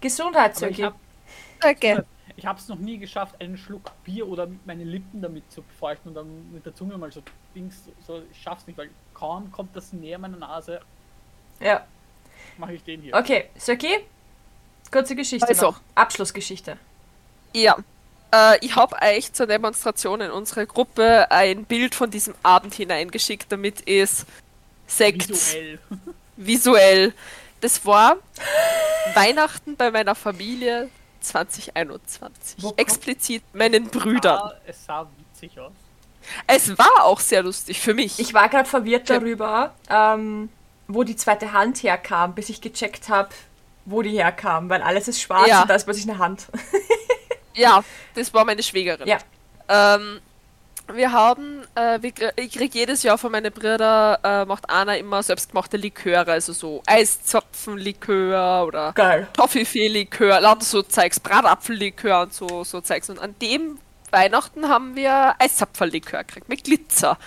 [0.00, 0.82] Gesundheit, ich Söki.
[0.82, 0.94] hab,
[2.36, 6.14] Ich hab's noch nie geschafft, einen Schluck Bier oder meine Lippen damit zu befeuchten und
[6.14, 7.22] dann mit der Zunge mal so
[7.54, 7.76] Dings,
[8.06, 10.80] so, ich schaff's nicht, weil kaum kommt das näher meiner Nase,
[11.60, 11.84] Ja.
[12.58, 13.14] mache ich den hier.
[13.14, 13.98] Okay, Söki,
[14.90, 15.66] kurze Geschichte Also.
[15.66, 15.80] noch.
[15.94, 16.76] Abschlussgeschichte.
[17.54, 17.76] Ja.
[18.32, 23.50] Äh, ich habe euch zur Demonstration in unsere Gruppe ein Bild von diesem Abend hineingeschickt,
[23.50, 24.24] damit es
[24.86, 25.78] Sekt Visuell.
[26.36, 27.14] visuell.
[27.60, 28.16] Das war
[29.14, 30.88] Weihnachten bei meiner Familie
[31.20, 32.56] 2021.
[32.62, 34.38] Wo kommt- Explizit meinen Brüdern.
[34.38, 35.72] Ah, es sah witzig aus.
[36.46, 38.18] Es war auch sehr lustig für mich.
[38.18, 40.48] Ich war gerade verwirrt darüber, ähm,
[40.86, 43.30] wo die zweite Hand herkam, bis ich gecheckt habe,
[43.86, 45.62] wo die herkam, weil alles ist schwarz Ja.
[45.62, 46.46] und da ist plötzlich eine Hand.
[47.54, 47.82] ja,
[48.14, 49.08] das war meine Schwägerin.
[49.08, 49.18] Ja.
[49.68, 50.20] Ähm,
[50.96, 51.98] wir haben, äh,
[52.36, 56.82] ich krieg jedes Jahr von meinen Brüdern, äh, macht Anna immer selbstgemachte Liköre, also so
[56.86, 58.92] Eiszapfenlikör oder.
[59.32, 63.10] Toffifee-Likör, lauter so Zeugs, Bratapfellikör und so, so Zeugs.
[63.10, 63.78] Und an dem
[64.10, 67.18] Weihnachten haben wir Eiszapfellikör gekriegt, mit Glitzer.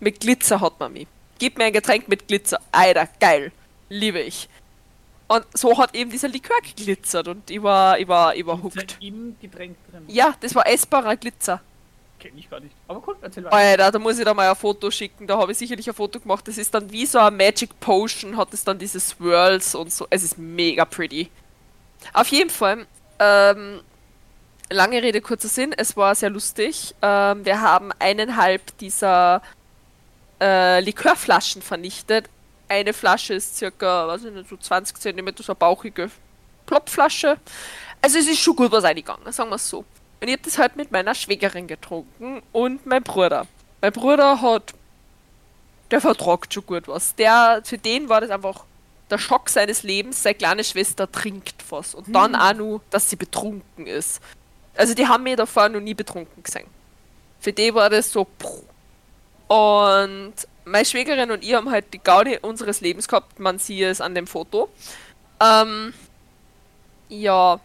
[0.00, 1.08] Mit Glitzer hat man mich.
[1.38, 2.60] Gib mir ein Getränk mit Glitzer.
[2.72, 3.52] Alter, geil.
[3.88, 4.48] Liebe ich.
[5.28, 8.96] Und so hat eben dieser Likör geglitzert und ich war, ich war, ich war hooked.
[9.00, 10.04] im Getränk drin.
[10.08, 11.60] Ja, das war essbarer Glitzer.
[12.18, 12.74] Kenn ich gar nicht.
[12.88, 13.56] Aber cool, erzähl weiter.
[13.56, 15.26] Alter, da muss ich da mal ein Foto schicken.
[15.26, 16.46] Da habe ich sicherlich ein Foto gemacht.
[16.48, 20.06] Das ist dann wie so eine Magic Potion, hat es dann diese Swirls und so.
[20.10, 21.30] Es ist mega pretty.
[22.12, 22.86] Auf jeden Fall,
[23.18, 23.80] ähm,
[24.70, 26.94] lange Rede, kurzer Sinn, es war sehr lustig.
[27.02, 29.42] Ähm, wir haben eineinhalb dieser
[30.40, 32.28] äh, Likörflaschen vernichtet.
[32.68, 36.10] Eine Flasche ist circa, weiß ich so 20 cm, so eine bauchige
[36.66, 37.38] Plopflasche.
[38.02, 39.84] Also es ist schon gut was eingegangen, sagen wir es so.
[40.20, 43.46] Und ich habe das halt mit meiner Schwägerin getrunken und mein Bruder.
[43.80, 44.74] Mein Bruder hat,
[45.90, 47.14] der vertragt schon gut was.
[47.14, 48.64] Der, für den war das einfach
[49.10, 50.22] der Schock seines Lebens.
[50.22, 54.20] Seine kleine Schwester trinkt was und dann auch nur, dass sie betrunken ist.
[54.76, 56.66] Also die haben mich davor noch nie betrunken gesehen.
[57.40, 58.26] Für die war das so.
[59.46, 60.34] Und
[60.64, 63.38] meine Schwägerin und ich haben halt die Gaudi unseres Lebens gehabt.
[63.38, 64.68] Man sieht es an dem Foto.
[65.40, 65.94] Ähm,
[67.08, 67.60] ja,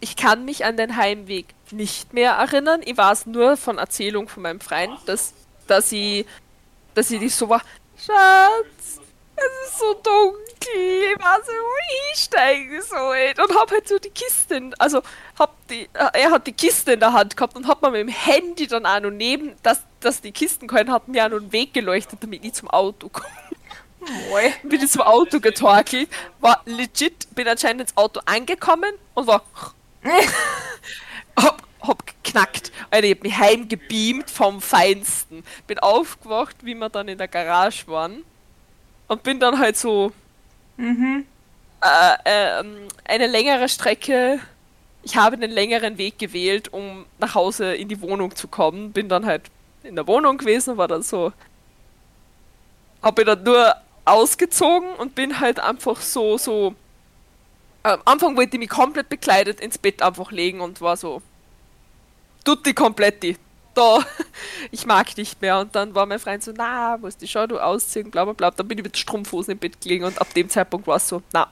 [0.00, 2.80] ich kann mich an den Heimweg nicht mehr erinnern.
[2.84, 5.32] Ich weiß nur von Erzählung von meinem Freund, dass,
[5.66, 6.26] dass ich,
[6.94, 7.62] dass ich die so war,
[7.96, 8.98] Schatz,
[9.36, 13.34] es ist so dunkel, ich weiß nicht, wo ich steigen soll.
[13.42, 15.00] Und hab halt so die Kiste, in- also
[15.38, 18.00] hab die, äh, er hat die Kiste in der Hand gehabt und hat mir mit
[18.00, 21.38] dem Handy dann auch noch neben, dass, dass die Kisten können, hat mir auch noch
[21.38, 23.28] einen Weg geleuchtet, damit ich zum Auto komme.
[24.30, 24.52] Moi.
[24.62, 26.08] Bin ich zum Auto getorkelt,
[26.40, 29.42] war legit, bin anscheinend ins Auto angekommen und war
[31.42, 32.72] hab, hab geknackt.
[32.90, 35.44] Alter, ich hab mich heimgebeamt vom Feinsten.
[35.66, 38.24] Bin aufgewacht, wie wir dann in der Garage waren.
[39.08, 40.12] Und bin dann halt so
[40.76, 41.26] Mhm.
[41.82, 44.40] äh, ähm, eine längere Strecke.
[45.02, 48.92] Ich habe einen längeren Weg gewählt, um nach Hause in die Wohnung zu kommen.
[48.92, 49.42] Bin dann halt
[49.82, 51.32] in der Wohnung gewesen, war dann so.
[53.02, 56.74] Habe dann nur ausgezogen und bin halt einfach so, so.
[57.82, 61.22] Am Anfang wollte ich mich komplett bekleidet ins Bett einfach legen und war so.
[62.44, 63.36] Tutti kompletti.
[63.74, 63.98] Da,
[64.70, 65.58] ich mag nicht mehr.
[65.60, 68.50] Und dann war mein Freund so, na, musst du schon du ausziehen, bla bla bla.
[68.50, 71.22] Dann bin ich mit Strumpfhosen im Bett gelegen und ab dem Zeitpunkt war es so,
[71.32, 71.48] na,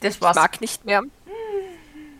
[0.00, 0.36] Das ich war's.
[0.36, 1.02] mag nicht mehr.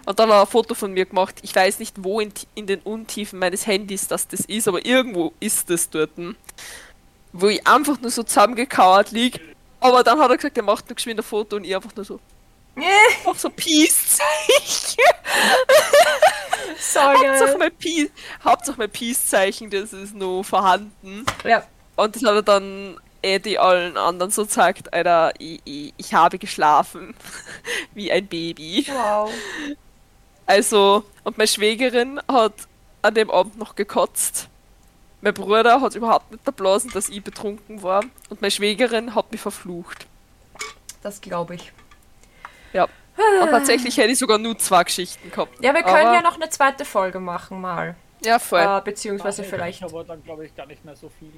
[0.06, 1.34] Und dann hat er ein Foto von mir gemacht.
[1.42, 5.34] Ich weiß nicht, wo in, in den Untiefen meines Handys das das ist, aber irgendwo
[5.38, 6.10] ist es dort.
[7.32, 9.38] Wo ich einfach nur so zusammengekauert lieg.
[9.80, 12.06] Aber dann hat er gesagt, er macht noch geschwind ein Foto und ich einfach nur
[12.06, 12.18] so.
[13.26, 14.96] Auch so Peace-Zeichen.
[16.80, 18.10] So Hauptsache mein Peace,
[18.44, 21.24] Hauptsache mein Peace-Zeichen, das ist noch vorhanden.
[21.44, 21.64] Ja.
[21.96, 26.38] Und das hat er dann Eddie allen anderen so gesagt, Alter, ich, ich, ich habe
[26.38, 27.14] geschlafen.
[27.94, 28.86] Wie ein Baby.
[28.88, 29.30] Wow.
[30.46, 32.54] Also, und meine Schwägerin hat
[33.02, 34.48] an dem Abend noch gekotzt.
[35.20, 38.04] Mein Bruder hat überhaupt nicht erblasen, dass ich betrunken war.
[38.28, 40.06] Und meine Schwägerin hat mich verflucht.
[41.02, 41.72] Das glaube ich.
[42.72, 42.86] Ja.
[43.42, 45.62] Und tatsächlich hätte ich sogar nur zwei Geschichten gehabt.
[45.62, 47.96] Ja, wir können Aber- ja noch eine zweite Folge machen, mal.
[48.24, 48.60] Ja, voll.
[48.60, 49.82] Äh, beziehungsweise Da vielleicht.
[49.82, 51.32] aber dann glaube ich gar nicht mehr so viel.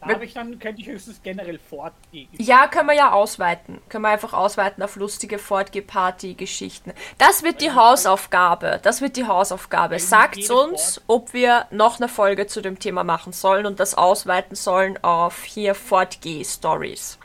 [0.00, 2.28] Da Wir- habe ich dann, könnte ich höchstens generell fortgehen.
[2.32, 3.80] Ja, können wir ja ausweiten.
[3.88, 6.92] Können wir einfach ausweiten auf lustige Fortgeh-Party-Geschichten.
[7.16, 8.78] Das wird die Hausaufgabe.
[8.82, 9.98] Das wird die Hausaufgabe.
[9.98, 14.54] Sagt uns, ob wir noch eine Folge zu dem Thema machen sollen und das ausweiten
[14.54, 17.18] sollen auf hier Fortgeh-Stories.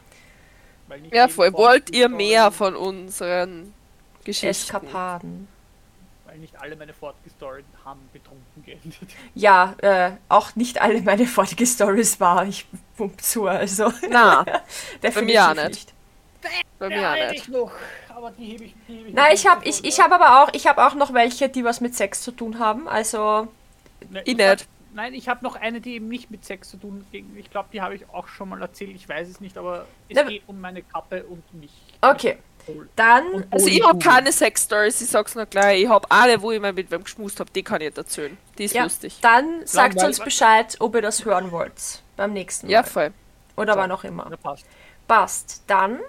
[0.92, 1.54] Weil nicht Ja, voll.
[1.54, 3.74] Wollt ihr mehr von unseren
[4.26, 4.48] Geschichten?
[4.48, 5.48] Eskapaden.
[6.26, 8.98] Weil nicht alle meine Fortgestorien haben betrunken geendet.
[9.36, 12.66] Ja, äh, auch nicht alle meine Fortgeh-Stories war ich
[12.98, 14.44] pump zu, also Na,
[15.04, 15.68] definitiv mir auch nicht.
[15.70, 15.94] nicht.
[16.78, 17.44] bei mir Ja, auch nicht.
[17.44, 17.72] ich noch,
[18.10, 18.76] aber die hebe ich.
[18.90, 21.14] Die hebe ich Nein, ich habe ich, ich hab aber auch, ich habe auch noch
[21.14, 22.88] welche, die was mit Sex zu tun haben.
[22.90, 23.48] Also.
[24.10, 24.68] Ne, Ich hab- nicht.
[24.94, 27.22] Nein, ich habe noch eine, die eben nicht mit Sex zu tun hat.
[27.38, 28.92] Ich glaube, die habe ich auch schon mal erzählt.
[28.96, 31.72] Ich weiß es nicht, aber es Na, geht um meine Kappe und mich.
[32.02, 32.38] okay.
[32.96, 35.82] Dann, Und Also ich habe keine Sex-Stories, ich sag's noch gleich.
[35.82, 38.38] Ich habe alle, wo ich mal mit wem geschmust habe, die kann ich nicht erzählen.
[38.60, 39.18] Die ist ja, lustig.
[39.22, 42.04] dann sagt uns Bescheid, ob ihr das hören wollt.
[42.18, 42.74] Beim nächsten Mal.
[42.74, 43.14] Ja, voll.
[43.58, 44.28] Oder wann auch immer.
[44.30, 44.66] Ja, passt.
[45.08, 45.64] Passt.
[45.68, 46.00] Dann,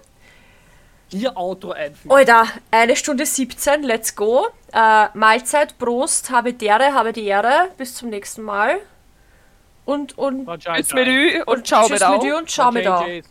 [1.12, 2.10] Hier Outro einfügen.
[2.10, 4.46] Alter, eine Stunde 17, let's go.
[4.72, 7.68] Äh, Mahlzeit, Prost, habe Dere, habe die Ehre.
[7.76, 8.78] Bis zum nächsten Mal.
[9.84, 13.24] Und, und Ciao, ciao, Tschüss mit und ciao tschüss mit und ciao mit.